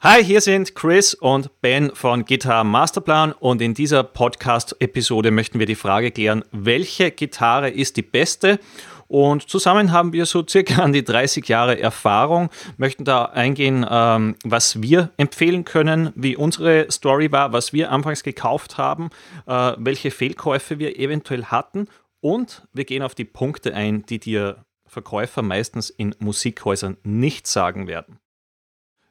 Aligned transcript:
Hi, 0.00 0.22
hier 0.22 0.40
sind 0.40 0.76
Chris 0.76 1.12
und 1.12 1.60
Ben 1.60 1.90
von 1.92 2.24
Guitar 2.24 2.62
Masterplan 2.62 3.32
und 3.32 3.60
in 3.60 3.74
dieser 3.74 4.04
Podcast-Episode 4.04 5.32
möchten 5.32 5.58
wir 5.58 5.66
die 5.66 5.74
Frage 5.74 6.12
klären, 6.12 6.44
welche 6.52 7.10
Gitarre 7.10 7.68
ist 7.70 7.96
die 7.96 8.02
beste? 8.02 8.60
Und 9.08 9.50
zusammen 9.50 9.90
haben 9.90 10.12
wir 10.12 10.24
so 10.24 10.46
circa 10.46 10.82
an 10.84 10.92
die 10.92 11.02
30 11.02 11.48
Jahre 11.48 11.80
Erfahrung, 11.80 12.48
möchten 12.76 13.04
da 13.04 13.24
eingehen, 13.24 13.84
ähm, 13.90 14.36
was 14.44 14.80
wir 14.80 15.10
empfehlen 15.16 15.64
können, 15.64 16.12
wie 16.14 16.36
unsere 16.36 16.88
Story 16.92 17.32
war, 17.32 17.52
was 17.52 17.72
wir 17.72 17.90
anfangs 17.90 18.22
gekauft 18.22 18.78
haben, 18.78 19.10
äh, 19.48 19.72
welche 19.78 20.12
Fehlkäufe 20.12 20.78
wir 20.78 20.96
eventuell 20.96 21.46
hatten 21.46 21.88
und 22.20 22.68
wir 22.72 22.84
gehen 22.84 23.02
auf 23.02 23.16
die 23.16 23.24
Punkte 23.24 23.74
ein, 23.74 24.06
die 24.06 24.20
dir 24.20 24.64
Verkäufer 24.86 25.42
meistens 25.42 25.90
in 25.90 26.14
Musikhäusern 26.20 26.98
nicht 27.02 27.48
sagen 27.48 27.88
werden. 27.88 28.20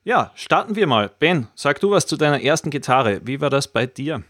Ja, 0.08 0.32
starten 0.36 0.78
wir 0.78 0.88
mal. 0.88 1.12
Ben, 1.20 1.50
sag 1.54 1.82
du 1.82 1.92
was 1.92 2.08
zu 2.08 2.16
deiner 2.16 2.42
ersten 2.42 2.70
Gitarre. 2.70 3.20
Wie 3.26 3.42
war 3.42 3.50
das 3.50 3.68
bei 3.68 3.86
dir? 3.88 4.24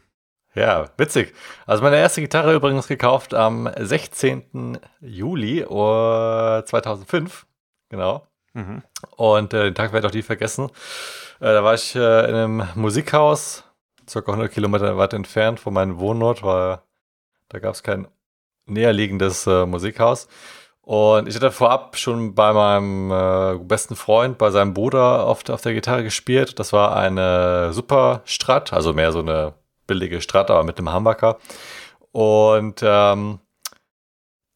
Ja, 0.56 0.90
witzig. 0.98 1.36
Also 1.68 1.84
meine 1.84 1.98
erste 1.98 2.20
Gitarre 2.20 2.56
übrigens 2.56 2.88
gekauft 2.88 3.36
am 3.36 3.70
16. 3.78 4.80
Juli 5.02 5.64
2005. 5.64 7.46
Genau. 7.90 8.26
Mhm. 8.54 8.82
Und 9.18 9.54
äh, 9.54 9.66
den 9.66 9.76
Tag 9.76 9.94
werde 9.94 10.08
ich 10.08 10.12
auch 10.12 10.16
nie 10.16 10.24
vergessen. 10.24 10.72
Äh, 11.40 11.54
da 11.54 11.64
war 11.64 11.76
ich 11.76 11.96
äh, 11.96 12.28
in 12.28 12.36
einem 12.36 12.68
Musikhaus, 12.74 13.64
circa 14.10 14.32
100 14.32 14.52
Kilometer 14.52 14.98
weit 14.98 15.14
entfernt 15.14 15.60
von 15.60 15.76
meinem 15.76 16.00
Wohnort, 16.00 16.42
weil 16.42 16.80
da 17.50 17.60
gab 17.60 17.76
es 17.76 17.84
kein 17.84 18.08
näherliegendes 18.66 19.46
äh, 19.46 19.68
Musikhaus. 19.68 20.28
Und 20.88 21.28
ich 21.28 21.36
hatte 21.36 21.52
vorab 21.52 21.98
schon 21.98 22.34
bei 22.34 22.54
meinem 22.54 23.12
äh, 23.12 23.58
besten 23.62 23.98
Freund, 23.98 24.38
bei 24.38 24.52
seinem 24.52 24.74
Bruder 24.74 25.26
auf, 25.26 25.50
auf 25.50 25.60
der 25.60 25.74
Gitarre 25.74 26.02
gespielt. 26.02 26.60
Das 26.60 26.72
war 26.72 26.96
eine 26.96 27.74
Super 27.74 28.22
Strat, 28.24 28.72
also 28.72 28.94
mehr 28.94 29.12
so 29.12 29.20
eine 29.20 29.54
billige 29.86 30.22
Strat, 30.22 30.50
aber 30.50 30.64
mit 30.64 30.78
einem 30.78 30.94
Humbucker. 30.94 31.40
Und 32.14 32.80
ähm, 32.86 33.40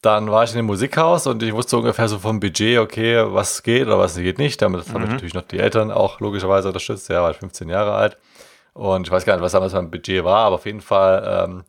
dann 0.01 0.31
war 0.31 0.45
ich 0.45 0.51
in 0.51 0.55
dem 0.55 0.67
Musikhaus 0.67 1.27
und 1.27 1.43
ich 1.43 1.51
wusste 1.51 1.75
ungefähr 1.75 2.07
so 2.07 2.17
vom 2.17 2.39
Budget, 2.39 2.79
okay, 2.79 3.25
was 3.27 3.61
geht 3.61 3.87
oder 3.87 3.99
was 3.99 4.15
geht 4.15 4.37
nicht. 4.37 4.61
Damit 4.61 4.87
mhm. 4.87 4.93
haben 4.93 5.01
mich 5.01 5.11
natürlich 5.11 5.33
noch 5.33 5.41
die 5.41 5.59
Eltern 5.59 5.91
auch 5.91 6.21
logischerweise 6.21 6.69
unterstützt. 6.69 7.09
Er 7.09 7.23
war 7.23 7.33
15 7.33 7.67
Jahre 7.67 7.93
alt. 7.93 8.17
Und 8.71 9.05
ich 9.05 9.11
weiß 9.11 9.25
gar 9.25 9.33
nicht, 9.33 9.43
was 9.43 9.51
damals 9.51 9.73
mein 9.73 9.91
Budget 9.91 10.23
war, 10.23 10.45
aber 10.45 10.55
auf 10.55 10.65
jeden 10.65 10.79
Fall 10.79 11.43
ähm, 11.43 11.63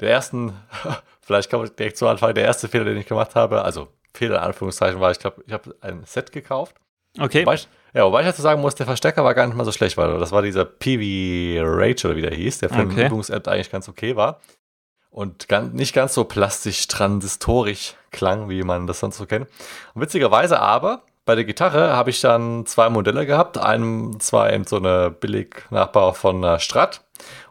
der 0.00 0.10
ersten, 0.10 0.54
vielleicht 1.20 1.50
kann 1.50 1.60
man 1.60 1.70
direkt 1.78 1.96
zu 1.96 2.08
Anfang, 2.08 2.34
der 2.34 2.46
erste 2.46 2.66
Fehler, 2.66 2.86
den 2.86 2.96
ich 2.96 3.06
gemacht 3.06 3.36
habe, 3.36 3.62
also 3.62 3.86
Fehler 4.18 4.36
in 4.36 4.42
Anführungszeichen 4.42 5.00
war, 5.00 5.10
ich 5.10 5.18
glaube, 5.18 5.42
ich 5.46 5.52
habe 5.52 5.74
ein 5.80 6.02
Set 6.04 6.32
gekauft. 6.32 6.76
Okay. 7.18 7.42
Wobei 7.42 7.54
ich, 7.54 7.68
ja, 7.94 8.04
wobei 8.04 8.20
ich 8.20 8.26
dazu 8.26 8.42
sagen 8.42 8.60
muss, 8.60 8.74
der 8.74 8.86
Verstecker 8.86 9.24
war 9.24 9.34
gar 9.34 9.46
nicht 9.46 9.56
mal 9.56 9.64
so 9.64 9.72
schlecht, 9.72 9.96
weil 9.96 10.18
das 10.18 10.32
war 10.32 10.42
dieser 10.42 10.64
PV 10.64 11.62
oder 11.62 12.16
wie 12.16 12.22
der 12.22 12.34
hieß, 12.34 12.58
der 12.58 12.68
für 12.68 12.82
okay. 12.82 13.06
Übungs-App 13.06 13.48
eigentlich 13.48 13.70
ganz 13.70 13.88
okay 13.88 14.16
war. 14.16 14.40
Und 15.10 15.48
ganz, 15.48 15.72
nicht 15.72 15.94
ganz 15.94 16.14
so 16.14 16.24
plastisch 16.24 16.86
transistorisch 16.86 17.94
klang, 18.10 18.50
wie 18.50 18.62
man 18.62 18.86
das 18.86 19.00
sonst 19.00 19.16
so 19.16 19.26
kennt. 19.26 19.48
Und 19.94 20.02
witzigerweise 20.02 20.60
aber, 20.60 21.02
bei 21.24 21.34
der 21.34 21.44
Gitarre 21.44 21.94
habe 21.94 22.10
ich 22.10 22.20
dann 22.20 22.66
zwei 22.66 22.88
Modelle 22.88 23.26
gehabt. 23.26 23.58
Einem 23.58 24.20
zwar 24.20 24.52
eben 24.52 24.64
so 24.64 24.76
eine 24.76 25.10
Billig-Nachbau 25.10 26.12
von 26.12 26.44
einer 26.44 26.58
Strat 26.58 27.02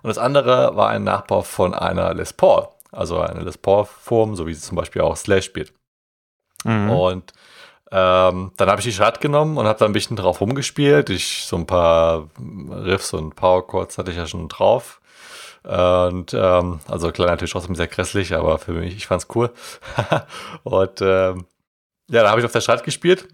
und 0.02 0.08
das 0.10 0.18
andere 0.18 0.76
war 0.76 0.90
ein 0.90 1.04
Nachbau 1.04 1.42
von 1.42 1.74
einer 1.74 2.14
Les 2.14 2.34
Paul. 2.34 2.68
Also 2.92 3.20
eine 3.20 3.42
Les 3.42 3.58
Paul-Form, 3.58 4.36
so 4.36 4.48
wie 4.48 4.54
sie 4.54 4.62
zum 4.62 4.78
Beispiel 4.78 5.02
auch 5.02 5.18
Slash 5.18 5.46
spielt. 5.46 5.74
Mhm. 6.68 6.90
Und 6.90 7.34
ähm, 7.92 8.52
dann 8.58 8.70
habe 8.70 8.80
ich 8.80 8.86
die 8.86 8.92
Strat 8.92 9.22
genommen 9.22 9.58
und 9.58 9.66
habe 9.66 9.80
da 9.80 9.86
ein 9.86 9.94
bisschen 9.94 10.18
drauf 10.18 10.42
rumgespielt. 10.42 11.10
Ich 11.10 11.46
so 11.46 11.56
ein 11.56 11.66
paar 11.66 12.30
Riffs 12.70 13.14
und 13.14 13.36
Power 13.36 13.66
Chords 13.66 13.98
hatte 13.98 14.12
ich 14.12 14.18
ja 14.18 14.28
schon 14.28 14.50
drauf. 14.50 15.00
Und 15.64 16.34
ähm, 16.34 16.80
also 16.88 17.12
klar 17.12 17.28
natürlich 17.28 17.52
trotzdem 17.52 17.76
sehr 17.76 17.88
grässlich, 17.88 18.34
aber 18.34 18.58
für 18.58 18.74
mich, 18.74 18.96
ich 18.96 19.08
fand's 19.08 19.28
cool. 19.36 19.52
und 20.64 21.02
ähm, 21.02 21.46
ja, 22.10 22.24
da 22.24 22.30
habe 22.30 22.40
ich 22.40 22.46
auf 22.46 22.52
der 22.52 22.62
Strat 22.62 22.84
gespielt. 22.84 23.28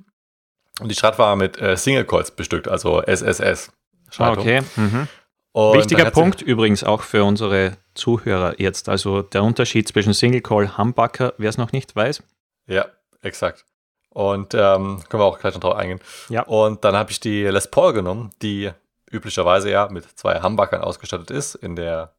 Und 0.79 0.89
die 0.89 0.95
Strat 0.95 1.19
war 1.19 1.35
mit 1.35 1.59
äh, 1.61 1.77
Single 1.77 2.05
Coils 2.05 2.31
bestückt, 2.31 2.67
also 2.67 3.01
SSS. 3.01 3.71
Ah, 4.17 4.31
okay. 4.31 4.61
Mhm. 4.75 5.07
Wichtiger 5.53 6.09
Punkt 6.09 6.41
übrigens 6.41 6.83
auch 6.83 7.03
für 7.03 7.23
unsere 7.23 7.77
Zuhörer 7.93 8.59
jetzt. 8.59 8.89
Also 8.89 9.21
der 9.21 9.43
Unterschied 9.43 9.87
zwischen 9.87 10.13
Single 10.13 10.41
Coil 10.41 10.77
Humbucker, 10.77 11.33
wer 11.37 11.49
es 11.49 11.57
noch 11.57 11.71
nicht 11.71 11.95
weiß. 11.95 12.23
Ja, 12.65 12.87
Exakt. 13.23 13.65
Und 14.09 14.53
ähm, 14.53 15.03
können 15.09 15.23
wir 15.23 15.25
auch 15.25 15.39
gleich 15.39 15.55
noch 15.55 15.61
drauf 15.61 15.75
eingehen. 15.75 15.99
Ja. 16.29 16.43
Und 16.43 16.83
dann 16.83 16.95
habe 16.95 17.09
ich 17.09 17.19
die 17.19 17.43
Les 17.45 17.67
Paul 17.67 17.93
genommen, 17.93 18.31
die 18.41 18.71
üblicherweise 19.09 19.71
ja 19.71 19.87
mit 19.89 20.05
zwei 20.19 20.41
Humbuckern 20.41 20.81
ausgestattet 20.81 21.31
ist, 21.31 21.55
in 21.55 21.75
der 21.75 22.13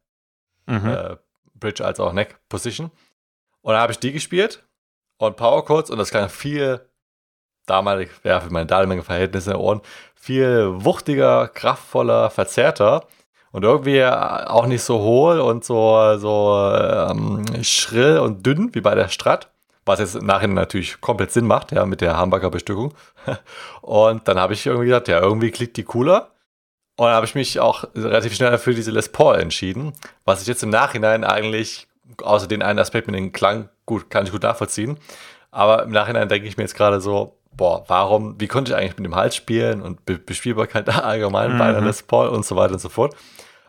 mhm. 0.65 0.89
äh, 0.89 1.15
Bridge 1.53 1.85
als 1.85 1.99
auch 1.99 2.11
Neck 2.11 2.37
Position. 2.49 2.91
Und 3.61 3.73
dann 3.73 3.81
habe 3.81 3.93
ich 3.93 3.99
die 3.99 4.11
gespielt 4.11 4.63
und 5.17 5.37
Power 5.37 5.63
Chords 5.63 5.89
und 5.89 5.97
das 5.97 6.09
klang 6.09 6.29
viel 6.29 6.81
damalig, 7.65 8.09
ja, 8.23 8.41
für 8.41 8.51
meine 8.51 8.65
damalige 8.65 9.03
Verhältnisse 9.03 9.51
in 9.51 9.57
Ohren, 9.57 9.81
viel 10.15 10.71
wuchtiger, 10.83 11.47
kraftvoller, 11.47 12.29
verzerrter 12.29 13.07
und 13.51 13.63
irgendwie 13.63 14.03
auch 14.03 14.65
nicht 14.65 14.83
so 14.83 14.99
hohl 14.99 15.39
und 15.39 15.63
so, 15.63 16.17
so 16.17 16.71
ähm, 16.75 17.63
schrill 17.63 18.19
und 18.19 18.45
dünn 18.45 18.75
wie 18.75 18.81
bei 18.81 18.95
der 18.95 19.07
Strat 19.07 19.49
was 19.85 19.99
jetzt 19.99 20.15
im 20.15 20.25
Nachhinein 20.25 20.55
natürlich 20.55 20.99
komplett 20.99 21.31
Sinn 21.31 21.45
macht, 21.45 21.71
ja, 21.71 21.85
mit 21.85 22.01
der 22.01 22.17
Hamburger 22.17 22.49
Bestückung. 22.49 22.93
Und 23.81 24.27
dann 24.27 24.39
habe 24.39 24.53
ich 24.53 24.65
irgendwie 24.65 24.87
gesagt, 24.87 25.07
ja, 25.07 25.19
irgendwie 25.19 25.51
klingt 25.51 25.77
die 25.77 25.83
cooler. 25.83 26.31
Und 26.97 27.07
dann 27.07 27.15
habe 27.15 27.25
ich 27.25 27.35
mich 27.35 27.59
auch 27.59 27.83
relativ 27.95 28.33
schnell 28.33 28.57
für 28.57 28.73
diese 28.73 28.91
Les 28.91 29.09
Paul 29.09 29.35
entschieden, 29.35 29.93
was 30.23 30.41
ich 30.41 30.47
jetzt 30.47 30.63
im 30.63 30.69
Nachhinein 30.69 31.23
eigentlich, 31.23 31.87
außer 32.21 32.47
den 32.47 32.61
einen 32.61 32.79
Aspekt 32.79 33.07
mit 33.07 33.15
dem 33.15 33.31
Klang, 33.31 33.69
gut, 33.85 34.09
kann 34.09 34.25
ich 34.25 34.31
gut 34.31 34.43
nachvollziehen. 34.43 34.97
Aber 35.51 35.83
im 35.83 35.91
Nachhinein 35.91 36.29
denke 36.29 36.47
ich 36.47 36.57
mir 36.57 36.63
jetzt 36.63 36.75
gerade 36.75 36.99
so, 37.01 37.37
boah, 37.51 37.83
warum, 37.87 38.39
wie 38.39 38.47
konnte 38.47 38.71
ich 38.71 38.77
eigentlich 38.77 38.97
mit 38.97 39.05
dem 39.05 39.15
Hals 39.15 39.35
spielen 39.35 39.81
und 39.81 40.05
Be 40.05 40.17
Bespielbarkeit 40.17 40.89
allgemein 41.03 41.53
mhm. 41.53 41.57
bei 41.57 41.65
einer 41.65 41.81
Les 41.81 42.03
Paul 42.03 42.29
und 42.29 42.45
so 42.45 42.55
weiter 42.55 42.73
und 42.73 42.79
so 42.79 42.89
fort. 42.89 43.15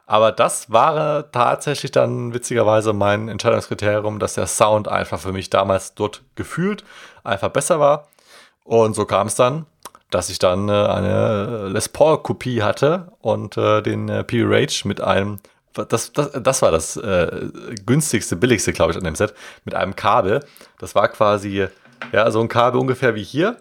Aber 0.06 0.30
das 0.30 0.70
war 0.70 1.30
tatsächlich 1.32 1.90
dann 1.90 2.32
witzigerweise 2.32 2.92
mein 2.92 3.28
Entscheidungskriterium, 3.28 4.20
dass 4.20 4.34
der 4.34 4.46
Sound 4.46 4.86
einfach 4.86 5.18
für 5.18 5.32
mich 5.32 5.50
damals 5.50 5.94
dort 5.94 6.22
gefühlt 6.36 6.84
einfach 7.24 7.48
besser 7.48 7.80
war. 7.80 8.08
Und 8.62 8.94
so 8.94 9.04
kam 9.04 9.26
es 9.26 9.34
dann, 9.34 9.66
dass 10.10 10.30
ich 10.30 10.38
dann 10.38 10.68
äh, 10.68 10.72
eine 10.72 11.68
Les 11.68 11.88
Paul-Kopie 11.88 12.62
hatte 12.62 13.12
und 13.20 13.56
äh, 13.56 13.82
den 13.82 14.08
äh, 14.08 14.22
P 14.22 14.42
Rage 14.44 14.82
mit 14.86 15.00
einem, 15.00 15.40
das, 15.74 16.12
das, 16.12 16.30
das 16.32 16.62
war 16.62 16.70
das 16.70 16.96
äh, 16.96 17.48
günstigste, 17.84 18.36
billigste, 18.36 18.72
glaube 18.72 18.92
ich, 18.92 18.98
an 18.98 19.04
dem 19.04 19.16
Set, 19.16 19.34
mit 19.64 19.74
einem 19.74 19.96
Kabel. 19.96 20.44
Das 20.78 20.94
war 20.94 21.08
quasi, 21.08 21.66
ja, 22.12 22.30
so 22.30 22.40
ein 22.40 22.48
Kabel 22.48 22.80
ungefähr 22.80 23.16
wie 23.16 23.24
hier. 23.24 23.56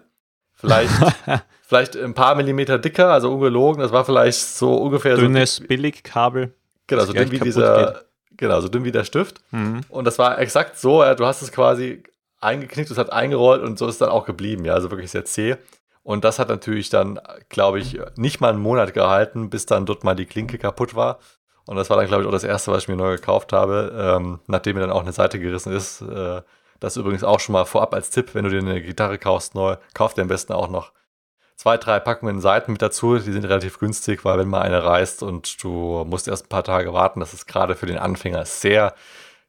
Vielleicht 0.54 0.92
vielleicht 1.66 1.96
ein 1.96 2.14
paar 2.14 2.34
Millimeter 2.36 2.78
dicker, 2.78 3.12
also 3.12 3.32
ungelogen. 3.32 3.82
Das 3.82 3.92
war 3.92 4.04
vielleicht 4.04 4.38
so 4.38 4.74
ungefähr 4.74 5.16
Dünnes 5.16 5.56
so. 5.56 5.64
Billigkabel. 5.64 6.54
Genau, 6.86 7.04
so 7.04 7.12
dünn 7.12 7.32
wie 7.32 7.40
dieser, 7.40 7.92
geht. 7.92 8.04
genau, 8.36 8.60
so 8.60 8.68
dünn 8.68 8.84
wie 8.84 8.92
der 8.92 9.04
Stift. 9.04 9.40
Mhm. 9.50 9.80
Und 9.88 10.04
das 10.04 10.18
war 10.18 10.38
exakt 10.38 10.78
so, 10.78 11.02
ja, 11.02 11.16
du 11.16 11.26
hast 11.26 11.42
es 11.42 11.50
quasi 11.50 12.04
eingeknickt, 12.40 12.90
es 12.90 12.98
hat 12.98 13.12
eingerollt 13.12 13.62
und 13.62 13.78
so 13.78 13.86
ist 13.86 13.94
es 13.94 13.98
dann 13.98 14.10
auch 14.10 14.24
geblieben, 14.24 14.64
ja, 14.64 14.74
also 14.74 14.90
wirklich 14.92 15.10
sehr 15.10 15.24
zäh. 15.24 15.56
Und 16.04 16.24
das 16.24 16.38
hat 16.38 16.48
natürlich 16.48 16.88
dann, 16.88 17.18
glaube 17.48 17.80
ich, 17.80 17.98
nicht 18.14 18.40
mal 18.40 18.50
einen 18.50 18.60
Monat 18.60 18.94
gehalten, 18.94 19.50
bis 19.50 19.66
dann 19.66 19.86
dort 19.86 20.04
mal 20.04 20.14
die 20.14 20.26
Klinke 20.26 20.56
kaputt 20.56 20.94
war. 20.94 21.18
Und 21.66 21.74
das 21.74 21.90
war 21.90 21.96
dann, 21.96 22.06
glaube 22.06 22.22
ich, 22.22 22.28
auch 22.28 22.32
das 22.32 22.44
erste, 22.44 22.70
was 22.70 22.84
ich 22.84 22.88
mir 22.88 22.94
neu 22.94 23.16
gekauft 23.16 23.52
habe, 23.52 23.92
ähm, 23.98 24.38
nachdem 24.46 24.76
mir 24.76 24.82
dann 24.82 24.92
auch 24.92 25.02
eine 25.02 25.10
Seite 25.10 25.40
gerissen 25.40 25.72
ist. 25.72 26.02
Äh, 26.02 26.42
das 26.78 26.96
übrigens 26.96 27.24
auch 27.24 27.40
schon 27.40 27.54
mal 27.54 27.64
vorab 27.64 27.92
als 27.92 28.10
Tipp, 28.10 28.36
wenn 28.36 28.44
du 28.44 28.50
dir 28.50 28.60
eine 28.60 28.80
Gitarre 28.80 29.18
kaufst 29.18 29.56
neu, 29.56 29.74
kauf 29.94 30.14
dir 30.14 30.22
am 30.22 30.28
besten 30.28 30.52
auch 30.52 30.68
noch 30.68 30.92
zwei, 31.56 31.76
drei 31.78 31.98
Packungen 31.98 32.40
Seiten 32.40 32.72
mit 32.72 32.82
dazu. 32.82 33.16
Die 33.18 33.32
sind 33.32 33.44
relativ 33.44 33.78
günstig, 33.78 34.24
weil 34.24 34.38
wenn 34.38 34.48
mal 34.48 34.62
eine 34.62 34.84
reißt 34.84 35.22
und 35.22 35.62
du 35.62 36.04
musst 36.06 36.28
erst 36.28 36.46
ein 36.46 36.48
paar 36.48 36.64
Tage 36.64 36.92
warten, 36.92 37.20
das 37.20 37.34
ist 37.34 37.46
gerade 37.46 37.74
für 37.74 37.86
den 37.86 37.98
Anfänger 37.98 38.44
sehr 38.44 38.94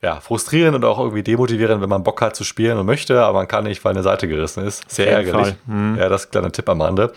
ja, 0.02 0.20
frustrierend 0.20 0.76
und 0.76 0.86
auch 0.86 1.00
irgendwie 1.00 1.24
demotivierend, 1.24 1.82
wenn 1.82 1.90
man 1.90 2.04
Bock 2.04 2.22
hat 2.22 2.36
zu 2.36 2.44
spielen 2.44 2.78
und 2.78 2.86
möchte, 2.86 3.24
aber 3.24 3.40
man 3.40 3.48
kann 3.48 3.64
nicht, 3.64 3.84
weil 3.84 3.92
eine 3.92 4.04
Seite 4.04 4.28
gerissen 4.28 4.64
ist. 4.64 4.90
Sehr 4.90 5.12
ärgerlich. 5.12 5.56
Mhm. 5.66 5.98
Ja, 5.98 6.08
das 6.08 6.22
ist 6.22 6.28
ein 6.28 6.32
kleiner 6.32 6.52
Tipp 6.52 6.70
am 6.70 6.82
Rande. 6.82 7.14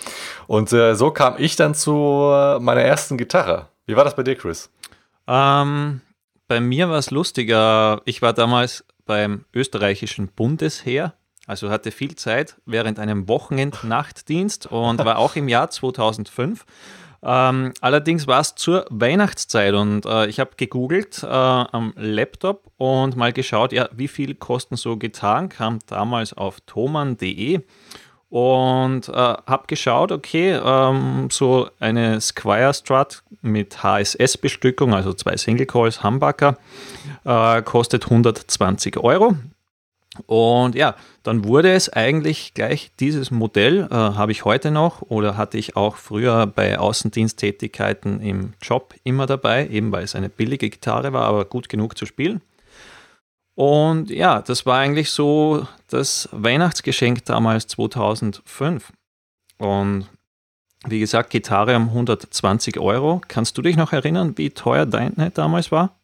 Und 0.46 0.72
äh, 0.72 0.94
so 0.94 1.10
kam 1.10 1.34
ich 1.36 1.56
dann 1.56 1.74
zu 1.74 1.92
meiner 1.92 2.80
ersten 2.80 3.18
Gitarre. 3.18 3.68
Wie 3.86 3.96
war 3.96 4.04
das 4.04 4.16
bei 4.16 4.22
dir, 4.22 4.34
Chris? 4.34 4.70
Ähm, 5.26 6.00
bei 6.48 6.60
mir 6.60 6.88
war 6.88 6.98
es 6.98 7.10
lustiger. 7.10 8.00
Ich 8.06 8.22
war 8.22 8.32
damals 8.32 8.84
beim 9.04 9.44
österreichischen 9.52 10.28
Bundesheer 10.28 11.12
also 11.50 11.68
hatte 11.68 11.90
viel 11.90 12.14
Zeit 12.14 12.56
während 12.64 13.00
einem 13.00 13.26
Wochenend-Nachtdienst 13.26 14.66
und 14.66 15.04
war 15.04 15.18
auch 15.18 15.34
im 15.34 15.48
Jahr 15.48 15.68
2005. 15.68 16.64
Ähm, 17.22 17.74
allerdings 17.80 18.28
war 18.28 18.40
es 18.40 18.54
zur 18.54 18.86
Weihnachtszeit 18.88 19.74
und 19.74 20.06
äh, 20.06 20.26
ich 20.28 20.38
habe 20.38 20.52
gegoogelt 20.56 21.24
äh, 21.24 21.26
am 21.26 21.92
Laptop 21.96 22.70
und 22.78 23.16
mal 23.16 23.32
geschaut, 23.32 23.72
ja, 23.72 23.88
wie 23.92 24.06
viel 24.06 24.36
kosten 24.36 24.76
so 24.76 24.96
Gitarren, 24.96 25.48
kam 25.48 25.80
damals 25.86 26.32
auf 26.32 26.60
thoman.de 26.60 27.60
und 28.30 29.08
äh, 29.08 29.12
habe 29.12 29.64
geschaut, 29.66 30.12
okay, 30.12 30.52
ähm, 30.52 31.28
so 31.32 31.68
eine 31.80 32.20
Squire 32.20 32.72
Strut 32.72 33.24
mit 33.42 33.82
HSS-Bestückung, 33.82 34.94
also 34.94 35.12
zwei 35.14 35.36
Single 35.36 35.66
Coils 35.66 36.04
Humbucker, 36.04 36.56
äh, 37.24 37.60
kostet 37.62 38.04
120 38.04 38.98
Euro. 38.98 39.34
Und 40.26 40.74
ja, 40.74 40.96
dann 41.22 41.44
wurde 41.44 41.72
es 41.72 41.88
eigentlich 41.88 42.54
gleich 42.54 42.90
dieses 42.98 43.30
Modell, 43.30 43.88
äh, 43.90 43.94
habe 43.94 44.32
ich 44.32 44.44
heute 44.44 44.70
noch 44.70 45.02
oder 45.02 45.36
hatte 45.36 45.58
ich 45.58 45.76
auch 45.76 45.96
früher 45.96 46.46
bei 46.46 46.78
Außendiensttätigkeiten 46.78 48.20
im 48.20 48.54
Job 48.62 48.94
immer 49.04 49.26
dabei, 49.26 49.68
eben 49.68 49.92
weil 49.92 50.04
es 50.04 50.14
eine 50.14 50.28
billige 50.28 50.70
Gitarre 50.70 51.12
war, 51.12 51.24
aber 51.24 51.44
gut 51.44 51.68
genug 51.68 51.96
zu 51.96 52.06
spielen. 52.06 52.40
Und 53.54 54.10
ja, 54.10 54.40
das 54.40 54.64
war 54.64 54.78
eigentlich 54.78 55.10
so 55.10 55.66
das 55.88 56.28
Weihnachtsgeschenk 56.32 57.24
damals 57.26 57.66
2005. 57.66 58.92
Und 59.58 60.06
wie 60.86 61.00
gesagt, 61.00 61.30
Gitarre 61.30 61.76
um 61.76 61.88
120 61.88 62.78
Euro. 62.78 63.20
Kannst 63.28 63.58
du 63.58 63.62
dich 63.62 63.76
noch 63.76 63.92
erinnern, 63.92 64.38
wie 64.38 64.50
teuer 64.50 64.86
deine 64.86 65.30
damals 65.30 65.70
war? 65.70 65.99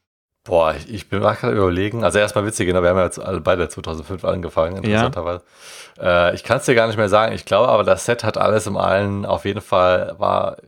Boah, 0.46 0.74
ich 0.88 1.08
bin 1.08 1.20
gerade 1.20 1.50
überlegen. 1.50 2.04
Also 2.04 2.20
erstmal 2.20 2.46
witzig, 2.46 2.66
genau, 2.66 2.80
wir 2.82 2.90
haben 2.90 2.98
ja 2.98 3.04
jetzt 3.04 3.18
alle 3.18 3.40
beide 3.40 3.68
2005 3.68 4.24
angefangen, 4.24 4.76
interessanterweise. 4.76 5.42
Ja. 5.98 6.28
Äh, 6.28 6.34
ich 6.36 6.44
kann 6.44 6.58
es 6.58 6.66
dir 6.66 6.76
gar 6.76 6.86
nicht 6.86 6.96
mehr 6.96 7.08
sagen. 7.08 7.34
Ich 7.34 7.44
glaube 7.44 7.68
aber, 7.68 7.82
das 7.82 8.04
Set 8.04 8.22
hat 8.22 8.38
alles 8.38 8.66
im 8.66 8.76
Allen 8.76 9.26
auf 9.26 9.44
jeden 9.44 9.60
Fall 9.60 10.14
war, 10.18 10.58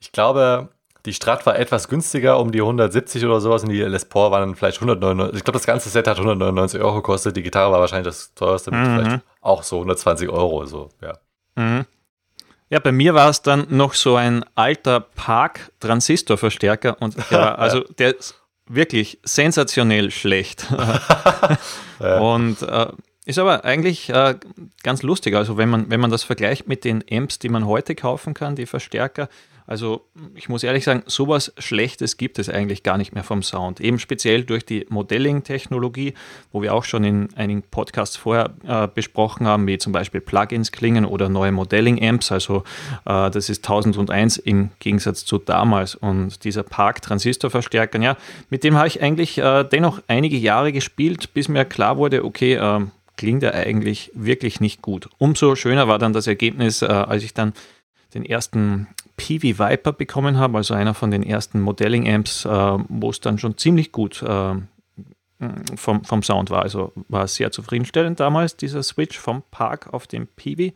ich 0.00 0.12
glaube, 0.12 0.68
die 1.06 1.14
Strat 1.14 1.46
war 1.46 1.58
etwas 1.58 1.88
günstiger, 1.88 2.38
um 2.38 2.52
die 2.52 2.60
170 2.60 3.24
oder 3.24 3.40
sowas, 3.40 3.64
und 3.64 3.70
die 3.70 3.80
Les 3.80 4.04
Paul 4.04 4.30
waren 4.30 4.42
dann 4.42 4.54
vielleicht 4.54 4.76
199. 4.76 5.36
Ich 5.36 5.44
glaube, 5.44 5.58
das 5.58 5.66
ganze 5.66 5.88
Set 5.88 6.06
hat 6.06 6.18
199 6.18 6.80
Euro 6.80 6.96
gekostet. 6.96 7.36
Die 7.36 7.42
Gitarre 7.42 7.72
war 7.72 7.80
wahrscheinlich 7.80 8.06
das 8.06 8.34
teuerste, 8.34 8.70
mit 8.70 8.80
mhm. 8.80 8.96
vielleicht 8.96 9.22
auch 9.40 9.62
so 9.62 9.76
120 9.76 10.28
Euro. 10.28 10.64
So, 10.66 10.90
ja. 11.00 11.14
Mhm. 11.56 11.86
Ja, 12.68 12.78
bei 12.78 12.92
mir 12.92 13.14
war 13.14 13.30
es 13.30 13.42
dann 13.42 13.66
noch 13.70 13.94
so 13.94 14.16
ein 14.16 14.44
alter 14.54 15.00
Park-Transistorverstärker 15.00 16.96
und 17.00 17.16
der 17.30 17.38
war, 17.38 17.58
also 17.58 17.80
der 17.98 18.18
ist 18.18 18.41
wirklich 18.66 19.18
sensationell 19.24 20.10
schlecht. 20.10 20.66
Und 21.98 22.62
äh, 22.62 22.86
ist 23.24 23.38
aber 23.38 23.64
eigentlich 23.64 24.08
äh, 24.08 24.36
ganz 24.82 25.02
lustig. 25.02 25.34
Also 25.34 25.56
wenn 25.56 25.68
man, 25.68 25.90
wenn 25.90 26.00
man 26.00 26.10
das 26.10 26.24
vergleicht 26.24 26.66
mit 26.66 26.84
den 26.84 27.04
Amps, 27.10 27.38
die 27.38 27.48
man 27.48 27.66
heute 27.66 27.94
kaufen 27.94 28.34
kann, 28.34 28.56
die 28.56 28.66
Verstärker, 28.66 29.28
also 29.66 30.06
ich 30.34 30.48
muss 30.48 30.62
ehrlich 30.62 30.84
sagen, 30.84 31.02
sowas 31.06 31.52
Schlechtes 31.58 32.16
gibt 32.16 32.38
es 32.38 32.48
eigentlich 32.48 32.82
gar 32.82 32.98
nicht 32.98 33.14
mehr 33.14 33.24
vom 33.24 33.42
Sound. 33.42 33.80
Eben 33.80 33.98
speziell 33.98 34.44
durch 34.44 34.64
die 34.64 34.86
Modelling-Technologie, 34.88 36.14
wo 36.52 36.62
wir 36.62 36.74
auch 36.74 36.84
schon 36.84 37.04
in 37.04 37.28
einigen 37.36 37.62
Podcasts 37.62 38.16
vorher 38.16 38.50
äh, 38.66 38.88
besprochen 38.88 39.46
haben, 39.46 39.66
wie 39.66 39.78
zum 39.78 39.92
Beispiel 39.92 40.20
Plugins 40.20 40.72
klingen 40.72 41.04
oder 41.04 41.28
neue 41.28 41.52
Modelling-Amps. 41.52 42.32
Also 42.32 42.64
äh, 43.04 43.30
das 43.30 43.48
ist 43.48 43.64
1001 43.64 44.38
im 44.38 44.70
Gegensatz 44.78 45.24
zu 45.24 45.38
damals. 45.38 45.94
Und 45.94 46.44
dieser 46.44 46.62
Park-Transistor-Verstärker, 46.62 48.00
ja, 48.00 48.16
mit 48.50 48.64
dem 48.64 48.76
habe 48.76 48.88
ich 48.88 49.02
eigentlich 49.02 49.38
äh, 49.38 49.64
dennoch 49.64 50.02
einige 50.08 50.36
Jahre 50.36 50.72
gespielt, 50.72 51.34
bis 51.34 51.48
mir 51.48 51.64
klar 51.64 51.96
wurde, 51.96 52.24
okay, 52.24 52.54
ähm, 52.54 52.90
klingt 53.16 53.42
er 53.42 53.54
eigentlich 53.54 54.10
wirklich 54.14 54.60
nicht 54.60 54.82
gut. 54.82 55.08
Umso 55.18 55.54
schöner 55.54 55.86
war 55.86 55.98
dann 55.98 56.12
das 56.12 56.26
Ergebnis, 56.26 56.82
äh, 56.82 56.86
als 56.86 57.22
ich 57.22 57.34
dann 57.34 57.52
den 58.14 58.24
ersten 58.24 58.88
PV 59.16 59.58
Viper 59.58 59.92
bekommen 59.92 60.38
habe, 60.38 60.58
also 60.58 60.74
einer 60.74 60.94
von 60.94 61.10
den 61.10 61.22
ersten 61.22 61.60
Modelling-Amps, 61.60 62.44
äh, 62.44 62.48
wo 62.88 63.10
es 63.10 63.20
dann 63.20 63.38
schon 63.38 63.56
ziemlich 63.58 63.92
gut 63.92 64.22
äh, 64.22 64.54
vom, 65.76 66.04
vom 66.04 66.22
Sound 66.22 66.50
war. 66.50 66.62
Also 66.62 66.92
war 67.08 67.26
sehr 67.26 67.50
zufriedenstellend 67.50 68.20
damals, 68.20 68.56
dieser 68.56 68.82
Switch 68.82 69.18
vom 69.18 69.42
Park 69.50 69.92
auf 69.92 70.06
den 70.06 70.26
PV. 70.26 70.74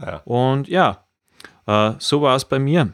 Ja. 0.00 0.22
Und 0.24 0.68
ja, 0.68 1.04
äh, 1.66 1.92
so 1.98 2.22
war 2.22 2.36
es 2.36 2.44
bei 2.44 2.58
mir. 2.58 2.92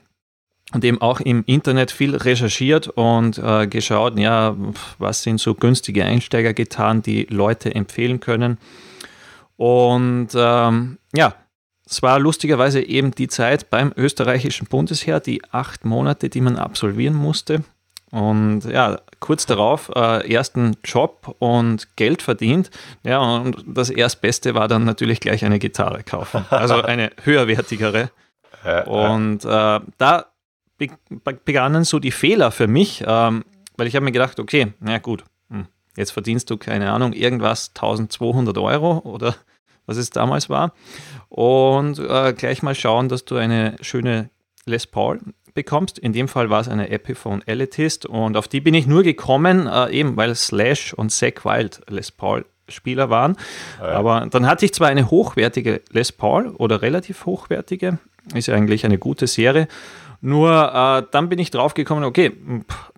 Und 0.75 0.85
eben 0.85 1.01
auch 1.01 1.21
im 1.21 1.45
Internet 1.47 1.91
viel 1.91 2.15
recherchiert 2.15 2.89
und 2.89 3.39
äh, 3.39 3.67
geschaut, 3.67 4.19
ja, 4.19 4.55
was 4.99 5.23
sind 5.23 5.41
so 5.41 5.55
günstige 5.55 6.05
Einsteiger 6.05 6.53
getan, 6.53 7.01
die 7.01 7.25
Leute 7.31 7.75
empfehlen 7.75 8.21
können. 8.21 8.59
Und 9.57 10.29
ähm, 10.35 10.99
ja, 11.15 11.35
es 11.91 12.03
war 12.03 12.19
lustigerweise 12.19 12.83
eben 12.83 13.13
die 13.13 13.29
Zeit 13.29 13.71
beim 13.71 13.93
österreichischen 13.97 14.67
Bundesheer, 14.67 15.21
die 15.21 15.43
acht 15.51 15.85
Monate, 15.85 16.29
die 16.29 16.41
man 16.41 16.57
absolvieren 16.57 17.15
musste. 17.15 17.65
Und 18.11 18.65
ja, 18.65 19.01
kurz 19.21 19.47
darauf 19.47 19.91
äh, 19.95 20.33
ersten 20.33 20.77
Job 20.85 21.37
und 21.39 21.97
Geld 21.97 22.23
verdient. 22.23 22.71
Ja, 23.05 23.21
und 23.21 23.65
das 23.67 23.91
Erstbeste 23.91 24.55
war 24.55 24.69
dann 24.69 24.85
natürlich 24.85 25.21
gleich 25.21 25.45
eine 25.45 25.59
Gitarre 25.59 26.03
kaufen. 26.03 26.45
Also 26.51 26.83
eine 26.83 27.11
höherwertigere. 27.23 28.11
Und 28.87 29.45
äh, 29.45 29.81
da 29.99 30.27
begannen 31.45 31.85
so 31.85 31.99
die 31.99 32.11
Fehler 32.11 32.51
für 32.51 32.67
mich, 32.67 33.03
ähm, 33.07 33.45
weil 33.77 33.87
ich 33.87 33.95
habe 33.95 34.05
mir 34.05 34.13
gedacht, 34.13 34.41
okay, 34.41 34.73
na 34.81 34.99
gut, 34.99 35.25
hm, 35.51 35.67
jetzt 35.97 36.13
verdienst 36.13 36.51
du, 36.51 36.57
keine 36.57 36.93
Ahnung, 36.93 37.13
irgendwas 37.13 37.73
1200 37.75 38.57
Euro 38.59 38.99
oder 38.99 39.35
was 39.89 39.97
es 39.97 40.11
damals 40.11 40.49
war. 40.49 40.73
Und 41.29 41.99
äh, 41.99 42.33
gleich 42.35 42.63
mal 42.63 42.75
schauen, 42.75 43.09
dass 43.09 43.25
du 43.25 43.37
eine 43.37 43.77
schöne 43.81 44.31
Les 44.67 44.87
Paul 44.87 45.19
bekommst. 45.55 45.99
In 45.99 46.13
dem 46.13 46.29
Fall 46.29 46.51
war 46.51 46.61
es 46.61 46.69
eine 46.69 46.91
Epiphone 46.91 47.43
Elitist 47.47 48.07
und 48.07 48.37
auf 48.37 48.47
die 48.47 48.61
bin 48.61 48.75
ich 48.75 48.87
nur 48.87 49.03
gekommen, 49.03 49.67
äh, 49.67 49.91
eben 49.91 50.17
weil 50.17 50.35
Slash 50.35 50.95
und 50.95 51.11
Zack 51.11 51.45
Wild 51.45 51.81
Les 51.89 52.13
Paul 52.13 52.45
Spieler 52.69 53.11
waren. 53.11 53.37
Ja. 53.81 53.87
Aber 53.87 54.27
dann 54.31 54.47
hatte 54.47 54.67
ich 54.67 54.75
zwar 54.75 54.89
eine 54.89 55.11
hochwertige 55.11 55.81
Les 55.91 56.13
Paul 56.13 56.51
oder 56.51 56.83
relativ 56.83 57.27
hochwertige, 57.27 57.99
ist 58.35 58.47
ja 58.47 58.55
eigentlich 58.55 58.85
eine 58.85 58.99
gute 58.99 59.27
Serie, 59.27 59.69
nur 60.21 60.51
äh, 60.53 61.03
dann 61.11 61.29
bin 61.29 61.39
ich 61.39 61.51
drauf 61.51 61.75
gekommen, 61.75 62.05
okay, 62.05 62.33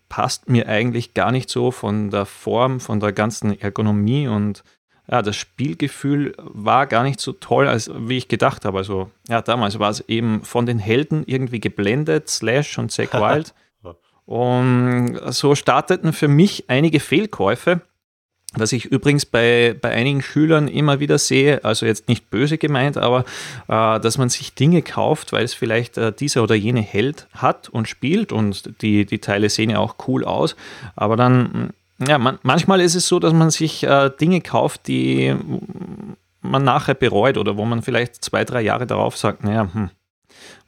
passt 0.08 0.48
mir 0.48 0.68
eigentlich 0.68 1.14
gar 1.14 1.30
nicht 1.30 1.48
so 1.48 1.70
von 1.70 2.10
der 2.10 2.26
Form, 2.26 2.80
von 2.80 3.00
der 3.00 3.12
ganzen 3.12 3.58
Ergonomie 3.58 4.26
und 4.26 4.64
ja, 5.10 5.22
das 5.22 5.36
Spielgefühl 5.36 6.34
war 6.38 6.86
gar 6.86 7.02
nicht 7.02 7.20
so 7.20 7.32
toll, 7.32 7.66
als 7.66 7.90
wie 7.92 8.18
ich 8.18 8.28
gedacht 8.28 8.64
habe. 8.64 8.78
Also, 8.78 9.10
ja, 9.28 9.42
damals 9.42 9.78
war 9.78 9.90
es 9.90 10.00
eben 10.08 10.44
von 10.44 10.66
den 10.66 10.78
Helden 10.78 11.24
irgendwie 11.26 11.60
geblendet, 11.60 12.28
Slash 12.28 12.78
und 12.78 12.92
Zack 12.92 13.14
Wild. 13.14 13.52
und 14.24 15.20
so 15.30 15.56
starteten 15.56 16.12
für 16.12 16.28
mich 16.28 16.64
einige 16.68 17.00
Fehlkäufe, 17.00 17.80
was 18.54 18.72
ich 18.72 18.84
übrigens 18.84 19.26
bei, 19.26 19.76
bei 19.80 19.90
einigen 19.90 20.22
Schülern 20.22 20.68
immer 20.68 21.00
wieder 21.00 21.18
sehe, 21.18 21.64
also 21.64 21.86
jetzt 21.86 22.08
nicht 22.08 22.30
böse 22.30 22.58
gemeint, 22.58 22.96
aber 22.96 23.24
äh, 23.68 23.98
dass 24.00 24.18
man 24.18 24.28
sich 24.28 24.54
Dinge 24.54 24.82
kauft, 24.82 25.32
weil 25.32 25.44
es 25.44 25.54
vielleicht 25.54 25.98
äh, 25.98 26.12
dieser 26.12 26.42
oder 26.42 26.54
jene 26.54 26.82
Held 26.82 27.26
hat 27.32 27.68
und 27.68 27.88
spielt 27.88 28.32
und 28.32 28.80
die, 28.82 29.06
die 29.06 29.20
Teile 29.20 29.50
sehen 29.50 29.70
ja 29.70 29.78
auch 29.78 29.96
cool 30.06 30.24
aus, 30.24 30.56
aber 30.96 31.16
dann 31.16 31.72
ja, 32.06 32.18
man, 32.18 32.38
manchmal 32.42 32.80
ist 32.80 32.94
es 32.94 33.06
so, 33.06 33.18
dass 33.18 33.32
man 33.32 33.50
sich 33.50 33.84
äh, 33.84 34.10
Dinge 34.20 34.40
kauft, 34.40 34.86
die 34.88 35.34
man 36.40 36.64
nachher 36.64 36.94
bereut 36.94 37.36
oder 37.36 37.56
wo 37.56 37.64
man 37.64 37.82
vielleicht 37.82 38.24
zwei, 38.24 38.44
drei 38.44 38.62
Jahre 38.62 38.86
darauf 38.86 39.16
sagt, 39.16 39.44
naja, 39.44 39.68
hm, 39.72 39.90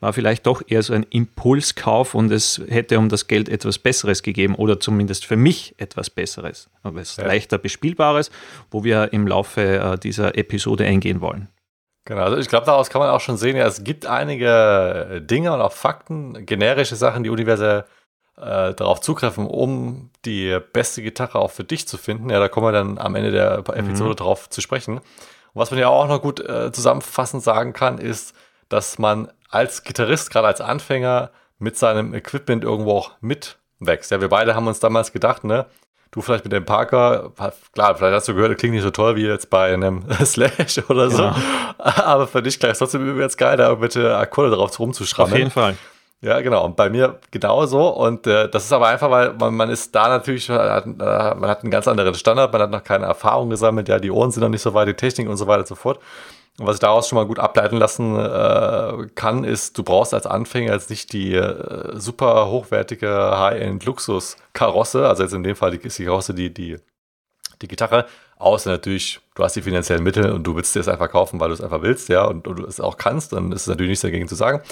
war 0.01 0.13
vielleicht 0.13 0.47
doch 0.47 0.63
eher 0.67 0.83
so 0.83 0.93
ein 0.93 1.05
Impulskauf 1.05 2.15
und 2.15 2.31
es 2.31 2.61
hätte 2.69 2.99
um 2.99 3.09
das 3.09 3.29
Geld 3.29 3.49
etwas 3.49 3.79
Besseres 3.79 4.23
gegeben 4.23 4.55
oder 4.55 4.81
zumindest 4.81 5.25
für 5.25 5.37
mich 5.37 5.75
etwas 5.79 6.11
Besseres, 6.11 6.69
etwas 6.85 7.17
ja. 7.17 7.27
leichter 7.27 7.59
Bespielbares, 7.59 8.31
wo 8.71 8.85
wir 8.85 9.13
im 9.13 9.27
Laufe 9.27 9.63
äh, 9.63 9.99
dieser 9.99 10.37
Episode 10.37 10.85
eingehen 10.85 11.21
wollen. 11.21 11.49
Genau, 12.05 12.23
also 12.23 12.37
ich 12.37 12.49
glaube, 12.49 12.67
daraus 12.67 12.91
kann 12.91 13.01
man 13.01 13.11
auch 13.11 13.21
schon 13.21 13.37
sehen, 13.37 13.57
ja, 13.57 13.67
es 13.67 13.85
gibt 13.85 14.07
einige 14.07 15.23
Dinge 15.25 15.53
und 15.53 15.61
auch 15.61 15.73
Fakten, 15.73 16.45
generische 16.47 16.97
Sachen, 16.97 17.23
die 17.23 17.31
universell 17.31 17.85
äh, 18.37 18.75
darauf 18.75 19.01
zugreifen, 19.01 19.47
um 19.47 20.11
die 20.25 20.59
beste 20.73 21.03
Gitarre 21.03 21.39
auch 21.39 21.51
für 21.51 21.65
dich 21.65 21.87
zu 21.87 21.99
finden. 21.99 22.31
Ja, 22.31 22.39
da 22.39 22.49
kommen 22.49 22.67
wir 22.67 22.73
dann 22.73 22.99
am 22.99 23.15
Ende 23.15 23.31
der 23.31 23.59
Episode 23.59 24.11
mhm. 24.11 24.17
drauf 24.17 24.49
zu 24.49 24.61
sprechen. 24.61 24.99
Und 24.99 25.61
was 25.61 25.71
man 25.71 25.81
ja 25.81 25.89
auch 25.89 26.09
noch 26.09 26.23
gut 26.23 26.41
äh, 26.41 26.73
zusammenfassend 26.73 27.43
sagen 27.43 27.73
kann, 27.73 27.99
ist, 27.99 28.35
dass 28.69 28.99
man 28.99 29.31
als 29.51 29.85
Gitarrist, 29.85 30.31
gerade 30.31 30.47
als 30.47 30.61
Anfänger, 30.61 31.31
mit 31.59 31.77
seinem 31.77 32.15
Equipment 32.15 32.65
irgendwo 32.65 32.93
auch 32.93 33.13
mitwächst. 33.21 34.11
Ja, 34.11 34.21
wir 34.21 34.29
beide 34.29 34.55
haben 34.55 34.67
uns 34.67 34.81
damals 34.81 35.13
gedacht, 35.13 35.45
ne, 35.45 35.67
du 36.11 36.21
vielleicht 36.21 36.45
mit 36.45 36.53
dem 36.53 36.65
Parker, 36.65 37.33
klar, 37.73 37.95
vielleicht 37.95 38.15
hast 38.15 38.29
du 38.29 38.35
gehört, 38.35 38.53
das 38.53 38.59
klingt 38.59 38.75
nicht 38.75 38.83
so 38.83 38.91
toll 38.91 39.17
wie 39.17 39.27
jetzt 39.27 39.51
bei 39.51 39.73
einem 39.73 40.05
Slash 40.25 40.83
oder 40.89 41.11
so, 41.11 41.19
genau. 41.19 41.35
aber 41.79 42.27
für 42.27 42.43
dich 42.43 42.59
gleich 42.59 42.79
trotzdem 42.79 43.09
übrigens 43.09 43.37
geil, 43.37 43.57
da 43.57 43.69
irgendwelche 43.69 44.17
Akkorde 44.17 44.51
drauf 44.51 44.79
rumzuschrauben. 44.79 45.33
Auf 45.33 45.39
jeden 45.39 45.51
Fall. 45.51 45.77
Ja, 46.25 46.41
genau. 46.41 46.65
Und 46.65 46.77
bei 46.77 46.89
mir 46.89 47.19
genauso. 47.33 47.89
Und 47.89 48.29
äh, 48.29 48.49
das 48.49 48.65
ist 48.65 48.73
aber 48.73 48.87
einfach, 48.87 49.11
weil 49.11 49.33
man, 49.35 49.55
man 49.55 49.71
ist 49.71 49.93
da 49.93 50.09
natürlich, 50.09 50.49
man 50.49 50.71
hat, 50.71 50.87
äh, 50.87 51.35
man 51.35 51.51
hat 51.51 51.63
einen 51.63 51.71
ganz 51.73 51.89
anderen 51.89 52.15
Standard, 52.15 52.53
man 52.53 52.63
hat 52.63 52.71
noch 52.71 52.85
keine 52.85 53.07
Erfahrung 53.07 53.51
gesammelt, 53.51 53.89
ja, 53.89 53.99
die 53.99 54.11
Ohren 54.13 54.31
sind 54.31 54.43
noch 54.43 54.49
nicht 54.49 54.63
so 54.63 54.73
weit, 54.73 54.87
die 54.87 54.95
Technik 54.95 55.29
und 55.29 55.37
so 55.37 55.49
weiter 55.49 55.61
und 55.61 55.69
so 55.69 55.75
fort. 55.75 55.99
Und 56.59 56.67
was 56.67 56.77
ich 56.77 56.81
daraus 56.81 57.09
schon 57.09 57.17
mal 57.17 57.27
gut 57.27 57.41
ableiten 57.41 57.77
lassen 57.77 58.17
äh, 58.17 59.09
kann, 59.17 59.43
ist, 59.43 59.77
du 59.79 59.83
brauchst 59.83 60.15
als 60.15 60.27
Anfänger 60.27 60.73
jetzt 60.75 60.91
nicht 60.91 61.13
die 61.13 61.35
äh, 61.35 61.99
super 61.99 62.49
hochwertige 62.49 63.09
High-End-Luxus-Karosse, 63.39 65.09
also 65.09 65.25
jetzt 65.25 65.33
in 65.33 65.43
dem 65.43 65.57
Fall 65.57 65.73
die, 65.73 65.79
die 65.79 66.05
Karosse, 66.05 66.35
die, 66.35 66.55
die 66.55 66.79
die 67.63 67.69
Gitarre, 67.69 68.07
außer 68.43 68.71
natürlich, 68.71 69.21
du 69.35 69.45
hast 69.45 69.55
die 69.55 69.63
finanziellen 69.63 70.03
Mittel 70.03 70.33
und 70.33 70.45
du 70.45 70.57
willst 70.57 70.75
dir 70.75 70.81
es 70.81 70.89
einfach 70.89 71.11
kaufen, 71.11 71.41
weil 71.41 71.49
du 71.49 71.55
es 71.55 71.61
einfach 71.61 71.83
willst, 71.83 72.09
ja, 72.09 72.25
und, 72.25 72.47
und, 72.49 72.59
du 72.59 72.67
es 72.67 72.81
auch 72.81 72.97
kannst, 72.97 73.33
dann 73.33 73.53
ist 73.53 73.63
es 73.63 73.67
natürlich 73.69 73.91
nichts 73.91 74.03
dagegen 74.03 74.29
zu 74.29 74.35
sagen. 74.35 74.63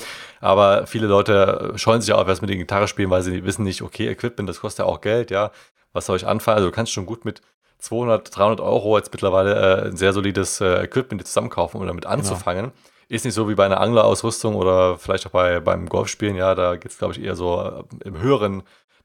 Aber 0.41 0.87
viele 0.87 1.07
Leute 1.07 1.73
scheuen 1.77 2.01
sich 2.01 2.13
auch 2.13 2.27
erst 2.27 2.43
mit 2.43 2.51
der 2.51 2.57
Gitarre 2.57 2.89
spielen, 2.89 3.11
weil 3.11 3.23
sie 3.23 3.45
wissen 3.45 3.65
nicht, 3.65 3.83
okay, 3.83 4.09
Equipment, 4.09 4.49
das 4.49 4.61
kostet 4.61 4.85
ja 4.85 4.91
auch 4.91 5.01
Geld, 5.01 5.31
ja, 5.31 5.53
was 5.93 6.07
soll 6.07 6.17
ich 6.17 6.27
anfangen? 6.27 6.57
Also 6.57 6.69
du 6.69 6.75
kannst 6.75 6.93
schon 6.93 7.07
gut 7.07 7.25
mit 7.25 7.41
200, 7.79 8.37
300 8.37 8.61
Euro 8.61 8.99
jetzt 8.99 9.13
mittlerweile 9.13 9.55
äh, 9.55 9.89
ein 9.89 9.97
sehr 9.97 10.13
solides 10.13 10.61
äh, 10.61 10.85
Equipment 10.85 11.27
zusammenkaufen, 11.27 11.81
um 11.81 11.87
damit 11.87 12.07
anzufangen. 12.07 12.67
Genau. 12.67 12.75
Ist 13.09 13.25
nicht 13.25 13.35
so 13.35 13.49
wie 13.49 13.55
bei 13.55 13.65
einer 13.65 13.81
Anglerausrüstung 13.81 14.55
oder 14.55 14.97
vielleicht 14.97 15.27
auch 15.27 15.33
bei, 15.33 15.59
beim 15.59 15.89
Golfspielen, 15.89 16.37
ja, 16.37 16.55
da 16.55 16.77
geht 16.77 16.93
es, 16.93 16.99
glaube 16.99 17.15
ich, 17.15 17.23
eher 17.23 17.35
so 17.35 17.61
äh, 17.61 18.07
im 18.07 18.21
höheren 18.21 18.63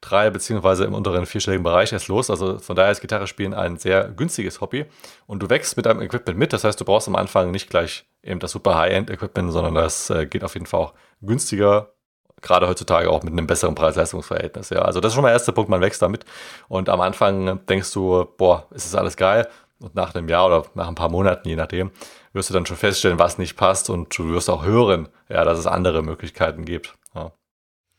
drei 0.10 0.30
beziehungsweise 0.30 0.86
im 0.86 0.94
unteren 0.94 1.26
vierstelligen 1.26 1.64
Bereich 1.64 1.92
erst 1.92 2.08
los. 2.08 2.30
Also 2.30 2.60
von 2.60 2.76
daher 2.76 2.92
ist 2.92 3.02
Gitarre 3.02 3.28
spielen 3.28 3.54
ein 3.54 3.78
sehr 3.78 4.10
günstiges 4.10 4.62
Hobby 4.62 4.86
und 5.28 5.42
du 5.42 5.50
wächst 5.50 5.78
mit 5.78 5.86
deinem 5.86 6.02
Equipment 6.02 6.38
mit. 6.38 6.54
Das 6.54 6.64
heißt, 6.64 6.80
du 6.80 6.86
brauchst 6.86 7.08
am 7.08 7.16
Anfang 7.16 7.52
nicht 7.52 7.70
gleich 7.70 8.06
eben 8.24 8.40
das 8.40 8.52
super 8.52 8.76
High-End-Equipment, 8.76 9.52
sondern 9.52 9.76
das 9.76 10.10
äh, 10.10 10.26
geht 10.26 10.44
auf 10.44 10.54
jeden 10.54 10.66
Fall 10.66 10.80
auch 10.82 10.94
günstiger. 11.22 11.92
Gerade 12.42 12.68
heutzutage 12.68 13.10
auch 13.10 13.24
mit 13.24 13.34
einem 13.34 13.48
besseren 13.48 13.76
Preis-Leistungs-Verhältnis. 13.76 14.70
Ja, 14.70 14.82
also 14.82 15.00
das 15.00 15.10
ist 15.10 15.16
schon 15.16 15.24
mal 15.24 15.30
der 15.30 15.36
erste 15.36 15.54
Punkt, 15.54 15.70
man 15.70 15.82
wächst 15.82 16.02
damit. 16.02 16.26
Und 16.68 16.90
am 16.90 17.02
Anfang 17.02 17.66
denkst 17.66 17.92
du, 17.94 18.26
boah, 18.38 18.68
ist 18.72 18.86
das 18.86 18.96
alles 18.96 19.18
geil? 19.18 19.48
Und 19.80 19.96
nach 19.96 20.16
einem 20.16 20.30
Jahr 20.30 20.48
oder 20.48 20.66
nach 20.74 20.88
ein 20.88 20.96
paar 20.96 21.10
Monaten, 21.10 21.50
je 21.50 21.56
nachdem, 21.56 21.92
wirst 22.34 22.50
du 22.50 22.54
dann 22.54 22.66
schon 22.66 22.78
feststellen, 22.78 23.20
was 23.20 23.38
nicht 23.38 23.56
passt 23.56 23.90
und 23.90 24.16
du 24.18 24.30
wirst 24.30 24.50
auch 24.50 24.64
hören, 24.64 25.10
ja, 25.30 25.44
dass 25.44 25.58
es 25.58 25.68
andere 25.68 26.02
Möglichkeiten 26.04 26.66
gibt. 26.66 26.94
Ja. 27.14 27.32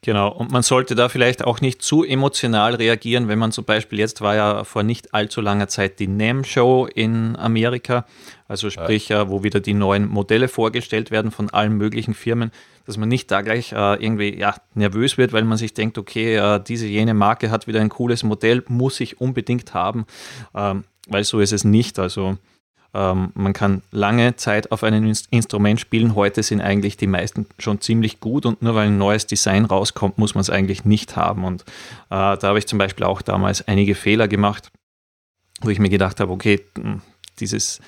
Genau, 0.07 0.29
und 0.29 0.53
man 0.53 0.63
sollte 0.63 0.95
da 0.95 1.09
vielleicht 1.09 1.43
auch 1.43 1.61
nicht 1.61 1.83
zu 1.83 2.05
emotional 2.05 2.77
reagieren, 2.77 3.27
wenn 3.27 3.41
man 3.41 3.51
zum 3.51 3.65
Beispiel, 3.65 3.99
jetzt 3.99 4.21
war 4.21 4.37
ja 4.37 4.63
vor 4.63 4.85
nicht 4.85 5.13
allzu 5.13 5.41
langer 5.41 5.67
Zeit 5.67 5.99
die 5.99 6.07
NAM-Show 6.07 6.87
in 6.87 7.35
Amerika, 7.35 8.07
also 8.47 8.71
sprich, 8.71 9.09
ja. 9.09 9.29
wo 9.29 9.43
wieder 9.43 9.59
die 9.59 9.75
neuen 9.75 10.07
Modelle 10.07 10.47
vorgestellt 10.47 11.11
werden 11.11 11.33
von 11.33 11.51
allen 11.51 11.73
möglichen 11.73 12.15
Firmen, 12.15 12.53
dass 12.87 12.99
man 12.99 13.09
nicht 13.09 13.33
da 13.33 13.43
gleich 13.43 13.73
äh, 13.73 13.95
irgendwie 14.01 14.39
ja, 14.39 14.55
nervös 14.75 15.19
wird, 15.19 15.33
weil 15.33 15.43
man 15.43 15.59
sich 15.59 15.75
denkt, 15.75 15.99
okay, 15.99 16.37
äh, 16.37 16.63
diese 16.63 16.87
jene 16.87 17.13
Marke 17.13 17.51
hat 17.51 17.67
wieder 17.67 17.81
ein 17.81 17.89
cooles 17.89 18.23
Modell, 18.23 18.63
muss 18.69 19.01
ich 19.01 19.21
unbedingt 19.21 19.75
haben, 19.75 20.07
ähm, 20.55 20.85
weil 21.09 21.25
so 21.25 21.41
ist 21.41 21.53
es 21.53 21.65
nicht. 21.65 21.99
Also 21.99 22.39
ähm, 22.97 23.31
man 23.35 23.53
kann 23.53 23.83
lange 23.91 24.37
Zeit 24.37 24.73
auf 24.73 24.83
einem 24.83 25.13
Instrument 25.31 25.79
spielen. 25.79 26.15
Heute 26.15 26.43
sind 26.43 26.63
eigentlich 26.63 26.97
die 26.97 27.07
meisten 27.07 27.47
schon 27.59 27.83
ziemlich 27.83 28.21
gut 28.21 28.47
und 28.47 28.63
nur 28.63 28.75
weil 28.75 28.87
ein 28.87 28.97
neues 28.97 29.27
Design 29.27 29.67
rauskommt, 29.67 30.17
muss 30.17 30.35
man 30.35 30.41
es 30.41 30.49
eigentlich 30.49 30.87
nicht 30.87 31.15
haben. 31.15 31.45
Und 31.45 31.63
äh, 31.63 31.67
da 32.09 32.41
habe 32.43 32.59
ich 32.59 32.67
zum 32.67 32.79
Beispiel 32.79 33.05
auch 33.05 33.21
damals 33.21 33.69
einige 33.69 33.95
Fehler 33.95 34.29
gemacht, 34.29 34.73
wo 35.61 35.69
ich 35.69 35.79
mir 35.79 35.91
gedacht 35.91 36.21
habe, 36.21 36.33
okay, 36.33 36.63
hm, 36.75 37.03
dieses 37.39 37.81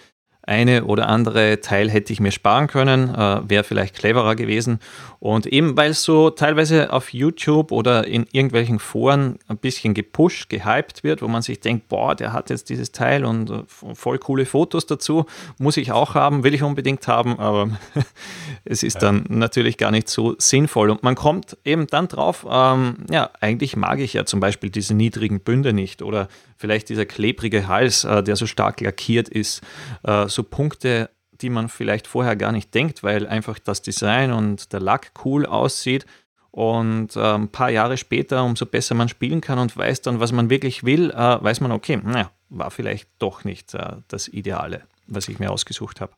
eine 0.49 0.85
oder 0.85 1.09
andere 1.09 1.61
Teil 1.61 1.91
hätte 1.91 2.13
ich 2.13 2.21
mir 2.21 2.33
sparen 2.33 2.67
können, 2.67 3.15
äh, 3.15 3.49
wäre 3.49 3.65
vielleicht 3.65 3.95
cleverer 3.95 4.35
gewesen. 4.35 4.81
Und 5.21 5.47
eben 5.47 5.77
weil 5.77 5.91
es 5.91 6.05
so 6.05 6.31
teilweise 6.31 6.93
auf 6.93 7.13
YouTube 7.13 7.73
oder 7.73 8.07
in 8.07 8.27
irgendwelchen 8.33 8.79
Foren 8.79 9.39
ein 9.49 9.59
bisschen 9.59 9.93
gepusht, 9.93 10.49
gehypt 10.49 11.05
wird, 11.05 11.23
wo 11.23 11.29
man 11.29 11.43
sich 11.43 11.61
denkt, 11.61 11.89
boah, 11.89 12.15
der 12.15 12.33
hat 12.33 12.51
jetzt 12.51 12.71
dieses 12.71 12.93
Teil 12.93 13.25
und 13.25 13.51
äh, 13.51 13.63
voll 13.67 14.19
coole 14.19 14.47
Fotos 14.47 14.87
dazu, 14.87 15.27
muss 15.59 15.77
ich 15.77 15.93
auch 15.93 16.15
haben, 16.15 16.45
will 16.45 16.55
ich 16.55 16.63
unbedingt 16.63 17.07
haben, 17.09 17.39
aber 17.39 17.71
es 18.65 18.83
ist 18.83 19.03
dann 19.03 19.25
natürlich 19.29 19.77
gar 19.77 19.91
nicht 19.91 20.09
so 20.09 20.35
sinnvoll. 20.39 20.91
Und 20.91 21.03
man 21.03 21.15
kommt 21.15 21.57
eben 21.65 21.87
dann 21.89 22.09
drauf, 22.09 22.47
ähm, 22.51 23.05
ja, 23.11 23.31
eigentlich 23.41 23.77
mag 23.77 24.01
ich 24.01 24.15
ja 24.15 24.25
zum 24.25 24.41
Beispiel 24.41 24.71
diese 24.71 24.95
niedrigen 24.95 25.41
Bünde 25.41 25.73
nicht 25.73 26.03
oder 26.03 26.29
vielleicht 26.57 26.89
dieser 26.89 27.07
klebrige 27.07 27.69
Hals, 27.69 28.05
äh, 28.05 28.23
der 28.23 28.37
so 28.37 28.47
stark 28.47 28.81
lackiert 28.81 29.29
ist, 29.29 29.63
äh, 30.03 30.29
so 30.39 30.45
Punkte, 30.45 31.11
die 31.33 31.51
man 31.51 31.69
vielleicht 31.69 32.07
vorher 32.07 32.37
gar 32.37 32.53
nicht 32.53 32.73
denkt, 32.75 33.03
weil 33.03 33.27
einfach 33.27 33.59
das 33.59 33.83
Design 33.83 34.33
und 34.33 34.73
der 34.73 34.81
Lack 34.81 35.11
cool 35.25 35.45
aussieht. 35.47 36.07
Und 36.51 37.15
äh, 37.15 37.35
ein 37.35 37.49
paar 37.49 37.71
Jahre 37.71 37.97
später, 37.97 38.43
umso 38.43 38.67
besser 38.67 38.95
man 38.95 39.09
spielen 39.09 39.41
kann 39.41 39.59
und 39.59 39.77
weiß 39.77 40.01
dann, 40.03 40.19
was 40.19 40.33
man 40.33 40.49
wirklich 40.49 40.85
will, 40.85 41.11
äh, 41.11 41.43
weiß 41.43 41.61
man, 41.61 41.73
okay, 41.73 42.01
naja, 42.03 42.31
war 42.49 42.71
vielleicht 42.71 43.09
doch 43.19 43.45
nicht 43.45 43.75
äh, 43.75 43.97
das 44.09 44.29
Ideale, 44.29 44.83
was 45.07 45.29
ich 45.29 45.39
mir 45.39 45.51
ausgesucht 45.51 46.01
habe. 46.01 46.13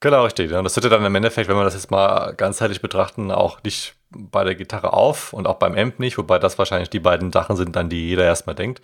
Genau, 0.00 0.24
richtig. 0.24 0.52
Und 0.52 0.64
das 0.64 0.76
hört 0.76 0.90
dann 0.90 1.04
im 1.04 1.14
Endeffekt, 1.14 1.48
wenn 1.48 1.56
wir 1.56 1.64
das 1.64 1.74
jetzt 1.74 1.90
mal 1.90 2.32
ganzheitlich 2.34 2.80
betrachten, 2.80 3.30
auch 3.30 3.62
nicht 3.64 3.94
bei 4.10 4.44
der 4.44 4.54
Gitarre 4.54 4.92
auf 4.92 5.32
und 5.32 5.46
auch 5.46 5.56
beim 5.56 5.74
Amp 5.74 5.98
nicht, 5.98 6.18
wobei 6.18 6.38
das 6.38 6.58
wahrscheinlich 6.58 6.88
die 6.88 7.00
beiden 7.00 7.32
Sachen 7.32 7.56
sind, 7.56 7.76
an 7.76 7.88
die 7.88 8.08
jeder 8.08 8.24
erstmal 8.24 8.54
denkt. 8.54 8.80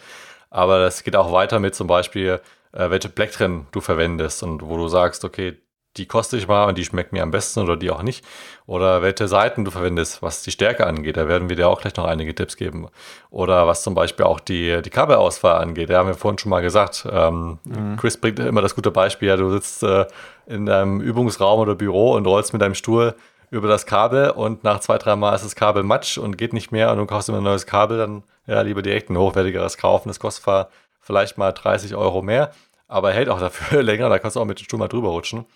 Aber 0.54 0.78
das 0.78 1.02
geht 1.02 1.16
auch 1.16 1.32
weiter 1.32 1.58
mit 1.58 1.74
zum 1.74 1.88
Beispiel, 1.88 2.40
äh, 2.72 2.88
welche 2.88 3.08
Plektren 3.08 3.66
du 3.72 3.80
verwendest 3.80 4.44
und 4.44 4.62
wo 4.62 4.76
du 4.76 4.86
sagst, 4.86 5.24
okay, 5.24 5.58
die 5.96 6.06
koste 6.06 6.36
ich 6.36 6.46
mal 6.46 6.66
und 6.66 6.78
die 6.78 6.84
schmeckt 6.84 7.12
mir 7.12 7.24
am 7.24 7.32
besten 7.32 7.60
oder 7.60 7.76
die 7.76 7.90
auch 7.90 8.02
nicht. 8.02 8.24
Oder 8.66 9.02
welche 9.02 9.26
Seiten 9.26 9.64
du 9.64 9.72
verwendest, 9.72 10.22
was 10.22 10.42
die 10.42 10.52
Stärke 10.52 10.86
angeht. 10.86 11.16
Da 11.16 11.26
werden 11.26 11.48
wir 11.48 11.56
dir 11.56 11.68
auch 11.68 11.80
gleich 11.80 11.96
noch 11.96 12.04
einige 12.04 12.36
Tipps 12.36 12.56
geben. 12.56 12.88
Oder 13.30 13.66
was 13.66 13.82
zum 13.82 13.94
Beispiel 13.94 14.26
auch 14.26 14.38
die, 14.38 14.80
die 14.80 14.90
Kabelauswahl 14.90 15.60
angeht. 15.60 15.90
Da 15.90 15.98
haben 15.98 16.06
wir 16.06 16.14
vorhin 16.14 16.38
schon 16.38 16.50
mal 16.50 16.62
gesagt. 16.62 17.04
Ähm, 17.10 17.58
mhm. 17.64 17.96
Chris 17.96 18.16
bringt 18.16 18.38
immer 18.38 18.62
das 18.62 18.76
gute 18.76 18.92
Beispiel. 18.92 19.28
Ja, 19.28 19.36
du 19.36 19.50
sitzt 19.50 19.82
äh, 19.82 20.06
in 20.46 20.66
deinem 20.66 21.00
Übungsraum 21.00 21.58
oder 21.58 21.74
Büro 21.74 22.12
und 22.12 22.26
rollst 22.28 22.52
mit 22.52 22.62
deinem 22.62 22.76
Stuhl 22.76 23.16
über 23.50 23.66
das 23.66 23.86
Kabel 23.86 24.30
und 24.30 24.62
nach 24.62 24.78
zwei, 24.80 24.98
drei 24.98 25.16
Mal 25.16 25.34
ist 25.34 25.44
das 25.44 25.56
Kabel 25.56 25.82
matsch 25.82 26.16
und 26.16 26.38
geht 26.38 26.52
nicht 26.52 26.70
mehr 26.70 26.92
und 26.92 26.98
du 26.98 27.06
kaufst 27.06 27.28
immer 27.28 27.38
ein 27.38 27.44
neues 27.44 27.66
Kabel, 27.66 27.98
dann 27.98 28.22
ja, 28.46 28.60
lieber 28.62 28.82
direkt 28.82 29.10
ein 29.10 29.18
hochwertigeres 29.18 29.78
kaufen. 29.78 30.08
Das 30.08 30.20
kostet 30.20 30.68
vielleicht 31.00 31.38
mal 31.38 31.52
30 31.52 31.94
Euro 31.94 32.22
mehr, 32.22 32.52
aber 32.88 33.12
hält 33.12 33.28
auch 33.28 33.40
dafür 33.40 33.82
länger. 33.82 34.08
Da 34.08 34.18
kannst 34.18 34.36
du 34.36 34.40
auch 34.40 34.44
mit 34.44 34.58
dem 34.58 34.64
Stuhl 34.64 34.78
mal 34.78 34.88
drüber 34.88 35.10
rutschen. 35.10 35.46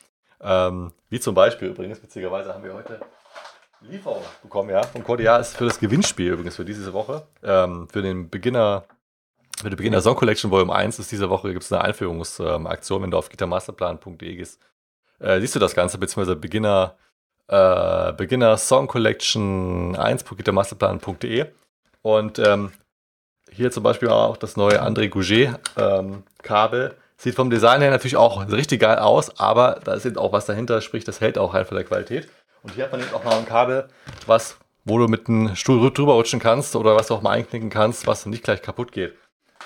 Ähm, 0.41 0.93
wie 1.09 1.21
zum 1.21 1.35
Beispiel 1.35 1.69
übrigens, 1.69 2.03
witzigerweise 2.03 2.55
haben 2.55 2.63
wir 2.63 2.75
heute 2.75 3.01
Lieferung 3.81 4.23
bekommen, 4.43 4.71
ja, 4.71 4.83
von 4.83 5.05
Cordia 5.05 5.37
ist 5.37 5.57
für 5.57 5.65
das 5.65 5.79
Gewinnspiel 5.79 6.33
übrigens 6.33 6.57
für 6.57 6.65
diese 6.65 6.93
Woche. 6.93 7.27
Ähm, 7.43 7.89
für 7.89 8.03
den 8.03 8.29
Beginner, 8.29 8.85
für 9.61 9.71
die 9.71 9.77
Beginner 9.77 10.01
Song 10.01 10.17
Collection 10.17 10.51
Volume 10.51 10.75
1 10.75 10.99
ist 10.99 11.13
diese 11.13 11.31
Woche 11.31 11.53
gibt 11.53 11.63
es 11.63 11.73
eine 11.73 11.83
Einführungsaktion, 11.83 13.03
wenn 13.03 13.11
du 13.11 13.17
auf 13.17 13.29
gitarmasterplan.de 13.29 14.37
gehst. 14.37 14.61
Äh, 15.21 15.41
siehst 15.41 15.55
du 15.55 15.61
das 15.61 15.75
Ganze, 15.75 15.99
beziehungsweise 15.99 16.37
Beginner, 16.37 16.97
äh, 17.47 18.13
Beginner 18.13 18.57
Song 18.57 18.89
Collection 18.89 19.97
1.gitarmasterplan.de 19.97 21.47
und 22.03 22.39
ähm, 22.39 22.73
hier 23.51 23.71
zum 23.71 23.83
Beispiel 23.83 24.09
auch 24.09 24.37
das 24.37 24.57
neue 24.57 24.83
André 24.83 25.09
Gouget 25.09 25.59
ähm. 25.77 26.23
Sieht 27.21 27.35
vom 27.35 27.51
Design 27.51 27.81
her 27.81 27.91
natürlich 27.91 28.17
auch 28.17 28.49
richtig 28.49 28.81
geil 28.81 28.99
aus, 28.99 29.41
aber 29.41 29.81
da 29.83 29.95
ist 29.95 30.07
eben 30.07 30.19
auch 30.19 30.31
was 30.31 30.47
dahinter, 30.47 30.81
sprich, 30.81 31.03
das 31.03 31.21
hält 31.21 31.37
auch 31.37 31.53
halt 31.53 31.67
von 31.67 31.77
der 31.77 31.85
Qualität. 31.85 32.29
Und 32.63 32.75
hier 32.75 32.85
hat 32.85 32.93
man 32.93 33.01
eben 33.01 33.13
auch 33.13 33.25
noch 33.25 33.37
ein 33.37 33.45
Kabel, 33.45 33.89
was, 34.27 34.57
wo 34.85 34.99
du 34.99 35.09
mit 35.09 35.29
einem 35.29 35.57
Stuhl 35.57 35.93
drüber 35.93 36.13
rutschen 36.13 36.39
kannst 36.39 36.77
oder 36.77 36.95
was 36.95 37.09
du 37.09 37.15
auch 37.15 37.23
mal 37.23 37.33
einknicken 37.33 37.71
kannst, 37.71 38.07
was 38.07 38.25
nicht 38.27 38.45
gleich 38.45 38.63
kaputt 38.63 38.93
geht. 38.93 39.15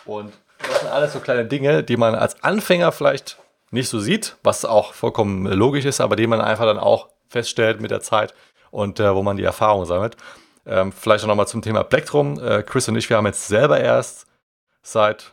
Und 0.07 0.33
das 0.67 0.81
sind 0.81 0.91
alles 0.91 1.13
so 1.13 1.21
kleine 1.21 1.45
Dinge, 1.45 1.83
die 1.83 1.99
man 1.99 2.15
als 2.15 2.43
Anfänger 2.43 2.91
vielleicht 2.91 3.39
nicht 3.71 3.91
so 3.91 4.01
sieht, 4.01 4.37
was 4.43 4.65
auch 4.65 4.95
vollkommen 4.95 5.47
logisch 5.47 5.85
ist, 5.85 6.01
aber 6.01 6.17
die 6.17 6.27
man 6.27 6.41
einfach 6.41 6.65
dann 6.65 6.79
auch 6.79 7.09
feststellt 7.29 7.83
mit 7.83 7.91
der 7.91 8.01
Zeit 8.01 8.35
und 8.71 8.99
äh, 8.99 9.15
wo 9.15 9.23
man 9.23 9.37
die 9.37 9.45
Erfahrung 9.45 9.85
sammelt. 9.85 10.17
Ähm, 10.67 10.93
vielleicht 10.93 11.25
auch 11.25 11.29
nochmal 11.29 11.49
zum 11.49 11.63
Thema 11.63 11.83
Plektrum. 11.83 12.39
Äh, 12.39 12.63
Chris 12.63 12.89
und 12.89 12.97
ich, 12.97 13.09
wir 13.11 13.17
haben 13.17 13.27
jetzt 13.27 13.49
selber 13.49 13.81
erst 13.81 14.27
seit 14.83 15.33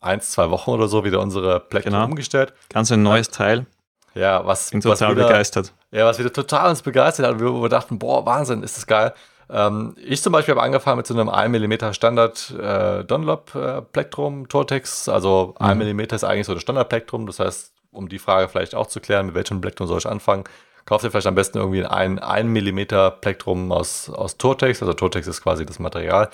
eins, 0.00 0.30
zwei 0.30 0.50
Wochen 0.50 0.70
oder 0.70 0.88
so 0.88 1.04
wieder 1.04 1.20
unsere 1.20 1.60
Plektrum 1.60 1.94
genau. 1.94 2.04
umgestellt. 2.06 2.54
Ganz 2.70 2.90
ein 2.90 3.02
neues 3.02 3.28
Teil. 3.28 3.66
Ja, 4.14 4.44
was, 4.44 4.70
Bin 4.70 4.80
total 4.80 5.14
wieder, 5.14 5.26
begeistert. 5.26 5.72
Ja, 5.90 6.04
was 6.04 6.18
wieder 6.18 6.32
total 6.32 6.70
uns 6.70 6.82
begeistert 6.82 7.26
hat, 7.26 7.40
wo 7.40 7.62
wir 7.62 7.68
dachten, 7.68 7.98
boah, 7.98 8.26
Wahnsinn, 8.26 8.62
ist 8.62 8.76
das 8.76 8.86
geil. 8.86 9.14
Ähm, 9.48 9.94
ich 9.98 10.22
zum 10.22 10.32
Beispiel 10.32 10.54
habe 10.54 10.62
angefangen 10.62 10.98
mit 10.98 11.06
so 11.06 11.14
einem 11.14 11.28
1 11.28 11.50
mm 11.50 11.92
Standard 11.92 12.50
äh, 12.50 13.04
Dunlop 13.04 13.54
äh, 13.54 13.82
Plektrum 13.82 14.48
Tortex. 14.48 15.08
Also 15.08 15.54
mhm. 15.60 15.66
1 15.66 15.84
mm 15.94 16.00
ist 16.00 16.24
eigentlich 16.24 16.46
so 16.46 16.54
das 16.54 16.62
Standard 16.62 16.88
Plektrum. 16.88 17.26
Das 17.26 17.38
heißt, 17.38 17.72
um 17.92 18.08
die 18.08 18.18
Frage 18.18 18.48
vielleicht 18.48 18.74
auch 18.74 18.86
zu 18.86 19.00
klären, 19.00 19.26
mit 19.26 19.34
welchem 19.34 19.60
Plektrum 19.60 19.86
soll 19.86 19.98
ich 19.98 20.06
anfangen, 20.06 20.44
kauft 20.84 21.04
ihr 21.04 21.10
vielleicht 21.10 21.26
am 21.26 21.34
besten 21.34 21.58
irgendwie 21.58 21.84
ein 21.84 22.18
1 22.18 22.48
mm 22.48 22.80
Plektrum 23.20 23.72
aus, 23.72 24.10
aus 24.10 24.36
Tortex. 24.36 24.82
Also 24.82 24.92
Tortex 24.92 25.26
ist 25.26 25.42
quasi 25.42 25.66
das 25.66 25.78
Material. 25.78 26.30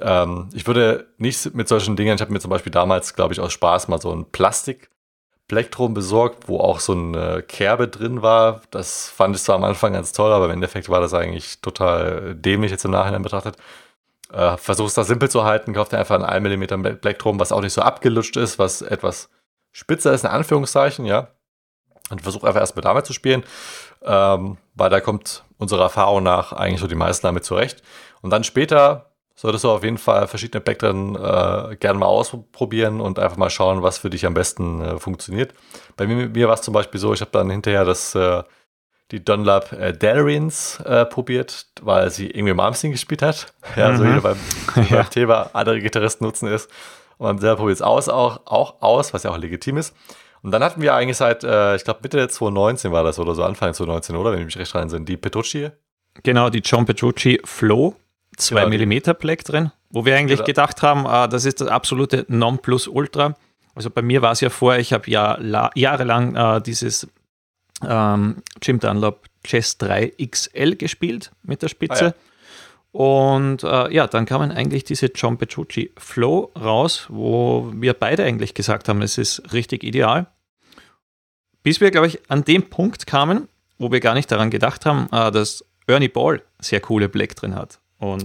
Ähm, 0.00 0.48
ich 0.52 0.66
würde 0.66 1.06
nicht 1.18 1.54
mit 1.54 1.68
solchen 1.68 1.96
Dingen, 1.96 2.14
ich 2.14 2.20
habe 2.20 2.32
mir 2.32 2.40
zum 2.40 2.50
Beispiel 2.50 2.72
damals, 2.72 3.14
glaube 3.14 3.34
ich, 3.34 3.40
aus 3.40 3.52
Spaß 3.52 3.88
mal 3.88 4.00
so 4.00 4.12
ein 4.12 4.30
Plastik 4.30 4.90
Plektrum 5.48 5.92
besorgt, 5.92 6.48
wo 6.48 6.60
auch 6.60 6.80
so 6.80 6.92
eine 6.92 7.42
Kerbe 7.42 7.86
drin 7.86 8.22
war. 8.22 8.62
Das 8.70 9.10
fand 9.10 9.36
ich 9.36 9.42
zwar 9.42 9.56
am 9.56 9.64
Anfang 9.64 9.92
ganz 9.92 10.12
toll, 10.12 10.32
aber 10.32 10.46
im 10.46 10.52
Endeffekt 10.52 10.88
war 10.88 11.00
das 11.00 11.12
eigentlich 11.12 11.60
total 11.60 12.34
dämlich 12.34 12.70
jetzt 12.70 12.86
im 12.86 12.90
Nachhinein 12.90 13.22
betrachtet. 13.22 13.56
Äh, 14.32 14.56
Versuch's 14.56 14.94
das 14.94 15.08
simpel 15.08 15.30
zu 15.30 15.44
halten, 15.44 15.74
kauft 15.74 15.92
einfach 15.92 16.14
ein 16.14 16.24
1 16.24 16.56
mm 16.56 16.96
Plektrum, 17.00 17.38
was 17.38 17.52
auch 17.52 17.60
nicht 17.60 17.74
so 17.74 17.82
abgelutscht 17.82 18.36
ist, 18.38 18.58
was 18.58 18.80
etwas 18.80 19.28
spitzer 19.72 20.12
ist, 20.14 20.24
in 20.24 20.30
Anführungszeichen, 20.30 21.04
ja. 21.04 21.28
Und 22.12 22.22
versuch 22.22 22.44
einfach 22.44 22.60
erstmal 22.60 22.82
damit 22.82 23.06
zu 23.06 23.12
spielen, 23.12 23.42
ähm, 24.04 24.58
weil 24.74 24.90
da 24.90 25.00
kommt 25.00 25.44
unserer 25.58 25.84
Erfahrung 25.84 26.22
nach 26.22 26.52
eigentlich 26.52 26.80
so 26.80 26.86
die 26.86 26.94
meisten 26.94 27.26
damit 27.26 27.44
zurecht. 27.44 27.82
Und 28.20 28.30
dann 28.30 28.44
später 28.44 29.12
solltest 29.34 29.64
du 29.64 29.70
auf 29.70 29.82
jeden 29.82 29.98
Fall 29.98 30.28
verschiedene 30.28 30.60
Plektren 30.60 31.16
äh, 31.16 31.76
gerne 31.76 31.98
mal 31.98 32.06
ausprobieren 32.06 33.00
und 33.00 33.18
einfach 33.18 33.36
mal 33.36 33.50
schauen, 33.50 33.82
was 33.82 33.98
für 33.98 34.10
dich 34.10 34.26
am 34.26 34.34
besten 34.34 34.82
äh, 34.82 34.98
funktioniert. 34.98 35.54
Bei 35.96 36.06
mir, 36.06 36.28
mir 36.28 36.48
war 36.48 36.54
es 36.54 36.62
zum 36.62 36.74
Beispiel 36.74 37.00
so, 37.00 37.12
ich 37.12 37.20
habe 37.20 37.30
dann 37.32 37.50
hinterher 37.50 37.84
das, 37.84 38.14
äh, 38.14 38.42
die 39.10 39.24
Dunlap 39.24 39.72
äh, 39.72 39.92
Darins 39.92 40.80
äh, 40.80 41.06
probiert, 41.06 41.66
weil 41.80 42.10
sie 42.10 42.30
irgendwie 42.30 42.54
Malmsteen 42.54 42.92
gespielt 42.92 43.22
hat. 43.22 43.52
Ja, 43.76 43.90
mhm. 43.90 43.96
so 43.96 44.04
wie 44.04 44.20
beim, 44.20 44.38
ja. 44.76 44.96
beim 44.96 45.10
Thema 45.10 45.50
andere 45.54 45.80
Gitarristen 45.80 46.24
nutzen 46.24 46.48
ist. 46.48 46.70
Und 47.18 47.26
man 47.26 47.38
selber 47.38 47.56
probiert 47.56 47.76
es 47.76 47.82
aus, 47.82 48.08
auch, 48.08 48.40
auch 48.46 48.82
aus, 48.82 49.14
was 49.14 49.22
ja 49.22 49.30
auch 49.30 49.38
legitim 49.38 49.76
ist. 49.76 49.94
Und 50.42 50.50
dann 50.50 50.62
hatten 50.62 50.82
wir 50.82 50.94
eigentlich 50.94 51.16
seit, 51.16 51.44
äh, 51.44 51.76
ich 51.76 51.84
glaube 51.84 52.00
Mitte 52.02 52.28
2019 52.28 52.90
war 52.92 53.04
das 53.04 53.18
oder 53.18 53.34
so, 53.34 53.44
Anfang 53.44 53.72
2019, 53.72 54.16
oder? 54.16 54.32
Wenn 54.32 54.40
ich 54.40 54.46
mich 54.46 54.58
recht 54.58 54.74
rein 54.74 54.88
sind, 54.88 55.08
die 55.08 55.16
Petrucci. 55.16 55.70
Genau, 56.22 56.50
die 56.50 56.58
John 56.58 56.84
Petrucci 56.84 57.40
Flow 57.44 57.94
2 58.36 58.64
genau, 58.68 58.86
mm 58.86 59.14
Black 59.18 59.44
drin, 59.44 59.72
wo 59.90 60.04
wir 60.04 60.16
eigentlich 60.16 60.38
genau. 60.38 60.46
gedacht 60.46 60.82
haben, 60.82 61.06
ah, 61.06 61.28
das 61.28 61.44
ist 61.44 61.60
das 61.60 61.68
absolute 61.68 62.24
Nonplusultra. 62.28 63.36
Also 63.74 63.88
bei 63.90 64.02
mir 64.02 64.20
war 64.20 64.32
es 64.32 64.40
ja 64.40 64.50
vorher, 64.50 64.80
ich 64.80 64.92
habe 64.92 65.10
ja 65.10 65.38
jahrelang 65.74 66.34
äh, 66.36 66.60
dieses 66.60 67.06
ähm, 67.86 68.42
Jim 68.60 68.80
Dunlop 68.80 69.26
Chess 69.44 69.78
3 69.78 70.12
XL 70.30 70.76
gespielt 70.76 71.30
mit 71.42 71.62
der 71.62 71.68
Spitze. 71.68 72.04
Ah, 72.04 72.08
ja. 72.08 72.14
Und 72.92 73.64
äh, 73.64 73.92
ja, 73.92 74.06
dann 74.06 74.26
kamen 74.26 74.52
eigentlich 74.52 74.84
diese 74.84 75.06
John 75.06 75.38
Petrucci 75.38 75.92
Flow 75.96 76.52
raus, 76.54 77.06
wo 77.08 77.70
wir 77.74 77.94
beide 77.94 78.24
eigentlich 78.24 78.52
gesagt 78.52 78.88
haben, 78.88 79.00
es 79.00 79.16
ist 79.16 79.52
richtig 79.52 79.82
ideal. 79.82 80.26
Bis 81.62 81.80
wir, 81.80 81.90
glaube 81.90 82.08
ich, 82.08 82.30
an 82.30 82.44
dem 82.44 82.68
Punkt 82.68 83.06
kamen, 83.06 83.48
wo 83.78 83.90
wir 83.90 84.00
gar 84.00 84.14
nicht 84.14 84.30
daran 84.30 84.50
gedacht 84.50 84.84
haben, 84.84 85.08
äh, 85.10 85.30
dass 85.30 85.64
Ernie 85.86 86.08
Ball 86.08 86.42
sehr 86.58 86.80
coole 86.80 87.08
Black 87.08 87.34
drin 87.34 87.54
hat. 87.54 87.78
Und 87.98 88.24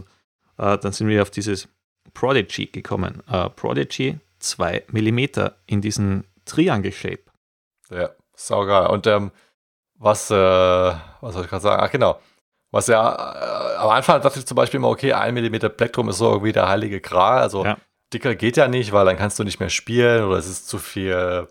äh, 0.57 0.77
dann 0.77 0.91
sind 0.91 1.07
wir 1.07 1.21
auf 1.21 1.31
dieses 1.31 1.69
Prodigy 2.13 2.67
gekommen. 2.67 3.23
Äh, 3.31 3.49
Prodigy 3.49 4.19
2 4.39 4.83
mm 4.91 5.25
in 5.65 5.81
diesem 5.81 6.25
Triangle 6.45 6.91
Shape. 6.91 7.23
Ja, 7.89 8.09
saugeil. 8.35 8.87
Und 8.87 9.07
ähm, 9.07 9.31
was, 9.95 10.29
äh, 10.29 10.35
was 10.35 11.33
soll 11.33 11.43
ich 11.43 11.49
gerade 11.49 11.63
sagen? 11.63 11.83
Ach, 11.83 11.91
genau. 11.91 12.19
Was 12.71 12.87
ja, 12.87 13.13
äh, 13.13 13.77
am 13.77 13.89
Anfang 13.89 14.21
dachte 14.21 14.39
ich 14.39 14.45
zum 14.45 14.55
Beispiel 14.55 14.79
immer, 14.79 14.89
okay, 14.89 15.13
1 15.13 15.39
mm 15.39 15.69
Plektrum 15.75 16.09
ist 16.09 16.17
so 16.17 16.31
irgendwie 16.31 16.51
der 16.51 16.67
heilige 16.67 16.99
Gral. 16.99 17.39
Also 17.39 17.65
ja. 17.65 17.77
dicker 18.13 18.35
geht 18.35 18.57
ja 18.57 18.67
nicht, 18.67 18.91
weil 18.91 19.05
dann 19.05 19.17
kannst 19.17 19.39
du 19.39 19.43
nicht 19.43 19.59
mehr 19.59 19.69
spielen 19.69 20.25
oder 20.25 20.37
es 20.37 20.47
ist 20.47 20.67
zu 20.67 20.77
viel, 20.77 21.47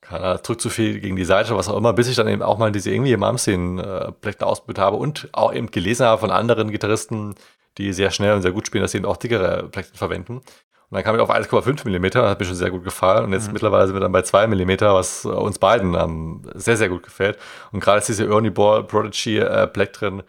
keine 0.00 0.38
drückt 0.38 0.60
zu 0.60 0.70
viel 0.70 1.00
gegen 1.00 1.16
die 1.16 1.24
Seite, 1.24 1.56
was 1.56 1.68
auch 1.68 1.76
immer, 1.76 1.92
bis 1.92 2.08
ich 2.08 2.16
dann 2.16 2.28
eben 2.28 2.42
auch 2.42 2.58
mal 2.58 2.72
diese 2.72 2.90
irgendwie 2.90 3.12
im 3.12 3.22
Amseen 3.22 3.78
äh, 3.78 4.12
Plektor 4.12 4.48
ausprobiert 4.48 4.78
habe 4.78 4.96
und 4.96 5.28
auch 5.32 5.52
eben 5.52 5.70
gelesen 5.70 6.06
habe 6.06 6.20
von 6.20 6.30
anderen 6.30 6.70
Gitarristen, 6.70 7.34
die 7.76 7.92
sehr 7.92 8.10
schnell 8.10 8.34
und 8.34 8.42
sehr 8.42 8.52
gut 8.52 8.66
spielen, 8.66 8.82
dass 8.82 8.92
sie 8.92 8.98
eben 8.98 9.06
auch 9.06 9.18
dickere 9.18 9.68
Plektren 9.68 9.96
verwenden. 9.96 10.40
Und 10.88 10.94
dann 10.94 11.02
kam 11.02 11.16
ich 11.16 11.20
auf 11.20 11.30
1,5 11.30 11.88
mm, 11.88 12.10
das 12.10 12.30
hat 12.30 12.38
mir 12.38 12.46
schon 12.46 12.54
sehr 12.54 12.70
gut 12.70 12.84
gefallen. 12.84 13.24
Und 13.24 13.32
jetzt 13.32 13.48
mhm. 13.48 13.54
mittlerweile 13.54 13.86
sind 13.86 13.96
wir 13.96 14.00
dann 14.00 14.12
bei 14.12 14.22
2 14.22 14.46
mm, 14.46 14.80
was 14.80 15.24
uns 15.24 15.58
beiden 15.58 15.94
ähm, 15.94 16.42
sehr, 16.54 16.76
sehr 16.76 16.88
gut 16.88 17.02
gefällt. 17.02 17.38
Und 17.72 17.80
gerade 17.80 17.98
ist 17.98 18.08
diese 18.08 18.26
Ernie 18.26 18.50
Ball 18.50 18.84
Prodigy 18.84 19.38
äh, 19.38 19.66
Plektren, 19.66 20.22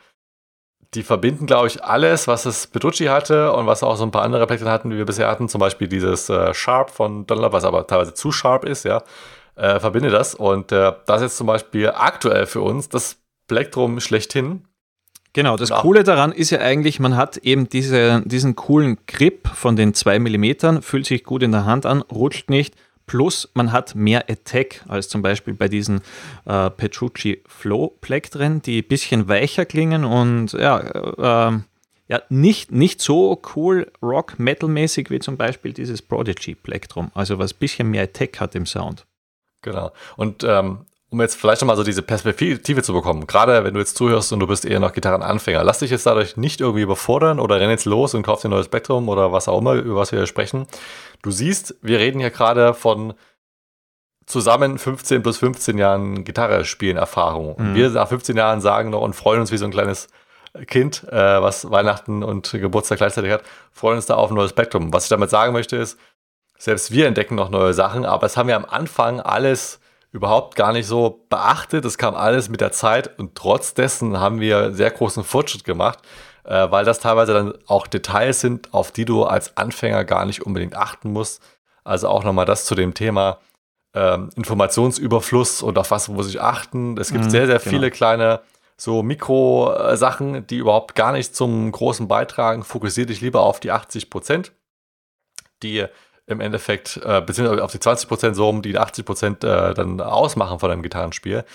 die 0.94 1.04
verbinden, 1.04 1.46
glaube 1.46 1.68
ich, 1.68 1.84
alles, 1.84 2.28
was 2.28 2.44
das 2.44 2.68
Petrucci 2.68 3.06
hatte 3.06 3.52
und 3.54 3.66
was 3.68 3.84
auch 3.84 3.98
so 3.98 4.04
ein 4.04 4.12
paar 4.12 4.24
andere 4.24 4.48
Plektren 4.48 4.70
hatten, 4.70 4.90
wie 4.92 4.98
wir 4.98 5.06
bisher 5.06 5.28
hatten. 5.28 5.50
Zum 5.50 5.60
Beispiel 5.60 5.88
dieses 5.88 6.30
äh, 6.30 6.54
Sharp 6.54 6.90
von 6.90 7.28
Dunlop, 7.28 7.54
was 7.54 7.66
aber 7.66 7.86
teilweise 7.88 8.14
zu 8.14 8.32
sharp 8.32 8.64
ist, 8.66 8.86
ja. 8.86 9.04
Äh, 9.56 9.80
verbinde 9.80 10.10
das. 10.10 10.36
Und 10.36 10.72
äh, 10.72 10.94
das 11.06 11.18
ist 11.18 11.24
jetzt 11.24 11.38
zum 11.38 11.48
Beispiel 11.48 11.90
aktuell 11.90 12.46
für 12.46 12.62
uns 12.62 12.90
das 12.90 13.18
Plektrum 13.48 14.00
schlechthin. 14.00 14.64
Genau, 15.34 15.58
das 15.58 15.70
genau. 15.70 15.82
Coole 15.82 16.04
daran 16.04 16.32
ist 16.32 16.52
ja 16.52 16.60
eigentlich, 16.60 17.00
man 17.00 17.16
hat 17.16 17.38
eben 17.38 17.70
diese, 17.70 18.22
diesen 18.26 18.56
coolen 18.56 18.98
Grip 19.08 19.48
von 19.48 19.76
den 19.76 19.94
2 19.94 20.20
mm, 20.20 20.82
fühlt 20.82 21.06
sich 21.06 21.24
gut 21.24 21.44
in 21.44 21.52
der 21.52 21.66
Hand 21.66 21.86
an, 21.86 22.02
rutscht 22.02 22.50
nicht, 22.50 22.76
plus 23.08 23.50
man 23.56 23.72
hat 23.72 23.96
mehr 23.96 24.30
Attack 24.30 24.84
als 24.88 25.10
zum 25.10 25.24
Beispiel 25.24 25.56
bei 25.56 25.68
diesen 25.68 26.02
äh, 26.46 26.70
Petrucci 26.70 27.42
Flow 27.48 27.98
Plektren, 28.02 28.62
die 28.62 28.82
ein 28.82 28.88
bisschen 28.88 29.28
weicher 29.28 29.66
klingen 29.66 30.06
und 30.06 30.54
ja, 30.54 30.80
äh, 31.50 31.60
ja 32.10 32.22
nicht, 32.30 32.72
nicht 32.72 33.02
so 33.02 33.42
cool 33.56 33.92
Rock-Metal-mäßig 34.02 35.10
wie 35.10 35.20
zum 35.20 35.38
Beispiel 35.38 35.74
dieses 35.74 36.02
Prodigy 36.02 36.54
Plektrum, 36.54 37.12
also 37.16 37.40
was 37.40 37.54
ein 37.54 37.60
bisschen 37.60 37.90
mehr 37.90 38.04
Attack 38.04 38.40
hat 38.40 38.54
im 38.54 38.66
Sound. 38.66 39.08
Genau. 39.62 39.92
Und 40.16 40.44
ähm, 40.44 40.86
um 41.10 41.22
jetzt 41.22 41.36
vielleicht 41.36 41.62
nochmal 41.62 41.78
so 41.78 41.84
diese 41.84 42.02
Perspektive 42.02 42.82
zu 42.82 42.94
bekommen, 42.94 43.28
gerade 43.28 43.64
wenn 43.64 43.74
du 43.74 43.80
jetzt 43.80 43.96
zuhörst 43.96 44.34
und 44.34 44.42
du 44.42 44.48
bist 44.48 44.66
eher 44.66 44.80
noch 44.80 44.92
Gitarrenanfänger, 44.92 45.64
lass 45.64 45.80
dich 45.80 45.92
jetzt 45.92 46.06
dadurch 46.06 46.36
nicht 46.36 46.60
irgendwie 46.60 46.82
überfordern 46.82 47.40
oder 47.40 47.60
renn 47.60 47.70
jetzt 47.70 47.86
los 47.86 48.14
und 48.14 48.24
kauf 48.24 48.42
dir 48.42 48.50
ein 48.50 48.52
neues 48.52 48.66
Spektrum 48.66 49.08
oder 49.08 49.32
was 49.32 49.48
auch 49.48 49.60
immer, 49.60 49.74
über 49.74 49.96
was 49.96 50.12
wir 50.12 50.20
hier 50.20 50.28
sprechen. 50.28 50.68
Du 51.22 51.32
siehst, 51.32 51.76
wir 51.82 52.00
reden 52.00 52.20
hier 52.20 52.30
gerade 52.30 52.74
von 52.74 53.14
zusammen 54.26 54.78
15 54.78 55.24
plus 55.24 55.38
15 55.38 55.78
Jahren 55.78 56.26
Gitarre 56.26 56.66
spielen 56.66 56.98
Erfahrung. 56.98 57.56
Und 57.56 57.72
mhm. 57.72 57.76
wir 57.76 57.90
nach 57.92 58.10
15 58.10 58.36
Jahren 58.36 58.60
sagen 58.60 58.90
noch 58.90 59.02
und 59.02 59.16
freuen 59.16 59.40
uns 59.40 59.52
wie 59.54 59.58
so 59.58 59.66
ein 59.66 59.72
kleines 59.72 60.10
Kind, 60.66 61.06
äh, 61.10 61.42
was 61.42 61.70
Weihnachten 61.72 62.24
und 62.24 62.52
Geburtstag 62.52 62.98
gleichzeitig 62.98 63.32
hat, 63.32 63.44
freuen 63.72 63.98
uns 63.98 64.08
da 64.08 64.16
auf 64.16 64.30
ein 64.30 64.36
neues 64.36 64.52
Spektrum. 64.52 64.92
Was 64.92 65.04
ich 65.04 65.10
damit 65.10 65.30
sagen 65.30 65.54
möchte 65.54 65.78
ist, 65.78 65.98
selbst 66.58 66.92
wir 66.92 67.08
entdecken 67.08 67.36
noch 67.36 67.50
neue 67.50 67.74
Sachen, 67.74 68.06
aber 68.06 68.26
es 68.26 68.36
haben 68.36 68.48
wir 68.48 68.56
am 68.56 68.66
Anfang 68.66 69.22
alles 69.22 69.80
überhaupt 70.18 70.56
gar 70.56 70.74
nicht 70.74 70.88
so 70.88 71.24
beachtet. 71.30 71.86
Das 71.86 71.98
kam 71.98 72.16
alles 72.16 72.50
mit 72.50 72.60
der 72.60 72.72
Zeit 72.72 73.18
und 73.20 73.36
trotz 73.36 73.74
dessen 73.76 74.20
haben 74.20 74.40
wir 74.40 74.74
sehr 74.74 74.90
großen 74.90 75.24
Fortschritt 75.24 75.64
gemacht, 75.64 76.00
äh, 76.44 76.70
weil 76.72 76.86
das 76.86 77.00
teilweise 77.00 77.34
dann 77.34 77.54
auch 77.68 77.86
Details 77.86 78.42
sind, 78.42 78.74
auf 78.74 78.92
die 78.92 79.06
du 79.06 79.24
als 79.24 79.56
Anfänger 79.56 80.04
gar 80.04 80.26
nicht 80.26 80.46
unbedingt 80.46 80.76
achten 80.76 81.14
musst. 81.14 81.42
Also 81.84 82.10
auch 82.10 82.24
nochmal 82.24 82.46
das 82.46 82.66
zu 82.66 82.74
dem 82.74 82.96
Thema 82.96 83.38
ähm, 83.94 84.32
Informationsüberfluss 84.36 85.62
und 85.62 85.78
auf 85.78 85.92
was 85.92 86.08
muss 86.10 86.28
ich 86.28 86.42
achten. 86.42 86.98
Es 86.98 87.12
gibt 87.12 87.26
mhm, 87.26 87.30
sehr, 87.30 87.46
sehr 87.46 87.60
genau. 87.60 87.70
viele 87.70 87.92
kleine 87.92 88.42
so 88.76 89.04
Mikro-Sachen, 89.04 90.48
die 90.48 90.58
überhaupt 90.58 90.96
gar 90.96 91.12
nicht 91.12 91.36
zum 91.36 91.72
großen 91.72 92.08
beitragen. 92.08 92.64
Fokussiere 92.64 93.08
dich 93.08 93.22
lieber 93.22 93.42
auf 93.42 93.60
die 93.60 93.72
80 93.72 94.10
Prozent, 94.10 94.52
die 95.64 95.86
im 96.28 96.42
Endeffekt, 96.42 96.98
äh, 97.04 97.22
beziehungsweise 97.22 97.64
auf 97.64 97.72
die 97.72 97.80
20 97.80 98.08
Prozent 98.08 98.36
so 98.36 98.46
rum, 98.46 98.62
die 98.62 98.78
80 98.78 99.06
Prozent 99.06 99.44
äh, 99.44 99.74
dann 99.74 100.00
ausmachen 100.02 100.60
von 100.60 100.70
einem 100.70 100.84
Gitarrenspiel. 100.84 101.46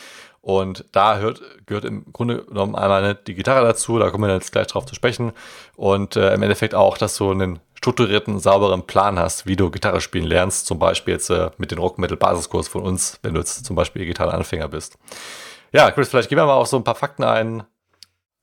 Und 0.40 0.86
da 0.90 1.18
hört, 1.18 1.40
gehört 1.66 1.84
im 1.84 2.12
Grunde 2.12 2.44
genommen 2.44 2.74
einmal 2.74 3.14
die 3.14 3.34
Gitarre 3.34 3.64
dazu, 3.64 3.98
da 3.98 4.10
kommen 4.10 4.28
wir 4.28 4.34
jetzt 4.34 4.50
gleich 4.50 4.66
drauf 4.66 4.86
zu 4.86 4.94
sprechen. 4.94 5.32
Und 5.76 6.16
äh, 6.16 6.34
im 6.34 6.42
Endeffekt 6.42 6.74
auch, 6.74 6.98
dass 6.98 7.16
du 7.16 7.30
einen 7.30 7.60
strukturierten, 7.74 8.40
sauberen 8.40 8.86
Plan 8.86 9.18
hast, 9.18 9.46
wie 9.46 9.56
du 9.56 9.70
Gitarre 9.70 10.00
spielen 10.00 10.24
lernst, 10.24 10.66
zum 10.66 10.78
Beispiel 10.78 11.14
jetzt 11.14 11.30
äh, 11.30 11.50
mit 11.58 11.70
dem 11.70 11.78
Rock 11.78 11.98
Metal 11.98 12.16
Basiskurs 12.16 12.66
von 12.66 12.82
uns, 12.82 13.20
wenn 13.22 13.34
du 13.34 13.40
jetzt 13.40 13.64
zum 13.64 13.76
Beispiel 13.76 14.04
Gitarrenanfänger 14.04 14.68
bist. 14.68 14.98
Ja, 15.72 15.90
Chris, 15.90 16.08
vielleicht 16.08 16.28
gehen 16.28 16.38
wir 16.38 16.46
mal 16.46 16.54
auf 16.54 16.66
so 16.66 16.76
ein 16.76 16.84
paar 16.84 16.94
Fakten 16.94 17.24
ein, 17.24 17.62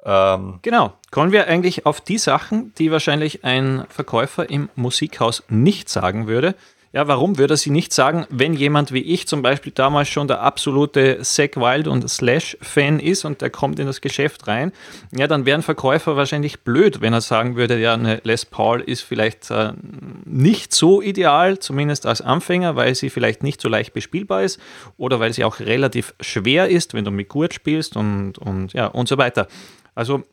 ähm, 0.06 0.60
genau. 0.62 0.94
Kommen 1.12 1.32
wir 1.32 1.48
eigentlich 1.48 1.86
auf 1.86 2.02
die 2.02 2.18
Sachen, 2.18 2.74
die 2.78 2.92
wahrscheinlich 2.92 3.44
ein 3.44 3.86
Verkäufer 3.90 4.50
im 4.50 4.70
Musikhaus 4.76 5.44
nicht 5.50 5.90
sagen 5.90 6.28
würde. 6.28 6.56
Ja, 6.92 7.08
warum 7.08 7.38
würde 7.38 7.54
er 7.54 7.58
sie 7.58 7.70
nicht 7.70 7.94
sagen, 7.94 8.26
wenn 8.32 8.56
jemand 8.56 8.92
wie 8.92 9.02
ich 9.02 9.28
zum 9.28 9.44
Beispiel 9.44 9.72
damals 9.72 10.10
schon 10.10 10.28
der 10.28 10.42
absolute 10.42 11.20
Zack 11.22 11.56
Wild 11.56 11.88
und 11.88 12.10
Slash-Fan 12.10 13.00
ist 13.00 13.26
und 13.26 13.42
der 13.42 13.52
kommt 13.52 13.78
in 13.78 13.86
das 13.86 14.02
Geschäft 14.02 14.48
rein? 14.48 14.72
Ja, 15.16 15.28
dann 15.28 15.46
wäre 15.46 15.60
ein 15.60 15.62
Verkäufer 15.62 16.16
wahrscheinlich 16.16 16.62
blöd, 16.62 17.00
wenn 17.00 17.14
er 17.14 17.22
sagen 17.22 17.56
würde, 17.56 17.80
ja, 17.80 17.94
eine 17.94 18.22
Les 18.24 18.44
Paul 18.44 18.82
ist 18.82 19.02
vielleicht 19.02 19.52
äh, 19.52 19.74
nicht 20.26 20.74
so 20.74 21.00
ideal, 21.00 21.60
zumindest 21.60 22.08
als 22.08 22.22
Anfänger, 22.22 22.76
weil 22.76 22.96
sie 22.96 23.12
vielleicht 23.12 23.44
nicht 23.44 23.62
so 23.62 23.70
leicht 23.70 23.94
bespielbar 23.94 24.42
ist 24.42 24.60
oder 24.98 25.20
weil 25.20 25.32
sie 25.32 25.44
auch 25.44 25.60
relativ 25.60 26.16
schwer 26.20 26.70
ist, 26.70 26.96
wenn 26.96 27.06
du 27.06 27.12
mit 27.12 27.30
Gurt 27.30 27.54
spielst 27.54 27.98
und, 27.98 28.40
und, 28.40 28.74
ja, 28.74 28.88
und 28.88 29.08
so 29.08 29.20
weiter. 29.20 29.48
Also 30.00 30.24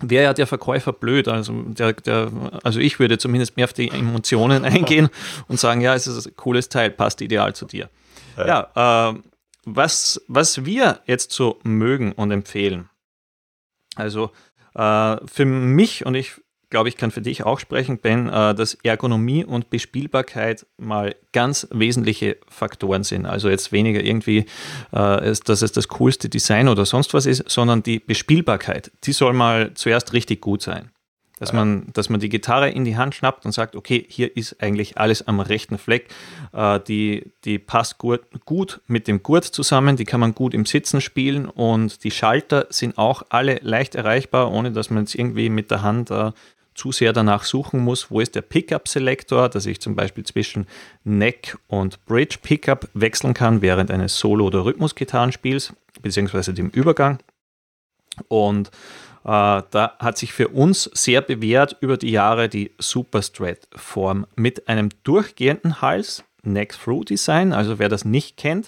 wäre 0.00 0.24
ja 0.24 0.32
der 0.32 0.46
Verkäufer 0.46 0.94
blöd. 0.94 1.28
Also, 1.28 1.52
der, 1.64 1.92
der, 1.92 2.32
also 2.62 2.80
ich 2.80 2.98
würde 2.98 3.18
zumindest 3.18 3.54
mehr 3.58 3.66
auf 3.66 3.74
die 3.74 3.90
Emotionen 3.90 4.64
eingehen 4.64 5.10
und 5.46 5.60
sagen, 5.60 5.82
ja, 5.82 5.94
es 5.94 6.06
ist 6.06 6.26
ein 6.26 6.36
cooles 6.36 6.70
Teil, 6.70 6.90
passt 6.90 7.20
ideal 7.20 7.54
zu 7.54 7.66
dir. 7.66 7.90
Ja, 8.38 8.70
ja 8.74 9.10
äh, 9.10 9.18
was, 9.66 10.24
was 10.26 10.64
wir 10.64 11.00
jetzt 11.04 11.32
so 11.32 11.60
mögen 11.64 12.12
und 12.12 12.30
empfehlen. 12.30 12.88
Also 13.94 14.30
äh, 14.74 15.18
für 15.26 15.44
mich 15.44 16.06
und 16.06 16.14
ich 16.14 16.40
glaube 16.74 16.88
ich, 16.88 16.96
kann 16.96 17.12
für 17.12 17.20
dich 17.20 17.44
auch 17.44 17.60
sprechen, 17.60 17.98
Ben, 17.98 18.28
äh, 18.28 18.52
dass 18.52 18.74
Ergonomie 18.82 19.44
und 19.44 19.70
Bespielbarkeit 19.70 20.66
mal 20.76 21.14
ganz 21.32 21.68
wesentliche 21.70 22.36
Faktoren 22.48 23.04
sind. 23.04 23.26
Also 23.26 23.48
jetzt 23.48 23.70
weniger 23.70 24.02
irgendwie, 24.02 24.38
äh, 24.90 25.34
dass 25.44 25.62
es 25.62 25.70
das 25.70 25.86
coolste 25.86 26.28
Design 26.28 26.66
oder 26.66 26.84
sonst 26.84 27.14
was 27.14 27.26
ist, 27.26 27.48
sondern 27.48 27.84
die 27.84 28.00
Bespielbarkeit, 28.00 28.90
die 29.04 29.12
soll 29.12 29.34
mal 29.34 29.72
zuerst 29.74 30.12
richtig 30.14 30.40
gut 30.40 30.62
sein. 30.62 30.90
Dass 31.38 31.52
man, 31.52 31.88
dass 31.92 32.08
man 32.08 32.20
die 32.20 32.28
Gitarre 32.28 32.70
in 32.70 32.84
die 32.84 32.96
Hand 32.96 33.14
schnappt 33.14 33.44
und 33.44 33.52
sagt, 33.52 33.76
okay, 33.76 34.04
hier 34.08 34.36
ist 34.36 34.62
eigentlich 34.62 34.98
alles 34.98 35.26
am 35.26 35.40
rechten 35.40 35.78
Fleck. 35.78 36.08
Äh, 36.52 36.80
die, 36.80 37.32
die 37.44 37.60
passt 37.60 37.98
gut, 37.98 38.22
gut 38.44 38.80
mit 38.88 39.06
dem 39.06 39.22
Gurt 39.22 39.44
zusammen, 39.44 39.96
die 39.96 40.04
kann 40.04 40.20
man 40.20 40.34
gut 40.34 40.54
im 40.54 40.64
Sitzen 40.64 41.00
spielen 41.00 41.46
und 41.46 42.02
die 42.02 42.10
Schalter 42.10 42.66
sind 42.70 42.98
auch 42.98 43.22
alle 43.28 43.60
leicht 43.62 43.94
erreichbar, 43.94 44.50
ohne 44.50 44.72
dass 44.72 44.90
man 44.90 45.04
jetzt 45.04 45.14
irgendwie 45.14 45.48
mit 45.50 45.70
der 45.70 45.82
Hand 45.82 46.10
zu 46.74 46.92
sehr 46.92 47.12
danach 47.12 47.44
suchen 47.44 47.80
muss, 47.80 48.10
wo 48.10 48.20
ist 48.20 48.34
der 48.34 48.42
Pickup-Selektor, 48.42 49.48
dass 49.48 49.66
ich 49.66 49.80
zum 49.80 49.94
Beispiel 49.94 50.24
zwischen 50.24 50.66
Neck 51.04 51.56
und 51.68 52.04
Bridge 52.06 52.38
Pickup 52.42 52.88
wechseln 52.94 53.34
kann 53.34 53.62
während 53.62 53.90
eines 53.90 54.18
Solo- 54.18 54.46
oder 54.46 54.64
Rhythmusgitarrenspiels, 54.64 55.72
beziehungsweise 56.02 56.52
dem 56.52 56.70
Übergang. 56.70 57.18
Und 58.28 58.68
äh, 59.24 59.62
da 59.70 59.96
hat 59.98 60.18
sich 60.18 60.32
für 60.32 60.48
uns 60.48 60.90
sehr 60.92 61.22
bewährt 61.22 61.76
über 61.80 61.96
die 61.96 62.10
Jahre 62.10 62.48
die 62.48 62.72
Superstrat-Form 62.78 64.26
mit 64.36 64.68
einem 64.68 64.90
durchgehenden 65.02 65.80
Hals, 65.80 66.24
Neck-Through-Design. 66.42 67.52
Also 67.52 67.78
wer 67.78 67.88
das 67.88 68.04
nicht 68.04 68.36
kennt, 68.36 68.66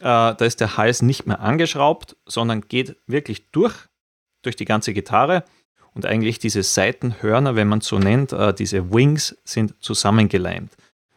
äh, 0.00 0.02
da 0.02 0.36
ist 0.40 0.60
der 0.60 0.76
Hals 0.76 1.02
nicht 1.02 1.26
mehr 1.26 1.40
angeschraubt, 1.40 2.16
sondern 2.26 2.62
geht 2.62 2.96
wirklich 3.06 3.50
durch, 3.50 3.74
durch 4.42 4.56
die 4.56 4.64
ganze 4.64 4.92
Gitarre. 4.92 5.44
Und 5.94 6.06
eigentlich 6.06 6.38
diese 6.38 6.62
Seitenhörner, 6.62 7.54
wenn 7.54 7.68
man 7.68 7.78
es 7.78 7.86
so 7.86 7.98
nennt, 7.98 8.32
äh, 8.32 8.52
diese 8.52 8.92
Wings 8.92 9.36
sind 9.44 9.74
zusammengeleimt. 9.80 10.72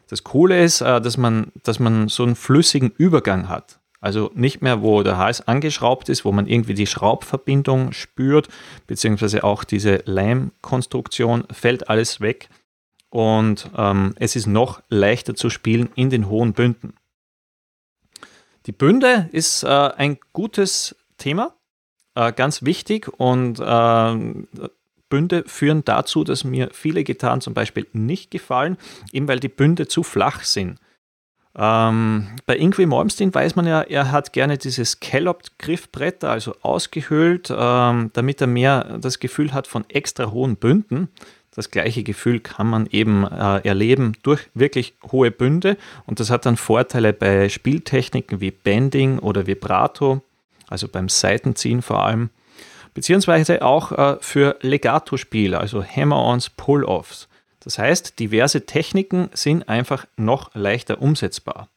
Das 0.07 0.23
Coole 0.23 0.63
ist, 0.63 0.81
äh, 0.81 1.01
dass, 1.01 1.17
man, 1.17 1.51
dass 1.63 1.79
man 1.79 2.07
so 2.07 2.23
einen 2.23 2.35
flüssigen 2.35 2.91
Übergang 2.97 3.49
hat. 3.49 3.79
Also 3.99 4.31
nicht 4.35 4.61
mehr, 4.61 4.83
wo 4.83 5.01
der 5.01 5.17
Hals 5.17 5.47
angeschraubt 5.47 6.09
ist, 6.09 6.23
wo 6.23 6.31
man 6.31 6.47
irgendwie 6.47 6.75
die 6.75 6.85
Schraubverbindung 6.85 7.91
spürt, 7.93 8.47
beziehungsweise 8.85 9.43
auch 9.43 9.63
diese 9.63 10.03
Leimkonstruktion 10.05 11.45
fällt 11.51 11.89
alles 11.89 12.21
weg. 12.21 12.49
Und 13.09 13.71
ähm, 13.75 14.13
es 14.17 14.35
ist 14.35 14.45
noch 14.45 14.81
leichter 14.89 15.33
zu 15.33 15.49
spielen 15.49 15.89
in 15.95 16.11
den 16.11 16.29
hohen 16.29 16.53
Bünden. 16.53 16.93
Die 18.67 18.71
Bünde 18.71 19.29
ist 19.31 19.63
äh, 19.63 19.67
ein 19.67 20.19
gutes 20.33 20.95
Thema, 21.17 21.56
äh, 22.17 22.33
ganz 22.33 22.63
wichtig 22.63 23.07
und 23.19 23.59
äh, 23.59 24.69
Bünde 25.09 25.43
führen 25.45 25.85
dazu, 25.85 26.23
dass 26.23 26.43
mir 26.43 26.69
viele 26.73 27.03
Gitarren 27.03 27.41
zum 27.41 27.53
Beispiel 27.53 27.85
nicht 27.93 28.31
gefallen, 28.31 28.77
eben 29.13 29.27
weil 29.27 29.39
die 29.39 29.49
Bünde 29.49 29.87
zu 29.87 30.03
flach 30.03 30.43
sind. 30.43 30.79
Ähm, 31.55 32.27
bei 32.45 32.57
Ingrid 32.57 32.87
Malmsteen 32.87 33.33
weiß 33.33 33.55
man 33.55 33.65
ja, 33.65 33.81
er 33.81 34.11
hat 34.11 34.33
gerne 34.33 34.57
dieses 34.57 34.91
Scalloped-Griffbrett, 34.91 36.23
also 36.23 36.55
ausgehöhlt, 36.61 37.53
ähm, 37.55 38.11
damit 38.13 38.41
er 38.41 38.47
mehr 38.47 38.97
das 38.99 39.19
Gefühl 39.19 39.53
hat 39.53 39.67
von 39.67 39.85
extra 39.89 40.31
hohen 40.31 40.55
Bünden. 40.55 41.09
Das 41.55 41.71
gleiche 41.71 42.03
Gefühl 42.03 42.39
kann 42.39 42.67
man 42.67 42.85
eben 42.87 43.25
äh, 43.25 43.59
erleben 43.67 44.13
durch 44.21 44.49
wirklich 44.53 44.95
hohe 45.11 45.31
Bünde 45.31 45.77
und 46.05 46.19
das 46.19 46.29
hat 46.29 46.45
dann 46.45 46.57
Vorteile 46.57 47.13
bei 47.13 47.49
Spieltechniken 47.49 48.39
wie 48.39 48.51
Bending 48.51 49.17
oder 49.17 49.47
Vibrato, 49.47 50.21
also 50.67 50.87
beim 50.87 51.09
Seitenziehen 51.09 51.81
vor 51.81 52.03
allem, 52.03 52.29
beziehungsweise 52.93 53.61
auch 53.61 53.91
äh, 53.91 54.17
für 54.21 54.57
Legato-Spiel, 54.61 55.55
also 55.55 55.83
Hammer-ons, 55.83 56.49
Pull-offs. 56.49 57.27
Das 57.59 57.77
heißt, 57.79 58.19
diverse 58.19 58.65
Techniken 58.65 59.29
sind 59.33 59.67
einfach 59.67 60.05
noch 60.15 60.55
leichter 60.55 61.01
umsetzbar. 61.01 61.69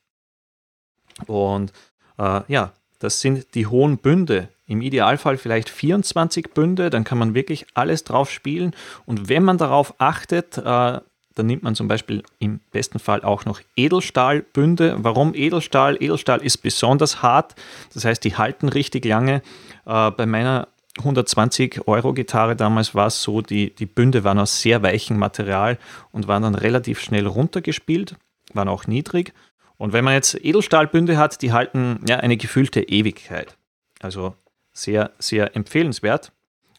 Und 1.27 1.73
äh, 2.19 2.41
ja, 2.49 2.73
das 3.01 3.21
sind 3.21 3.55
die 3.55 3.67
hohen 3.67 3.99
Bünde. 3.99 4.49
Im 4.67 4.83
Idealfall 4.83 5.37
vielleicht 5.37 5.69
24 5.69 6.55
Bünde, 6.55 6.91
dann 6.91 7.03
kann 7.03 7.19
man 7.19 7.35
wirklich 7.35 7.67
alles 7.75 8.05
drauf 8.05 8.31
spielen. 8.31 8.73
Und 9.05 9.29
wenn 9.29 9.43
man 9.43 9.59
darauf 9.59 9.95
achtet, 9.99 10.59
äh, 10.59 11.01
dann 11.41 11.47
nimmt 11.47 11.63
man 11.63 11.75
zum 11.75 11.89
Beispiel 11.89 12.23
im 12.39 12.61
besten 12.71 12.99
Fall 12.99 13.23
auch 13.23 13.47
noch 13.47 13.61
Edelstahlbünde. 13.75 14.97
Warum 14.99 15.35
Edelstahl? 15.35 15.97
Edelstahl 16.01 16.43
ist 16.43 16.59
besonders 16.59 17.23
hart, 17.23 17.55
das 17.95 18.05
heißt, 18.05 18.23
die 18.23 18.37
halten 18.37 18.69
richtig 18.69 19.07
lange. 19.07 19.43
Äh, 19.87 20.11
bei 20.11 20.27
meiner 20.27 20.69
120 20.99 21.89
Euro 21.89 22.13
Gitarre 22.13 22.57
damals 22.57 22.95
war 22.95 23.07
es 23.07 23.23
so, 23.23 23.41
die, 23.41 23.75
die 23.75 23.87
Bünde 23.87 24.23
waren 24.23 24.39
aus 24.39 24.61
sehr 24.61 24.83
weichem 24.83 25.19
Material 25.19 25.79
und 26.13 26.29
waren 26.29 26.43
dann 26.43 26.55
relativ 26.55 27.01
schnell 27.01 27.27
runtergespielt, 27.27 28.17
waren 28.53 28.69
auch 28.69 28.87
niedrig. 28.87 29.33
Und 29.79 29.95
wenn 29.95 30.05
man 30.05 30.13
jetzt 30.13 30.35
Edelstahlbünde 30.35 31.17
hat, 31.17 31.41
die 31.41 31.53
halten 31.53 32.01
ja 32.07 32.19
eine 32.19 32.37
gefühlte 32.37 32.83
Ewigkeit. 32.83 33.57
Also 34.01 34.35
sehr, 34.75 35.13
sehr 35.19 35.57
empfehlenswert. 35.57 36.33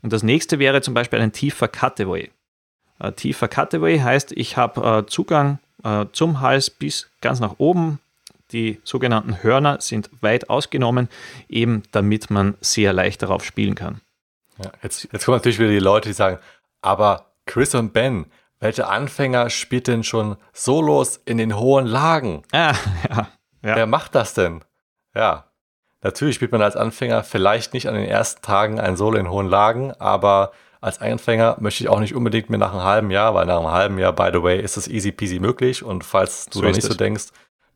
Und 0.04 0.14
das 0.14 0.22
nächste 0.22 0.60
wäre 0.60 0.82
zum 0.82 0.94
Beispiel 0.94 1.20
ein 1.20 1.32
tiefer 1.32 1.68
Cutaway. 1.68 2.30
Ein 3.02 3.16
tiefer 3.16 3.48
Cutaway 3.48 4.00
heißt, 4.00 4.32
ich 4.34 4.58
habe 4.58 5.00
äh, 5.00 5.06
Zugang 5.08 5.58
äh, 5.84 6.06
zum 6.12 6.40
Hals 6.40 6.70
bis 6.70 7.10
ganz 7.22 7.40
nach 7.40 7.56
oben, 7.58 8.00
die 8.52 8.80
sogenannten 8.84 9.42
Hörner 9.42 9.82
sind 9.82 10.10
weit 10.22 10.50
ausgenommen, 10.50 11.10
eben 11.50 11.84
damit 11.92 12.30
man 12.30 12.56
sehr 12.62 12.94
leicht 12.94 13.24
darauf 13.24 13.44
spielen 13.44 13.74
kann. 13.74 14.02
Ja, 14.64 14.72
jetzt, 14.84 15.08
jetzt 15.12 15.26
kommen 15.26 15.38
natürlich 15.38 15.58
wieder 15.58 15.70
die 15.70 15.80
Leute, 15.80 16.10
die 16.10 16.14
sagen, 16.14 16.38
aber 16.82 17.32
Chris 17.48 17.74
und 17.74 17.92
Ben, 17.92 18.26
welche 18.60 18.88
Anfänger 18.88 19.50
spielt 19.50 19.88
denn 19.88 20.04
schon 20.04 20.38
Solos 20.54 21.20
in 21.26 21.38
den 21.38 21.58
hohen 21.58 21.88
Lagen? 21.88 22.44
Ah, 22.52 22.76
ja, 23.10 23.28
ja. 23.64 23.76
Wer 23.76 23.88
macht 23.88 24.14
das 24.14 24.36
denn? 24.36 24.64
Ja, 25.16 25.46
natürlich 26.04 26.36
spielt 26.36 26.52
man 26.52 26.62
als 26.62 26.76
Anfänger 26.76 27.24
vielleicht 27.24 27.74
nicht 27.74 27.88
an 27.88 27.96
den 27.96 28.06
ersten 28.06 28.44
Tagen 28.44 28.80
ein 28.80 28.96
Solo 28.96 29.18
in 29.18 29.32
hohen 29.32 29.48
Lagen, 29.48 29.92
aber 29.94 30.52
als 30.82 31.00
Anfänger 31.00 31.58
möchte 31.60 31.84
ich 31.84 31.90
auch 31.90 32.00
nicht 32.00 32.16
unbedingt 32.16 32.50
mehr 32.50 32.60
nach 32.60 32.74
einem 32.74 32.84
halben 32.84 33.12
Jahr, 33.12 33.36
weil 33.36 33.46
nach 33.46 33.60
einem 33.60 33.72
halben 33.72 34.00
Jahr, 34.00 34.14
by 34.14 34.30
the 34.34 34.42
way, 34.42 34.60
ist 34.60 34.78
es 34.78 34.88
easy 34.88 35.12
peasy 35.12 35.40
möglich. 35.40 35.84
Und 35.84 36.04
falls 36.04 36.48
du 36.48 36.62
noch 36.62 36.70
nicht 36.70 36.82
so 36.82 36.96
denkst, 36.96 37.26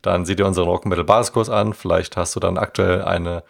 dann 0.01 0.25
sieh 0.25 0.35
dir 0.35 0.47
unseren 0.47 0.67
Rock 0.67 0.85
Metal 0.85 1.03
Basiskurs 1.03 1.49
an. 1.49 1.73
Vielleicht 1.73 2.17
hast 2.17 2.35
du 2.35 2.39
dann 2.39 2.57
aktuell 2.57 3.03
eine 3.03 3.43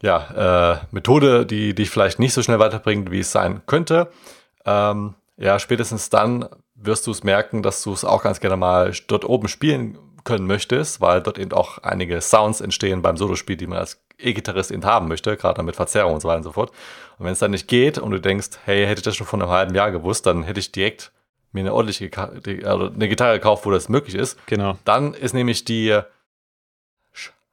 ja, 0.00 0.72
äh, 0.72 0.78
Methode, 0.90 1.44
die 1.44 1.74
dich 1.74 1.90
vielleicht 1.90 2.18
nicht 2.18 2.32
so 2.32 2.42
schnell 2.42 2.58
weiterbringt, 2.58 3.10
wie 3.10 3.20
es 3.20 3.30
sein 3.30 3.60
könnte. 3.66 4.10
Ähm, 4.64 5.14
ja, 5.36 5.58
spätestens 5.58 6.08
dann 6.08 6.48
wirst 6.74 7.06
du 7.06 7.10
es 7.10 7.24
merken, 7.24 7.62
dass 7.62 7.82
du 7.82 7.92
es 7.92 8.04
auch 8.04 8.22
ganz 8.22 8.40
gerne 8.40 8.56
mal 8.56 8.92
dort 9.06 9.24
oben 9.24 9.48
spielen 9.48 9.98
können 10.24 10.46
möchtest, 10.46 11.00
weil 11.00 11.20
dort 11.20 11.38
eben 11.38 11.52
auch 11.52 11.78
einige 11.78 12.20
Sounds 12.20 12.60
entstehen 12.60 13.02
beim 13.02 13.16
Solospiel, 13.16 13.56
die 13.56 13.66
man 13.66 13.78
als 13.78 14.02
E-Gitarrist 14.18 14.70
eben 14.70 14.84
haben 14.84 15.08
möchte, 15.08 15.36
gerade 15.36 15.62
mit 15.62 15.76
Verzerrung 15.76 16.14
und 16.14 16.20
so 16.20 16.28
weiter 16.28 16.38
und 16.38 16.44
so 16.44 16.52
fort. 16.52 16.72
Und 17.22 17.26
wenn 17.26 17.34
es 17.34 17.38
dann 17.38 17.52
nicht 17.52 17.68
geht 17.68 17.98
und 17.98 18.10
du 18.10 18.20
denkst, 18.20 18.48
hey, 18.64 18.84
hätte 18.84 18.98
ich 18.98 19.04
das 19.04 19.14
schon 19.14 19.28
vor 19.28 19.40
einem 19.40 19.48
halben 19.48 19.76
Jahr 19.76 19.92
gewusst, 19.92 20.26
dann 20.26 20.42
hätte 20.42 20.58
ich 20.58 20.72
direkt 20.72 21.12
mir 21.52 21.60
eine 21.60 21.72
ordentliche 21.72 22.10
also 22.18 22.88
eine 22.88 23.08
Gitarre 23.08 23.34
gekauft, 23.34 23.64
wo 23.64 23.70
das 23.70 23.88
möglich 23.88 24.16
ist. 24.16 24.44
Genau. 24.46 24.76
Dann 24.84 25.14
ist 25.14 25.32
nämlich 25.32 25.64
die, 25.64 25.90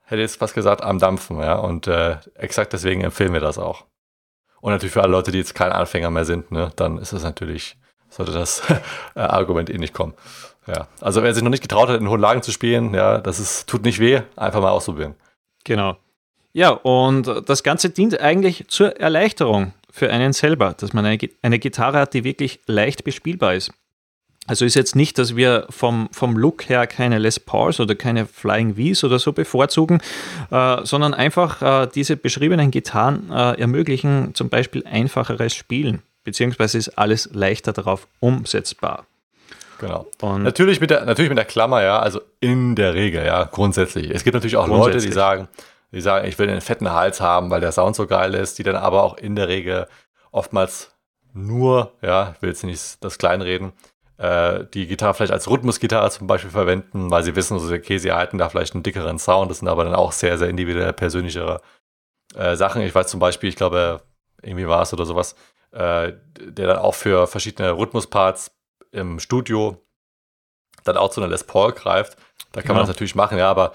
hätte 0.06 0.22
jetzt 0.22 0.38
fast 0.38 0.56
gesagt, 0.56 0.82
am 0.82 0.98
Dampfen, 0.98 1.38
ja. 1.40 1.54
Und 1.54 1.86
äh, 1.86 2.18
exakt 2.34 2.74
deswegen 2.74 3.02
empfehlen 3.02 3.32
wir 3.32 3.42
das 3.42 3.60
auch. 3.60 3.86
Und 4.60 4.72
natürlich 4.72 4.94
für 4.94 5.04
alle 5.04 5.12
Leute, 5.12 5.32
die 5.32 5.38
jetzt 5.38 5.54
kein 5.54 5.72
Anfänger 5.72 6.10
mehr 6.10 6.26
sind, 6.26 6.52
ne, 6.52 6.72
dann 6.76 6.98
ist 6.98 7.14
es 7.14 7.22
natürlich, 7.22 7.78
sollte 8.10 8.32
das 8.32 8.64
äh, 9.14 9.20
Argument 9.20 9.70
eh 9.70 9.78
nicht 9.78 9.94
kommen. 9.94 10.16
Ja. 10.66 10.88
Also 11.00 11.22
wer 11.22 11.32
sich 11.36 11.44
noch 11.44 11.52
nicht 11.52 11.62
getraut 11.62 11.90
hat, 11.90 12.02
in 12.02 12.10
hohen 12.10 12.22
Lagen 12.22 12.42
zu 12.42 12.52
spielen, 12.52 12.96
ja, 12.96 13.20
das 13.20 13.40
ist, 13.40 13.70
tut 13.70 13.84
nicht 13.84 14.00
weh, 14.00 14.22
einfach 14.36 14.62
mal 14.62 14.72
ausprobieren. 14.72 15.14
Genau. 15.64 15.96
Ja, 16.54 16.70
und 16.72 17.32
das 17.48 17.64
Ganze 17.64 17.90
dient 17.90 18.20
eigentlich 18.20 18.66
zur 18.68 19.00
Erleichterung 19.00 19.74
für 19.92 20.10
einen 20.10 20.34
selber, 20.34 20.74
dass 20.78 20.94
man 20.94 21.06
eine, 21.06 21.18
eine 21.42 21.60
Gitarre 21.60 22.00
hat, 22.00 22.14
die 22.14 22.24
wirklich 22.24 22.60
leicht 22.66 23.04
bespielbar 23.04 23.56
ist. 23.56 23.72
Also 24.48 24.66
ist 24.66 24.74
jetzt 24.74 24.96
nicht, 24.96 25.20
dass 25.20 25.36
wir 25.36 25.68
vom, 25.70 26.10
vom 26.12 26.36
Look 26.36 26.70
her 26.70 26.88
keine 26.88 27.20
Les 27.20 27.40
Pauls 27.40 27.80
oder 27.80 27.94
keine 27.94 28.26
Flying 28.26 28.76
Vs 28.76 29.04
oder 29.04 29.20
so 29.20 29.32
bevorzugen, 29.32 30.02
äh, 30.50 30.78
sondern 30.84 31.14
einfach 31.14 31.62
äh, 31.62 31.88
diese 31.94 32.18
beschriebenen 32.18 32.72
Gitarren 32.72 33.30
äh, 33.32 33.60
ermöglichen 33.60 34.34
zum 34.34 34.50
Beispiel 34.50 34.84
einfacheres 34.88 35.54
Spielen, 35.54 36.02
beziehungsweise 36.24 36.80
ist 36.80 36.98
alles 36.98 37.30
leichter 37.32 37.74
darauf 37.74 38.08
umsetzbar. 38.22 39.06
Genau. 39.78 40.08
Und 40.22 40.44
natürlich, 40.44 40.82
mit 40.82 40.90
der, 40.90 41.06
natürlich 41.06 41.30
mit 41.30 41.38
der 41.38 41.46
Klammer, 41.46 41.84
ja, 41.84 42.00
also 42.00 42.20
in 42.40 42.76
der 42.76 42.96
Regel, 42.96 43.26
ja, 43.26 43.44
grundsätzlich. 43.44 44.10
Es 44.10 44.24
gibt 44.24 44.34
natürlich 44.34 44.58
auch 44.58 44.68
Leute, 44.68 44.98
die 44.98 45.12
sagen, 45.12 45.48
die 45.92 46.02
sagen, 46.02 46.28
ich 46.28 46.38
will 46.38 46.50
einen 46.50 46.62
fetten 46.62 46.92
Hals 46.92 47.22
haben, 47.22 47.50
weil 47.50 47.62
der 47.62 47.72
Sound 47.72 47.96
so 47.96 48.08
geil 48.08 48.34
ist, 48.36 48.60
die 48.60 48.64
dann 48.64 48.76
aber 48.76 49.04
auch 49.04 49.18
in 49.18 49.36
der 49.36 49.48
Regel 49.48 49.88
oftmals 50.32 50.96
nur, 51.34 51.94
ja, 52.02 52.34
ich 52.36 52.42
will 52.42 52.50
jetzt 52.50 52.64
nicht 52.64 53.04
das 53.04 53.18
kleinreden, 53.18 53.74
äh, 54.18 54.66
die 54.74 54.88
Gitarre 54.88 55.14
vielleicht 55.14 55.32
als 55.32 55.50
Rhythmusgitarre 55.50 56.12
zum 56.12 56.28
Beispiel 56.28 56.52
verwenden, 56.52 57.10
weil 57.10 57.24
sie 57.24 57.36
wissen, 57.36 57.54
also, 57.54 57.74
okay, 57.74 57.98
sie 57.98 58.10
erhalten 58.10 58.38
da 58.38 58.50
vielleicht 58.50 58.74
einen 58.74 58.84
dickeren 58.84 59.18
Sound. 59.18 59.50
Das 59.50 59.60
sind 59.60 59.68
aber 59.68 59.84
dann 59.84 59.96
auch 59.96 60.12
sehr, 60.12 60.38
sehr 60.38 60.50
individuell 60.50 60.94
persönlichere 60.94 61.62
äh, 62.36 62.56
Sachen. 62.56 62.82
Ich 62.82 62.94
weiß 62.94 63.08
zum 63.08 63.20
Beispiel, 63.20 63.50
ich 63.50 63.56
glaube, 63.56 64.02
irgendwie 64.42 64.68
war 64.68 64.82
es 64.82 64.94
oder 64.94 65.06
sowas, 65.06 65.36
äh, 65.72 66.14
der 66.40 66.68
dann 66.68 66.78
auch 66.80 66.96
für 66.96 67.28
verschiedene 67.28 67.78
Rhythmusparts 67.78 68.52
im 68.92 69.20
Studio 69.20 69.78
dann 70.84 70.98
auch 70.98 71.12
zu 71.12 71.22
einer 71.22 71.30
Les 71.30 71.44
Paul 71.44 71.72
greift. 71.72 72.18
Da 72.52 72.62
kann 72.62 72.70
ja. 72.70 72.74
man 72.74 72.82
das 72.84 72.90
natürlich 72.90 73.16
machen, 73.16 73.38
ja, 73.38 73.50
aber 73.50 73.74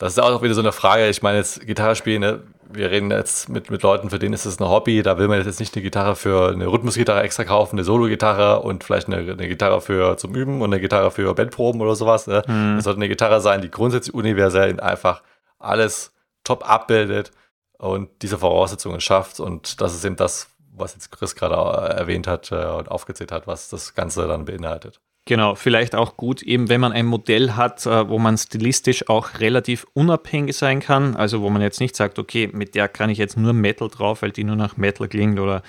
das 0.00 0.14
ist 0.14 0.18
auch 0.18 0.42
wieder 0.42 0.54
so 0.54 0.62
eine 0.62 0.72
Frage. 0.72 1.08
Ich 1.08 1.22
meine, 1.22 1.38
jetzt 1.38 1.64
Gitarre 1.66 1.94
spielen, 1.94 2.22
ne? 2.22 2.42
wir 2.72 2.90
reden 2.90 3.10
jetzt 3.10 3.50
mit, 3.50 3.70
mit 3.70 3.82
Leuten, 3.82 4.08
für 4.08 4.18
denen 4.18 4.32
ist 4.32 4.46
es 4.46 4.58
ein 4.58 4.66
Hobby. 4.66 5.02
Da 5.02 5.18
will 5.18 5.28
man 5.28 5.44
jetzt 5.44 5.60
nicht 5.60 5.74
eine 5.76 5.82
Gitarre 5.82 6.16
für 6.16 6.48
eine 6.48 6.66
Rhythmusgitarre 6.66 7.22
extra 7.22 7.44
kaufen, 7.44 7.76
eine 7.76 7.84
Solo-Gitarre 7.84 8.60
und 8.60 8.82
vielleicht 8.82 9.08
eine, 9.08 9.18
eine, 9.18 9.46
Gitarre 9.46 9.82
für 9.82 10.16
zum 10.16 10.34
Üben 10.34 10.62
und 10.62 10.72
eine 10.72 10.80
Gitarre 10.80 11.10
für 11.10 11.34
Bandproben 11.34 11.82
oder 11.82 11.94
sowas. 11.96 12.26
Ne? 12.26 12.42
Mhm. 12.46 12.76
Das 12.76 12.84
sollte 12.84 12.98
eine 12.98 13.08
Gitarre 13.08 13.42
sein, 13.42 13.60
die 13.60 13.70
grundsätzlich 13.70 14.14
universell 14.14 14.80
einfach 14.80 15.22
alles 15.58 16.14
top 16.44 16.68
abbildet 16.68 17.30
und 17.76 18.08
diese 18.22 18.38
Voraussetzungen 18.38 19.02
schafft. 19.02 19.38
Und 19.38 19.82
das 19.82 19.94
ist 19.94 20.04
eben 20.06 20.16
das, 20.16 20.48
was 20.72 20.94
jetzt 20.94 21.12
Chris 21.12 21.34
gerade 21.34 21.56
erwähnt 21.94 22.26
hat 22.26 22.50
äh, 22.52 22.64
und 22.64 22.90
aufgezählt 22.90 23.32
hat, 23.32 23.46
was 23.46 23.68
das 23.68 23.94
Ganze 23.94 24.26
dann 24.26 24.46
beinhaltet. 24.46 25.00
Genau, 25.26 25.54
vielleicht 25.54 25.94
auch 25.94 26.16
gut, 26.16 26.42
eben 26.42 26.68
wenn 26.68 26.80
man 26.80 26.92
ein 26.92 27.06
Modell 27.06 27.52
hat, 27.52 27.86
äh, 27.86 28.08
wo 28.08 28.18
man 28.18 28.36
stilistisch 28.38 29.08
auch 29.08 29.38
relativ 29.38 29.86
unabhängig 29.92 30.56
sein 30.56 30.80
kann. 30.80 31.14
Also 31.14 31.42
wo 31.42 31.50
man 31.50 31.62
jetzt 31.62 31.80
nicht 31.80 31.94
sagt, 31.94 32.18
okay, 32.18 32.48
mit 32.52 32.74
der 32.74 32.88
kann 32.88 33.10
ich 33.10 33.18
jetzt 33.18 33.36
nur 33.36 33.52
Metal 33.52 33.88
drauf, 33.88 34.22
weil 34.22 34.32
die 34.32 34.44
nur 34.44 34.56
nach 34.56 34.76
Metal 34.76 35.08
klingt 35.08 35.38
oder, 35.38 35.62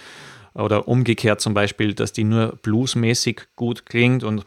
oder 0.54 0.88
umgekehrt 0.88 1.42
zum 1.42 1.54
Beispiel, 1.54 1.94
dass 1.94 2.14
die 2.14 2.24
nur 2.24 2.58
bluesmäßig 2.62 3.42
gut 3.56 3.86
klingt. 3.86 4.24
Und 4.24 4.46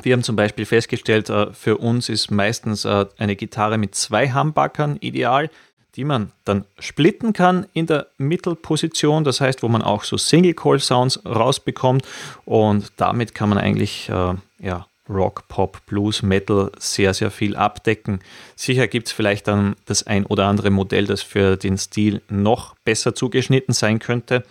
wir 0.00 0.14
haben 0.14 0.22
zum 0.22 0.36
Beispiel 0.36 0.64
festgestellt, 0.64 1.28
äh, 1.28 1.52
für 1.52 1.78
uns 1.78 2.08
ist 2.08 2.30
meistens 2.30 2.84
äh, 2.84 3.06
eine 3.18 3.36
Gitarre 3.36 3.76
mit 3.76 3.94
zwei 3.94 4.32
Humbuckern 4.32 4.96
ideal 5.00 5.50
die 5.96 6.04
man 6.04 6.32
dann 6.44 6.64
splitten 6.78 7.32
kann 7.32 7.66
in 7.72 7.86
der 7.86 8.06
Mittelposition, 8.18 9.24
das 9.24 9.40
heißt, 9.40 9.62
wo 9.62 9.68
man 9.68 9.82
auch 9.82 10.04
so 10.04 10.16
Single-Call-Sounds 10.16 11.26
rausbekommt 11.26 12.06
und 12.44 12.92
damit 12.96 13.34
kann 13.34 13.48
man 13.48 13.58
eigentlich 13.58 14.08
äh, 14.08 14.34
ja, 14.58 14.86
Rock, 15.08 15.48
Pop, 15.48 15.84
Blues, 15.86 16.22
Metal 16.22 16.70
sehr, 16.78 17.12
sehr 17.12 17.30
viel 17.30 17.56
abdecken. 17.56 18.20
Sicher 18.56 18.86
gibt 18.88 19.08
es 19.08 19.12
vielleicht 19.12 19.48
dann 19.48 19.76
das 19.84 20.06
ein 20.06 20.24
oder 20.24 20.46
andere 20.46 20.70
Modell, 20.70 21.06
das 21.06 21.22
für 21.22 21.56
den 21.56 21.76
Stil 21.76 22.22
noch 22.28 22.74
besser 22.84 23.14
zugeschnitten 23.14 23.74
sein 23.74 23.98
könnte, 23.98 24.44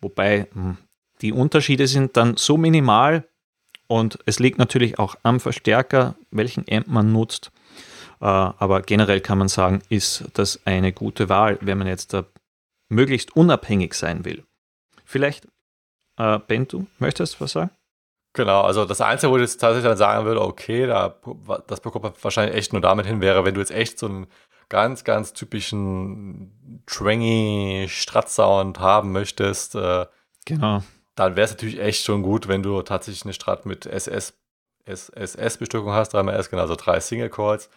wobei 0.00 0.46
hm, 0.52 0.76
die 1.22 1.32
Unterschiede 1.32 1.86
sind 1.86 2.16
dann 2.16 2.36
so 2.36 2.56
minimal 2.56 3.24
und 3.86 4.18
es 4.26 4.38
liegt 4.38 4.58
natürlich 4.58 4.98
auch 4.98 5.16
am 5.22 5.40
Verstärker, 5.40 6.14
welchen 6.30 6.64
Amp 6.70 6.86
man 6.86 7.12
nutzt. 7.12 7.50
Äh, 8.20 8.24
aber 8.24 8.82
generell 8.82 9.20
kann 9.20 9.38
man 9.38 9.48
sagen, 9.48 9.82
ist 9.88 10.24
das 10.34 10.60
eine 10.66 10.92
gute 10.92 11.28
Wahl, 11.28 11.58
wenn 11.60 11.78
man 11.78 11.86
jetzt 11.86 12.16
möglichst 12.88 13.36
unabhängig 13.36 13.94
sein 13.94 14.24
will. 14.24 14.44
Vielleicht, 15.04 15.46
äh, 16.18 16.38
Ben, 16.38 16.66
du 16.68 16.86
möchtest 16.98 17.40
was 17.40 17.52
sagen? 17.52 17.70
Genau, 18.34 18.62
also 18.62 18.84
das 18.84 19.00
Einzige, 19.00 19.30
wo 19.30 19.36
ich 19.36 19.42
jetzt 19.42 19.58
tatsächlich 19.58 19.88
dann 19.88 19.96
sagen 19.96 20.26
würde, 20.26 20.42
okay, 20.42 20.86
da, 20.86 21.14
das 21.68 21.80
bekommt 21.80 22.02
man 22.02 22.12
wahrscheinlich 22.20 22.56
echt 22.56 22.72
nur 22.72 22.82
damit 22.82 23.06
hin, 23.06 23.20
wäre, 23.20 23.44
wenn 23.44 23.54
du 23.54 23.60
jetzt 23.60 23.70
echt 23.70 23.98
so 23.98 24.06
einen 24.06 24.26
ganz, 24.68 25.04
ganz 25.04 25.34
typischen 25.34 26.82
Trangy 26.86 27.86
Strat-Sound 27.88 28.80
haben 28.80 29.12
möchtest. 29.12 29.76
Äh, 29.76 30.06
genau. 30.46 30.82
Dann 31.14 31.36
wäre 31.36 31.44
es 31.44 31.52
natürlich 31.52 31.78
echt 31.78 32.04
schon 32.04 32.22
gut, 32.22 32.48
wenn 32.48 32.64
du 32.64 32.82
tatsächlich 32.82 33.24
eine 33.24 33.34
Strat 33.34 33.66
mit 33.66 33.86
SS, 33.86 34.34
SS-Bestückung 34.84 35.92
hast, 35.92 36.12
dreimal 36.12 36.34
S, 36.34 36.50
genau, 36.50 36.62
also 36.62 36.74
drei 36.74 36.98
Single 36.98 37.30
Calls 37.30 37.70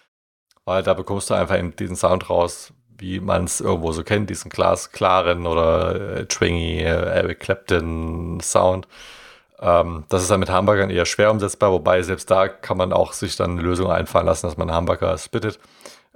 weil 0.67 0.83
da 0.83 0.93
bekommst 0.93 1.29
du 1.29 1.33
einfach 1.33 1.57
eben 1.57 1.73
diesen 1.77 1.95
Sound 1.95 2.29
raus, 2.29 2.73
wie 2.97 3.21
man 3.21 3.45
es 3.45 3.61
irgendwo 3.61 3.93
so 3.93 4.03
kennt, 4.03 4.29
diesen 4.29 4.49
glasklaren 4.49 5.47
oder 5.47 6.17
äh, 6.17 6.25
twingy 6.25 6.79
äh, 6.81 6.87
Eric 6.87 7.39
Clapton 7.39 8.41
Sound. 8.41 8.85
Ähm, 9.61 10.03
das 10.09 10.23
ist 10.23 10.29
dann 10.29 10.41
mit 10.41 10.49
Hamburgern 10.49 10.89
eher 10.89 11.05
schwer 11.05 11.31
umsetzbar, 11.31 11.71
wobei 11.71 12.01
selbst 12.01 12.29
da 12.29 12.49
kann 12.49 12.75
man 12.75 12.91
auch 12.91 13.13
sich 13.13 13.37
dann 13.37 13.51
eine 13.51 13.61
Lösung 13.61 13.89
einfallen 13.89 14.25
lassen, 14.25 14.45
dass 14.45 14.57
man 14.57 14.69
Hamburger 14.69 15.17
splittet. 15.17 15.57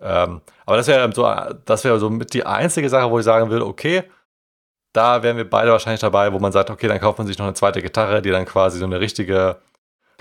Ähm, 0.02 0.42
aber 0.66 0.76
das 0.76 0.88
wäre 0.88 1.10
so, 1.14 1.34
das 1.64 1.86
wäre 1.86 1.98
so 1.98 2.10
mit 2.10 2.34
die 2.34 2.46
einzige 2.46 2.90
Sache, 2.90 3.10
wo 3.10 3.20
ich 3.20 3.26
sagen 3.26 3.50
will, 3.52 3.62
okay, 3.62 4.04
da 4.92 5.24
wären 5.24 5.38
wir 5.38 5.50
beide 5.50 5.72
wahrscheinlich 5.72 6.02
dabei, 6.02 6.34
wo 6.34 6.40
man 6.40 6.52
sagt, 6.52 6.70
okay, 6.70 6.90
dann 6.90 7.00
kauft 7.00 7.20
man 7.20 7.28
sich 7.28 7.38
noch 7.38 7.46
eine 7.46 7.56
zweite 7.56 7.82
Gitarre, 7.82 8.22
die 8.22 8.32
dann 8.32 8.44
quasi 8.44 8.80
so 8.80 8.86
eine 8.86 9.00
richtige 9.00 9.62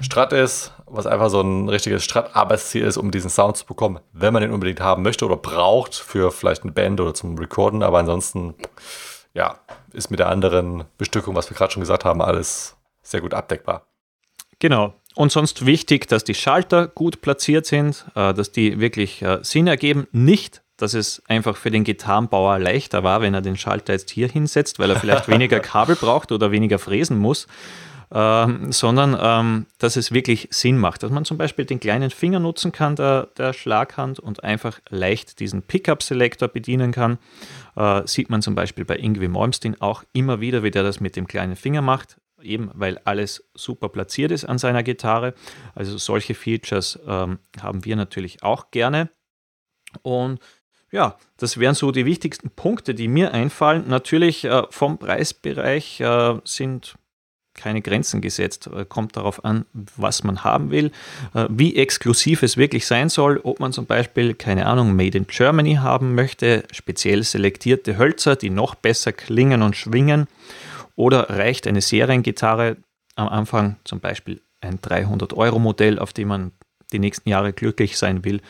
Strat 0.00 0.32
ist, 0.32 0.72
was 0.86 1.06
einfach 1.06 1.30
so 1.30 1.40
ein 1.40 1.68
richtiges 1.68 2.04
Strat-Arbeitsziel 2.04 2.84
ist, 2.84 2.96
um 2.96 3.10
diesen 3.10 3.30
Sound 3.30 3.56
zu 3.56 3.66
bekommen, 3.66 4.00
wenn 4.12 4.32
man 4.32 4.42
den 4.42 4.52
unbedingt 4.52 4.80
haben 4.80 5.02
möchte 5.02 5.24
oder 5.24 5.36
braucht 5.36 5.94
für 5.94 6.32
vielleicht 6.32 6.62
eine 6.62 6.72
Band 6.72 7.00
oder 7.00 7.14
zum 7.14 7.36
Recorden. 7.38 7.82
Aber 7.82 7.98
ansonsten, 7.98 8.54
ja, 9.34 9.58
ist 9.92 10.10
mit 10.10 10.18
der 10.18 10.28
anderen 10.28 10.84
Bestückung, 10.98 11.34
was 11.34 11.50
wir 11.50 11.56
gerade 11.56 11.72
schon 11.72 11.82
gesagt 11.82 12.04
haben, 12.04 12.22
alles 12.22 12.76
sehr 13.02 13.20
gut 13.20 13.34
abdeckbar. 13.34 13.86
Genau. 14.58 14.94
Und 15.14 15.32
sonst 15.32 15.66
wichtig, 15.66 16.08
dass 16.08 16.24
die 16.24 16.34
Schalter 16.34 16.86
gut 16.86 17.20
platziert 17.20 17.66
sind, 17.66 18.04
äh, 18.14 18.32
dass 18.32 18.52
die 18.52 18.80
wirklich 18.80 19.22
äh, 19.22 19.40
Sinn 19.42 19.66
ergeben. 19.66 20.06
Nicht, 20.12 20.62
dass 20.76 20.94
es 20.94 21.22
einfach 21.26 21.56
für 21.56 21.70
den 21.70 21.84
Gitarrenbauer 21.84 22.58
leichter 22.58 23.02
war, 23.02 23.20
wenn 23.20 23.34
er 23.34 23.42
den 23.42 23.56
Schalter 23.56 23.92
jetzt 23.92 24.10
hier 24.10 24.28
hinsetzt, 24.28 24.78
weil 24.78 24.90
er 24.90 25.00
vielleicht 25.00 25.28
weniger 25.28 25.60
Kabel 25.60 25.96
braucht 25.96 26.32
oder 26.32 26.52
weniger 26.52 26.78
fräsen 26.78 27.18
muss 27.18 27.48
ähm, 28.12 28.72
sondern 28.72 29.16
ähm, 29.20 29.66
dass 29.78 29.96
es 29.96 30.12
wirklich 30.12 30.48
Sinn 30.50 30.78
macht, 30.78 31.02
dass 31.02 31.10
man 31.10 31.24
zum 31.24 31.38
Beispiel 31.38 31.64
den 31.64 31.78
kleinen 31.78 32.10
Finger 32.10 32.40
nutzen 32.40 32.72
kann, 32.72 32.96
der, 32.96 33.28
der 33.38 33.52
Schlaghand, 33.52 34.18
und 34.18 34.42
einfach 34.42 34.80
leicht 34.88 35.38
diesen 35.38 35.62
Pickup-Selector 35.62 36.48
bedienen 36.48 36.92
kann. 36.92 37.18
Äh, 37.76 38.02
sieht 38.06 38.30
man 38.30 38.42
zum 38.42 38.54
Beispiel 38.54 38.84
bei 38.84 38.96
Ingwie 38.96 39.28
Malmsteen 39.28 39.80
auch 39.80 40.02
immer 40.12 40.40
wieder, 40.40 40.62
wie 40.62 40.70
der 40.70 40.82
das 40.82 41.00
mit 41.00 41.14
dem 41.14 41.26
kleinen 41.28 41.54
Finger 41.54 41.82
macht, 41.82 42.16
eben 42.42 42.70
weil 42.74 42.98
alles 43.04 43.48
super 43.54 43.88
platziert 43.88 44.32
ist 44.32 44.44
an 44.44 44.58
seiner 44.58 44.82
Gitarre. 44.82 45.34
Also 45.74 45.96
solche 45.96 46.34
Features 46.34 46.98
ähm, 47.06 47.38
haben 47.60 47.84
wir 47.84 47.94
natürlich 47.94 48.42
auch 48.42 48.70
gerne. 48.72 49.10
Und 50.02 50.40
ja, 50.92 51.16
das 51.36 51.58
wären 51.58 51.74
so 51.76 51.92
die 51.92 52.06
wichtigsten 52.06 52.50
Punkte, 52.50 52.94
die 52.94 53.06
mir 53.06 53.32
einfallen. 53.32 53.84
Natürlich 53.86 54.44
äh, 54.44 54.64
vom 54.70 54.98
Preisbereich 54.98 56.00
äh, 56.00 56.40
sind 56.44 56.96
keine 57.54 57.82
Grenzen 57.82 58.20
gesetzt. 58.20 58.68
Äh, 58.74 58.84
kommt 58.84 59.16
darauf 59.16 59.44
an, 59.44 59.66
was 59.72 60.24
man 60.24 60.44
haben 60.44 60.70
will, 60.70 60.92
äh, 61.34 61.46
wie 61.50 61.76
exklusiv 61.76 62.42
es 62.42 62.56
wirklich 62.56 62.86
sein 62.86 63.08
soll, 63.08 63.40
ob 63.42 63.60
man 63.60 63.72
zum 63.72 63.86
Beispiel, 63.86 64.34
keine 64.34 64.66
Ahnung, 64.66 64.94
Made 64.94 65.16
in 65.16 65.26
Germany 65.26 65.74
haben 65.74 66.14
möchte, 66.14 66.64
speziell 66.72 67.22
selektierte 67.22 67.98
Hölzer, 67.98 68.36
die 68.36 68.50
noch 68.50 68.74
besser 68.74 69.12
klingen 69.12 69.62
und 69.62 69.76
schwingen, 69.76 70.26
oder 70.96 71.30
reicht 71.30 71.66
eine 71.66 71.80
Seriengitarre 71.80 72.76
am 73.16 73.28
Anfang 73.28 73.76
zum 73.84 74.00
Beispiel 74.00 74.42
ein 74.60 74.78
300-Euro-Modell, 74.80 75.98
auf 75.98 76.12
dem 76.12 76.28
man 76.28 76.52
die 76.92 76.98
nächsten 76.98 77.28
Jahre 77.28 77.52
glücklich 77.52 77.96
sein 77.96 78.24
will. 78.24 78.40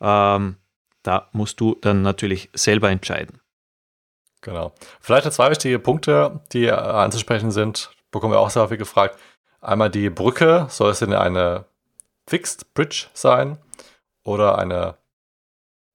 Ähm, 0.00 0.56
da 1.02 1.28
musst 1.32 1.60
du 1.60 1.76
dann 1.80 2.02
natürlich 2.02 2.50
selber 2.52 2.90
entscheiden. 2.90 3.40
Genau. 4.42 4.72
Vielleicht 5.00 5.32
zwei 5.32 5.50
wichtige 5.50 5.78
Punkte, 5.78 6.40
die 6.52 6.70
anzusprechen 6.70 7.50
sind 7.50 7.90
bekommen 8.10 8.32
wir 8.32 8.40
auch 8.40 8.50
sehr 8.50 8.62
häufig 8.62 8.78
gefragt. 8.78 9.18
Einmal 9.60 9.90
die 9.90 10.10
Brücke, 10.10 10.66
soll 10.68 10.90
es 10.90 11.00
denn 11.00 11.12
eine 11.12 11.64
Fixed 12.28 12.74
Bridge 12.74 13.06
sein 13.14 13.58
oder 14.22 14.58
eine 14.58 14.96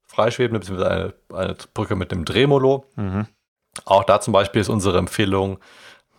freischwebende, 0.08 0.60
beziehungsweise 0.60 0.91
eine, 0.91 1.13
eine 1.34 1.56
Brücke 1.74 1.95
mit 1.95 2.12
einem 2.12 2.26
Drehmolo. 2.26 2.86
Mhm. 2.95 3.28
Auch 3.86 4.04
da 4.04 4.19
zum 4.19 4.34
Beispiel 4.34 4.62
ist 4.62 4.69
unsere 4.69 4.97
Empfehlung, 4.97 5.60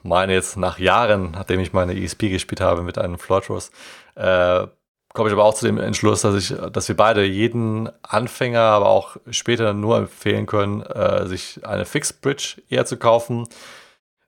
meine 0.03 0.33
jetzt 0.33 0.57
nach 0.57 0.79
Jahren, 0.79 1.33
nachdem 1.33 1.61
ich 1.61 1.73
meine 1.73 1.99
ESP 1.99 2.31
gespielt 2.31 2.61
habe 2.61 2.83
mit 2.83 2.99
einem 2.99 3.19
Floortros, 3.19 3.71
äh, 4.15 4.67
komme 5.13 5.29
ich 5.29 5.33
aber 5.33 5.45
auch 5.45 5.55
zu 5.55 5.67
dem 5.67 5.79
Entschluss, 5.79 6.23
dass 6.23 6.35
ich, 6.35 6.59
dass 6.73 6.89
wir 6.89 6.97
beide 6.97 7.25
jeden 7.25 7.91
Anfänger, 8.03 8.61
aber 8.61 8.89
auch 8.89 9.17
später 9.31 9.75
nur 9.75 9.99
empfehlen 9.99 10.47
können, 10.47 10.81
äh, 10.83 11.27
sich 11.27 11.61
eine 11.65 11.85
Fixed 11.85 12.23
Bridge 12.23 12.63
eher 12.69 12.87
zu 12.87 12.97
kaufen, 12.97 13.47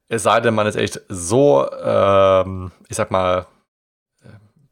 es 0.09 0.23
sei 0.23 0.41
denn, 0.41 0.55
man 0.55 0.67
ist 0.67 0.77
echt 0.77 1.01
so, 1.09 1.69
ähm, 1.73 2.73
ich 2.89 2.97
sag 2.97 3.11
mal, 3.11 3.47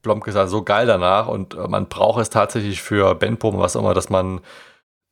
plump 0.03 0.25
gesagt, 0.25 0.51
so 0.51 0.63
geil 0.63 0.87
danach 0.87 1.29
und 1.29 1.57
man 1.69 1.89
braucht 1.89 2.21
es 2.21 2.31
tatsächlich 2.31 2.83
für 2.83 3.15
Bandpumpen, 3.15 3.61
was 3.61 3.77
auch 3.77 3.81
immer, 3.81 3.95
dass 3.95 4.11
man, 4.11 4.41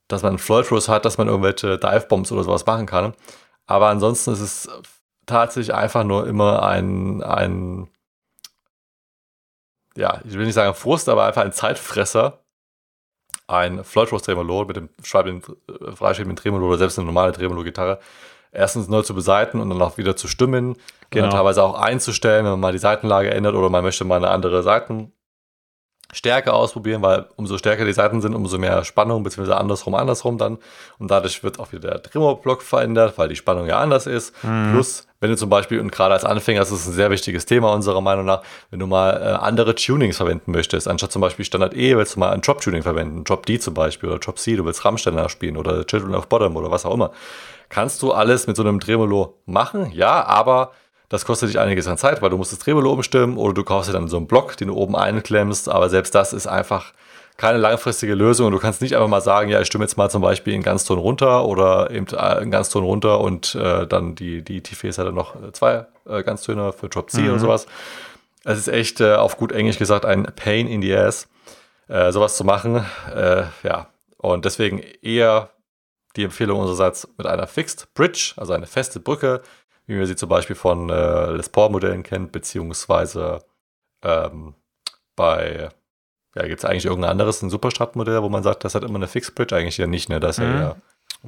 dass 0.08 0.22
man 0.22 0.38
Floyd 0.38 0.66
hat, 0.88 1.04
dass 1.04 1.16
man 1.16 1.28
irgendwelche 1.28 1.78
Divebombs 1.78 2.32
oder 2.32 2.44
sowas 2.44 2.66
machen 2.66 2.86
kann. 2.86 3.14
Aber 3.66 3.88
ansonsten 3.88 4.32
ist 4.32 4.40
es 4.40 4.68
tatsächlich 5.26 5.74
einfach 5.74 6.04
nur 6.04 6.26
immer 6.26 6.64
ein, 6.64 7.22
ein, 7.22 7.88
ja, 9.96 10.20
ich 10.24 10.34
will 10.34 10.44
nicht 10.44 10.54
sagen 10.54 10.74
Frust, 10.74 11.08
aber 11.08 11.24
einfach 11.24 11.42
ein 11.42 11.52
Zeitfresser. 11.52 12.38
Ein 13.46 13.82
Floyd 13.82 14.10
Tremolo 14.10 14.64
mit 14.64 14.76
dem 14.76 14.88
freischiebenden 15.00 16.36
Tremolo 16.36 16.68
oder 16.68 16.78
selbst 16.78 16.98
eine 16.98 17.06
normale 17.06 17.32
Tremolo-Gitarre 17.32 17.98
erstens 18.52 18.88
neu 18.88 19.02
zu 19.02 19.14
beseiten 19.14 19.60
und 19.60 19.70
dann 19.70 19.80
auch 19.82 19.98
wieder 19.98 20.16
zu 20.16 20.28
stimmen. 20.28 20.76
Genau. 21.10 21.30
Teilweise 21.30 21.62
auch 21.62 21.74
einzustellen, 21.74 22.44
wenn 22.44 22.52
man 22.52 22.60
mal 22.60 22.72
die 22.72 22.78
Seitenlage 22.78 23.30
ändert 23.30 23.54
oder 23.54 23.70
man 23.70 23.84
möchte 23.84 24.04
mal 24.04 24.16
eine 24.16 24.30
andere 24.30 24.62
Seitenstärke 26.10 26.52
ausprobieren, 26.52 27.02
weil 27.02 27.26
umso 27.36 27.56
stärker 27.58 27.84
die 27.84 27.92
Seiten 27.92 28.20
sind, 28.20 28.34
umso 28.34 28.58
mehr 28.58 28.84
Spannung, 28.84 29.22
beziehungsweise 29.22 29.56
andersrum, 29.56 29.94
andersrum 29.94 30.38
dann. 30.38 30.58
Und 30.98 31.10
dadurch 31.10 31.42
wird 31.42 31.58
auch 31.58 31.72
wieder 31.72 31.90
der 31.90 32.02
Tremor-Block 32.02 32.62
verändert, 32.62 33.14
weil 33.16 33.28
die 33.28 33.36
Spannung 33.36 33.66
ja 33.66 33.78
anders 33.78 34.06
ist. 34.06 34.34
Mhm. 34.42 34.72
Plus, 34.72 35.06
wenn 35.20 35.30
du 35.30 35.36
zum 35.36 35.50
Beispiel, 35.50 35.80
und 35.80 35.92
gerade 35.92 36.14
als 36.14 36.24
Anfänger, 36.24 36.60
das 36.60 36.72
ist 36.72 36.86
ein 36.86 36.92
sehr 36.92 37.10
wichtiges 37.10 37.46
Thema 37.46 37.72
unserer 37.72 38.00
Meinung 38.00 38.24
nach, 38.24 38.42
wenn 38.70 38.80
du 38.80 38.86
mal 38.86 39.10
äh, 39.10 39.44
andere 39.44 39.74
Tunings 39.74 40.16
verwenden 40.16 40.50
möchtest, 40.52 40.88
anstatt 40.88 41.12
zum 41.12 41.22
Beispiel 41.22 41.44
Standard 41.44 41.74
E, 41.74 41.96
willst 41.96 42.16
du 42.16 42.20
mal 42.20 42.30
ein 42.30 42.40
Drop-Tuning 42.40 42.82
verwenden, 42.82 43.24
Drop 43.24 43.46
D 43.46 43.58
zum 43.58 43.74
Beispiel 43.74 44.08
oder 44.08 44.18
Drop 44.18 44.38
C, 44.38 44.56
du 44.56 44.64
willst 44.64 44.84
Rammständer 44.84 45.28
spielen 45.28 45.56
oder 45.56 45.86
Children 45.86 46.14
of 46.14 46.28
Bottom 46.28 46.56
oder 46.56 46.70
was 46.70 46.84
auch 46.84 46.94
immer 46.94 47.12
kannst 47.70 48.02
du 48.02 48.10
alles 48.10 48.48
mit 48.48 48.56
so 48.56 48.64
einem 48.64 48.80
Tremolo 48.80 49.38
machen, 49.46 49.92
ja, 49.92 50.24
aber 50.24 50.72
das 51.10 51.24
kostet 51.24 51.50
dich 51.50 51.58
einiges 51.58 51.88
an 51.88 51.98
Zeit, 51.98 52.22
weil 52.22 52.30
du 52.30 52.38
musst 52.38 52.52
das 52.52 52.60
Tremolo 52.60 52.92
umstimmen 52.92 53.36
oder 53.36 53.52
du 53.52 53.64
kaufst 53.64 53.90
dir 53.90 53.92
dann 53.92 54.08
so 54.08 54.16
einen 54.16 54.28
Block, 54.28 54.56
den 54.56 54.68
du 54.68 54.74
oben 54.74 54.96
einklemmst, 54.96 55.68
aber 55.68 55.90
selbst 55.90 56.14
das 56.14 56.32
ist 56.32 56.46
einfach 56.46 56.94
keine 57.36 57.58
langfristige 57.58 58.14
Lösung. 58.14 58.52
Du 58.52 58.58
kannst 58.58 58.80
nicht 58.80 58.94
einfach 58.94 59.08
mal 59.08 59.20
sagen, 59.20 59.50
ja, 59.50 59.60
ich 59.60 59.66
stimme 59.66 59.84
jetzt 59.84 59.96
mal 59.96 60.08
zum 60.08 60.22
Beispiel 60.22 60.54
in 60.54 60.62
Ganzton 60.62 60.98
runter 60.98 61.46
oder 61.46 61.90
eben 61.90 62.06
äh, 62.06 62.42
in 62.42 62.50
Ganzton 62.50 62.84
runter 62.84 63.20
und 63.20 63.54
äh, 63.56 63.86
dann 63.86 64.14
die, 64.14 64.42
die 64.42 64.62
Tiefes-Seite 64.62 65.12
noch 65.12 65.34
zwei 65.52 65.86
äh, 66.06 66.22
Ganztöne 66.22 66.72
für 66.72 66.88
Drop 66.88 67.10
C 67.10 67.22
mhm. 67.22 67.30
oder 67.30 67.38
sowas. 67.40 67.66
Es 68.44 68.58
ist 68.58 68.68
echt 68.68 69.00
äh, 69.00 69.14
auf 69.14 69.36
gut 69.36 69.52
Englisch 69.52 69.78
gesagt 69.78 70.04
ein 70.04 70.24
Pain 70.36 70.68
in 70.68 70.80
the 70.80 70.94
Ass, 70.94 71.28
äh, 71.88 72.12
sowas 72.12 72.36
zu 72.36 72.44
machen. 72.44 72.84
Äh, 73.14 73.44
ja, 73.64 73.88
und 74.18 74.44
deswegen 74.44 74.80
eher 75.02 75.50
die 76.16 76.24
Empfehlung 76.24 76.60
unsererseits 76.60 77.08
mit 77.16 77.26
einer 77.26 77.46
Fixed 77.46 77.92
Bridge, 77.94 78.34
also 78.36 78.52
eine 78.52 78.66
feste 78.66 79.00
Brücke, 79.00 79.42
wie 79.90 79.96
man 79.96 80.06
sie 80.06 80.16
zum 80.16 80.28
Beispiel 80.28 80.56
von 80.56 80.88
äh, 80.88 81.32
Les 81.32 81.48
Paul-Modellen 81.48 82.02
kennt, 82.02 82.30
beziehungsweise 82.32 83.42
ähm, 84.02 84.54
bei, 85.16 85.70
ja, 86.34 86.46
gibt 86.46 86.60
es 86.60 86.64
eigentlich 86.64 86.86
irgendein 86.86 87.10
anderes, 87.10 87.42
ein 87.42 87.50
Superstrat-Modell, 87.50 88.22
wo 88.22 88.28
man 88.28 88.42
sagt, 88.42 88.64
das 88.64 88.74
hat 88.74 88.84
immer 88.84 88.96
eine 88.96 89.08
Fixed 89.08 89.34
Bridge? 89.34 89.54
Eigentlich 89.54 89.78
ja 89.78 89.86
nicht, 89.86 90.08
ne? 90.08 90.20
Das 90.20 90.38
ist 90.38 90.44
mhm. 90.44 90.58
ja 90.58 90.76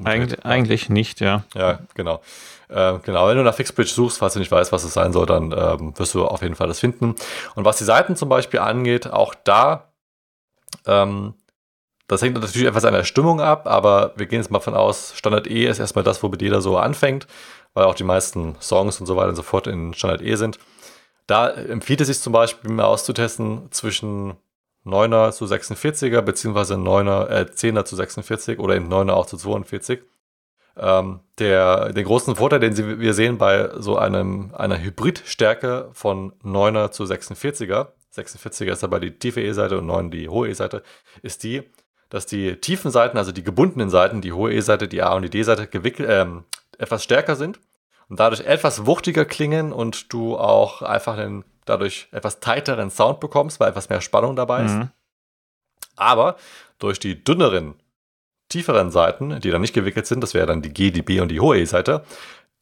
Eig 0.04 0.46
eigentlich 0.46 0.88
nicht, 0.88 1.20
ja. 1.20 1.44
Ja, 1.54 1.80
genau. 1.94 2.22
Äh, 2.68 2.98
genau, 3.02 3.28
wenn 3.28 3.36
du 3.36 3.42
nach 3.42 3.54
Fixed 3.54 3.74
Bridge 3.74 3.90
suchst, 3.90 4.18
falls 4.18 4.32
du 4.34 4.38
nicht 4.38 4.50
weißt, 4.50 4.72
was 4.72 4.84
es 4.84 4.94
sein 4.94 5.12
soll, 5.12 5.26
dann 5.26 5.52
ähm, 5.52 5.98
wirst 5.98 6.14
du 6.14 6.24
auf 6.24 6.40
jeden 6.40 6.54
Fall 6.54 6.68
das 6.68 6.80
finden. 6.80 7.14
Und 7.56 7.64
was 7.64 7.76
die 7.76 7.84
Seiten 7.84 8.16
zum 8.16 8.28
Beispiel 8.28 8.60
angeht, 8.60 9.12
auch 9.12 9.34
da, 9.34 9.92
ähm, 10.86 11.34
das 12.12 12.22
hängt 12.22 12.34
natürlich 12.34 12.68
etwas 12.68 12.84
an 12.84 12.94
der 12.94 13.04
Stimmung 13.04 13.40
ab, 13.40 13.66
aber 13.66 14.12
wir 14.16 14.26
gehen 14.26 14.40
jetzt 14.40 14.50
mal 14.50 14.60
von 14.60 14.74
aus, 14.74 15.12
Standard 15.16 15.46
E 15.46 15.66
ist 15.66 15.78
erstmal 15.78 16.04
das, 16.04 16.22
womit 16.22 16.42
jeder 16.42 16.60
so 16.60 16.76
anfängt 16.78 17.26
weil 17.74 17.84
auch 17.84 17.94
die 17.94 18.04
meisten 18.04 18.56
Songs 18.60 19.00
und 19.00 19.06
so 19.06 19.16
weiter 19.16 19.30
und 19.30 19.36
so 19.36 19.42
fort 19.42 19.66
in 19.66 19.94
Standard 19.94 20.22
E 20.22 20.34
sind. 20.34 20.58
Da 21.26 21.48
empfiehlt 21.50 22.00
es 22.00 22.08
sich 22.08 22.20
zum 22.20 22.32
Beispiel 22.32 22.70
mal 22.70 22.84
auszutesten 22.84 23.68
zwischen 23.70 24.34
9er 24.84 25.30
zu 25.30 25.44
46er, 25.44 26.20
beziehungsweise 26.22 26.74
9er, 26.74 27.28
äh, 27.28 27.46
10er 27.50 27.84
zu 27.84 27.96
46 27.96 28.58
oder 28.58 28.74
eben 28.74 28.92
9er 28.92 29.12
auch 29.12 29.26
zu 29.26 29.36
42. 29.36 30.02
Ähm, 30.76 31.20
der, 31.38 31.92
den 31.92 32.04
großen 32.04 32.34
Vorteil, 32.34 32.60
den 32.60 32.74
Sie, 32.74 32.98
wir 32.98 33.14
sehen 33.14 33.38
bei 33.38 33.70
so 33.78 33.96
einem, 33.96 34.52
einer 34.54 34.82
Hybridstärke 34.82 35.90
von 35.92 36.32
9er 36.42 36.90
zu 36.90 37.04
46er, 37.04 37.88
46er 38.14 38.72
ist 38.72 38.82
dabei 38.82 38.98
die 38.98 39.18
tiefe 39.18 39.40
E-Seite 39.42 39.78
und 39.78 39.86
9 39.86 40.10
die 40.10 40.28
hohe 40.28 40.48
E-Seite, 40.48 40.82
ist 41.22 41.44
die, 41.44 41.62
dass 42.12 42.26
die 42.26 42.56
tiefen 42.56 42.90
Seiten, 42.90 43.16
also 43.16 43.32
die 43.32 43.42
gebundenen 43.42 43.88
Seiten, 43.88 44.20
die 44.20 44.34
hohe 44.34 44.52
E-Seite, 44.52 44.86
die 44.86 45.00
A 45.00 45.14
und 45.14 45.22
die 45.22 45.30
D-Seite 45.30 45.66
ähm, 46.00 46.44
etwas 46.76 47.04
stärker 47.04 47.36
sind 47.36 47.58
und 48.10 48.20
dadurch 48.20 48.42
etwas 48.42 48.84
wuchtiger 48.84 49.24
klingen 49.24 49.72
und 49.72 50.12
du 50.12 50.36
auch 50.36 50.82
einfach 50.82 51.16
einen 51.16 51.42
dadurch 51.64 52.08
etwas 52.12 52.38
tighteren 52.38 52.90
Sound 52.90 53.18
bekommst, 53.18 53.60
weil 53.60 53.70
etwas 53.70 53.88
mehr 53.88 54.02
Spannung 54.02 54.36
dabei 54.36 54.64
ist. 54.66 54.74
Mhm. 54.74 54.90
Aber 55.96 56.36
durch 56.78 56.98
die 56.98 57.24
dünneren, 57.24 57.76
tieferen 58.50 58.90
Seiten, 58.90 59.40
die 59.40 59.50
dann 59.50 59.62
nicht 59.62 59.72
gewickelt 59.72 60.06
sind, 60.06 60.20
das 60.20 60.34
wäre 60.34 60.46
dann 60.46 60.60
die 60.60 60.74
G, 60.74 60.90
die 60.90 61.00
B 61.00 61.18
und 61.20 61.30
die 61.30 61.40
hohe 61.40 61.58
E-Seite, 61.60 62.04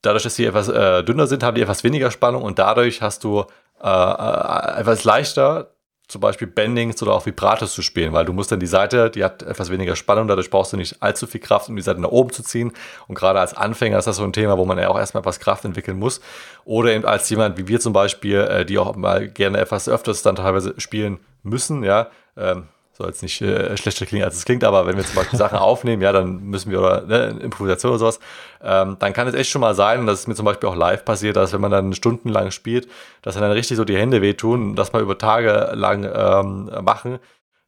dadurch, 0.00 0.22
dass 0.22 0.36
sie 0.36 0.44
etwas 0.44 0.68
äh, 0.68 1.02
dünner 1.02 1.26
sind, 1.26 1.42
haben 1.42 1.56
die 1.56 1.62
etwas 1.62 1.82
weniger 1.82 2.12
Spannung 2.12 2.44
und 2.44 2.60
dadurch 2.60 3.02
hast 3.02 3.24
du 3.24 3.46
äh, 3.82 3.88
äh, 3.88 4.80
etwas 4.80 5.02
leichter 5.02 5.74
zum 6.10 6.20
Beispiel 6.20 6.48
Bendings 6.48 7.00
oder 7.02 7.12
auch 7.12 7.24
Vibratos 7.24 7.72
zu 7.72 7.82
spielen, 7.82 8.12
weil 8.12 8.24
du 8.24 8.32
musst 8.32 8.50
dann 8.50 8.60
die 8.60 8.66
Seite, 8.66 9.10
die 9.10 9.24
hat 9.24 9.42
etwas 9.42 9.70
weniger 9.70 9.94
Spannung, 9.94 10.26
dadurch 10.26 10.50
brauchst 10.50 10.72
du 10.72 10.76
nicht 10.76 11.00
allzu 11.00 11.26
viel 11.26 11.40
Kraft, 11.40 11.68
um 11.68 11.76
die 11.76 11.82
Seite 11.82 12.00
nach 12.00 12.10
oben 12.10 12.30
zu 12.32 12.42
ziehen. 12.42 12.72
Und 13.06 13.14
gerade 13.14 13.38
als 13.38 13.54
Anfänger 13.54 13.98
ist 13.98 14.06
das 14.06 14.16
so 14.16 14.24
ein 14.24 14.32
Thema, 14.32 14.58
wo 14.58 14.64
man 14.64 14.78
ja 14.78 14.88
auch 14.88 14.98
erstmal 14.98 15.20
etwas 15.20 15.38
Kraft 15.38 15.64
entwickeln 15.64 15.98
muss. 15.98 16.20
Oder 16.64 16.92
eben 16.92 17.04
als 17.04 17.30
jemand 17.30 17.56
wie 17.58 17.68
wir 17.68 17.80
zum 17.80 17.92
Beispiel, 17.92 18.38
äh, 18.38 18.64
die 18.66 18.78
auch 18.78 18.96
mal 18.96 19.28
gerne 19.28 19.58
etwas 19.58 19.88
öfters 19.88 20.22
dann 20.22 20.36
teilweise 20.36 20.74
spielen 20.78 21.20
müssen, 21.42 21.84
ja, 21.84 22.08
ähm, 22.36 22.64
soll 23.00 23.08
jetzt 23.08 23.22
nicht 23.22 23.40
äh, 23.40 23.76
schlechter 23.76 24.06
klingen, 24.06 24.24
als 24.24 24.36
es 24.36 24.44
klingt, 24.44 24.62
aber 24.62 24.86
wenn 24.86 24.96
wir 24.96 25.04
zum 25.04 25.16
Beispiel 25.16 25.38
Sachen 25.38 25.58
aufnehmen, 25.58 26.02
ja, 26.02 26.12
dann 26.12 26.42
müssen 26.44 26.70
wir, 26.70 26.80
oder 26.80 27.02
ne, 27.02 27.38
Improvisation 27.40 27.90
oder 27.90 27.98
sowas, 27.98 28.20
ähm, 28.62 28.96
dann 28.98 29.12
kann 29.12 29.26
es 29.26 29.34
echt 29.34 29.50
schon 29.50 29.60
mal 29.60 29.74
sein, 29.74 30.00
und 30.00 30.06
das 30.06 30.20
ist 30.20 30.28
mir 30.28 30.34
zum 30.34 30.44
Beispiel 30.44 30.68
auch 30.68 30.76
live 30.76 31.04
passiert, 31.04 31.36
dass 31.36 31.52
wenn 31.52 31.60
man 31.60 31.70
dann 31.70 31.94
stundenlang 31.94 32.50
spielt, 32.50 32.88
dass 33.22 33.34
dann 33.34 33.50
richtig 33.50 33.76
so 33.76 33.84
die 33.84 33.96
Hände 33.96 34.20
wehtun, 34.22 34.76
das 34.76 34.92
mal 34.92 35.02
über 35.02 35.18
Tage 35.18 35.72
lang 35.74 36.04
ähm, 36.04 36.70
machen. 36.84 37.18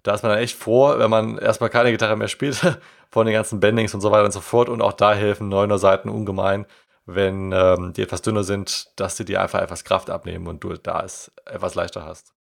Da 0.03 0.14
ist 0.14 0.23
man 0.23 0.33
dann 0.33 0.40
echt 0.40 0.57
froh, 0.57 0.99
wenn 0.99 1.11
man 1.11 1.38
erstmal 1.38 1.71
keine 1.71 1.92
Gitarre 1.92 2.16
mehr 2.16 2.29
spielt, 2.29 2.61
von 3.11 3.27
den 3.27 3.33
ganzen 3.33 3.61
Bendings 3.61 3.95
und 3.95 4.01
so 4.01 4.11
weiter 4.11 4.25
und 4.25 4.33
so 4.33 4.40
fort. 4.40 4.68
Und 4.68 4.83
auch 4.83 4.92
da 4.92 5.14
helfen 5.14 5.49
neuner 5.49 5.79
Seiten 5.79 6.09
ungemein, 6.09 6.66
wenn 7.07 7.53
ähm, 7.53 7.92
die 7.95 8.03
etwas 8.03 8.23
dünner 8.23 8.45
sind, 8.45 8.88
dass 8.97 9.16
sie 9.16 9.25
dir 9.25 9.40
einfach 9.40 9.61
etwas 9.61 9.85
Kraft 9.85 10.11
abnehmen 10.11 10.47
und 10.47 10.62
du 10.64 10.75
da 10.75 11.03
es 11.05 11.31
etwas 11.47 11.75
leichter 11.75 12.05
hast. 12.05 12.33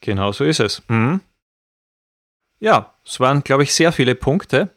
Genau 0.00 0.32
so 0.32 0.44
ist 0.44 0.60
es. 0.60 0.82
Mhm. 0.88 1.20
Ja, 2.62 2.94
es 3.04 3.18
waren, 3.18 3.42
glaube 3.42 3.64
ich, 3.64 3.74
sehr 3.74 3.90
viele 3.90 4.14
Punkte. 4.14 4.70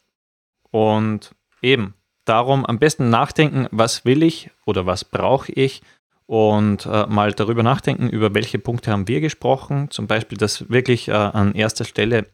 Und 0.71 1.35
eben, 1.61 1.93
darum 2.25 2.65
am 2.65 2.79
besten 2.79 3.11
nachdenken, 3.11 3.67
was 3.69 4.05
will 4.05 4.23
ich 4.23 4.49
oder 4.65 4.87
was 4.87 5.05
brauche 5.05 5.51
ich 5.51 5.83
und 6.25 6.87
äh, 6.87 7.05
mal 7.05 7.31
darüber 7.31 7.61
nachdenken, 7.61 8.09
über 8.09 8.33
welche 8.33 8.57
Punkte 8.57 8.91
haben 8.91 9.07
wir 9.07 9.21
gesprochen. 9.21 9.91
Zum 9.91 10.07
Beispiel, 10.07 10.35
dass 10.35 10.67
wirklich 10.67 11.09
äh, 11.09 11.11
an 11.11 11.53
erster 11.53 11.85
Stelle 11.85 12.25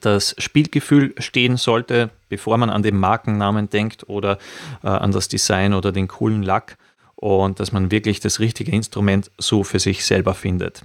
das 0.00 0.34
Spielgefühl 0.38 1.14
stehen 1.18 1.56
sollte, 1.56 2.10
bevor 2.28 2.58
man 2.58 2.68
an 2.68 2.82
den 2.82 2.98
Markennamen 2.98 3.70
denkt 3.70 4.08
oder 4.08 4.38
äh, 4.82 4.88
an 4.88 5.12
das 5.12 5.28
Design 5.28 5.72
oder 5.72 5.92
den 5.92 6.08
coolen 6.08 6.42
Lack 6.42 6.78
und 7.14 7.60
dass 7.60 7.70
man 7.70 7.92
wirklich 7.92 8.18
das 8.18 8.40
richtige 8.40 8.72
Instrument 8.72 9.30
so 9.38 9.62
für 9.62 9.78
sich 9.78 10.04
selber 10.04 10.34
findet. 10.34 10.84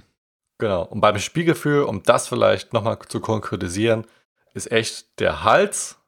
Genau. 0.64 0.84
Und 0.84 1.02
beim 1.02 1.18
Spielgefühl, 1.18 1.82
um 1.82 2.02
das 2.04 2.26
vielleicht 2.26 2.72
nochmal 2.72 2.98
zu 3.06 3.20
konkretisieren, 3.20 4.06
ist 4.54 4.72
echt 4.72 5.20
der 5.20 5.44
Hals 5.44 5.98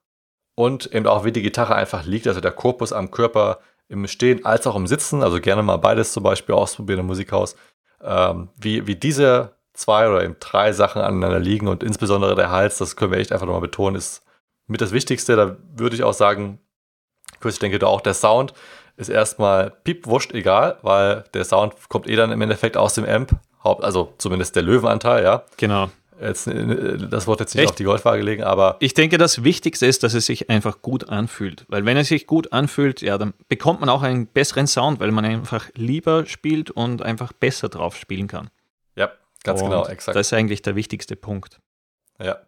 und 0.54 0.86
eben 0.94 1.06
auch 1.06 1.26
wie 1.26 1.32
die 1.32 1.42
Gitarre 1.42 1.74
einfach 1.74 2.06
liegt, 2.06 2.26
also 2.26 2.40
der 2.40 2.52
Korpus 2.52 2.90
am 2.94 3.10
Körper 3.10 3.58
im 3.90 4.06
Stehen 4.06 4.46
als 4.46 4.66
auch 4.66 4.74
im 4.74 4.86
Sitzen, 4.86 5.22
also 5.22 5.42
gerne 5.42 5.62
mal 5.62 5.76
beides 5.76 6.12
zum 6.12 6.22
Beispiel 6.22 6.54
ausprobieren 6.54 7.00
im 7.00 7.06
Musikhaus, 7.06 7.54
ähm, 8.00 8.48
wie, 8.56 8.86
wie 8.86 8.96
diese 8.96 9.52
zwei 9.74 10.08
oder 10.08 10.24
eben 10.24 10.36
drei 10.40 10.72
Sachen 10.72 11.02
aneinander 11.02 11.38
liegen 11.38 11.68
und 11.68 11.82
insbesondere 11.82 12.34
der 12.34 12.50
Hals, 12.50 12.78
das 12.78 12.96
können 12.96 13.12
wir 13.12 13.18
echt 13.18 13.32
einfach 13.32 13.44
nochmal 13.44 13.60
betonen, 13.60 13.96
ist 13.96 14.24
mit 14.66 14.80
das 14.80 14.92
Wichtigste. 14.92 15.36
Da 15.36 15.58
würde 15.74 15.96
ich 15.96 16.02
auch 16.02 16.14
sagen, 16.14 16.60
ich 17.44 17.58
denke 17.58 17.78
da 17.78 17.88
auch, 17.88 18.00
der 18.00 18.14
Sound 18.14 18.54
ist 18.96 19.10
erstmal 19.10 19.68
piepwurscht 19.84 20.32
egal, 20.32 20.78
weil 20.80 21.24
der 21.34 21.44
Sound 21.44 21.74
kommt 21.90 22.08
eh 22.08 22.16
dann 22.16 22.32
im 22.32 22.40
Endeffekt 22.40 22.78
aus 22.78 22.94
dem 22.94 23.04
Amp 23.04 23.38
Haupt, 23.66 23.84
also 23.84 24.14
zumindest 24.18 24.56
der 24.56 24.62
Löwenanteil, 24.62 25.22
ja. 25.22 25.44
Genau. 25.56 25.90
Jetzt, 26.20 26.46
äh, 26.46 26.96
das 26.96 27.26
Wort 27.26 27.40
jetzt 27.40 27.54
nicht 27.54 27.64
Echt? 27.64 27.70
auf 27.70 27.76
die 27.76 27.84
Goldwaage 27.84 28.22
legen, 28.22 28.42
aber. 28.42 28.76
Ich 28.80 28.94
denke, 28.94 29.18
das 29.18 29.44
Wichtigste 29.44 29.86
ist, 29.86 30.02
dass 30.02 30.14
es 30.14 30.26
sich 30.26 30.48
einfach 30.48 30.80
gut 30.80 31.08
anfühlt. 31.08 31.66
Weil 31.68 31.84
wenn 31.84 31.96
es 31.96 32.08
sich 32.08 32.26
gut 32.26 32.52
anfühlt, 32.52 33.02
ja, 33.02 33.18
dann 33.18 33.34
bekommt 33.48 33.80
man 33.80 33.88
auch 33.88 34.02
einen 34.02 34.26
besseren 34.26 34.66
Sound, 34.66 35.00
weil 35.00 35.10
man 35.10 35.24
einfach 35.24 35.68
lieber 35.74 36.24
spielt 36.26 36.70
und 36.70 37.02
einfach 37.02 37.32
besser 37.32 37.68
drauf 37.68 37.96
spielen 37.96 38.28
kann. 38.28 38.48
Ja, 38.94 39.10
ganz 39.44 39.60
und 39.60 39.68
genau, 39.68 39.86
exakt. 39.86 40.16
Das 40.16 40.28
ist 40.28 40.32
eigentlich 40.32 40.62
der 40.62 40.74
wichtigste 40.74 41.16
Punkt. 41.16 41.60
Ja. 42.18 42.38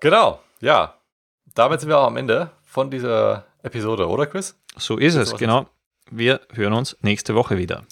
Genau, 0.00 0.40
ja. 0.60 0.94
Damit 1.54 1.80
sind 1.80 1.88
wir 1.88 1.98
auch 1.98 2.06
am 2.06 2.16
Ende 2.16 2.50
von 2.64 2.90
dieser 2.90 3.46
Episode, 3.62 4.08
oder 4.08 4.26
Chris? 4.26 4.56
So 4.76 4.98
ist 4.98 5.14
es, 5.14 5.36
genau. 5.36 5.66
Wir 6.10 6.40
hören 6.52 6.72
uns 6.72 6.96
nächste 7.00 7.34
Woche 7.34 7.56
wieder. 7.56 7.84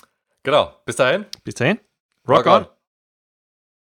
Genau. 0.43 0.75
Bis 0.85 0.97
dahin. 0.97 1.27
Bis 1.45 1.55
dahin. 1.55 1.79
Rock, 2.31 2.47
Rock 2.47 2.55
on. 2.55 2.63
on. 2.63 2.80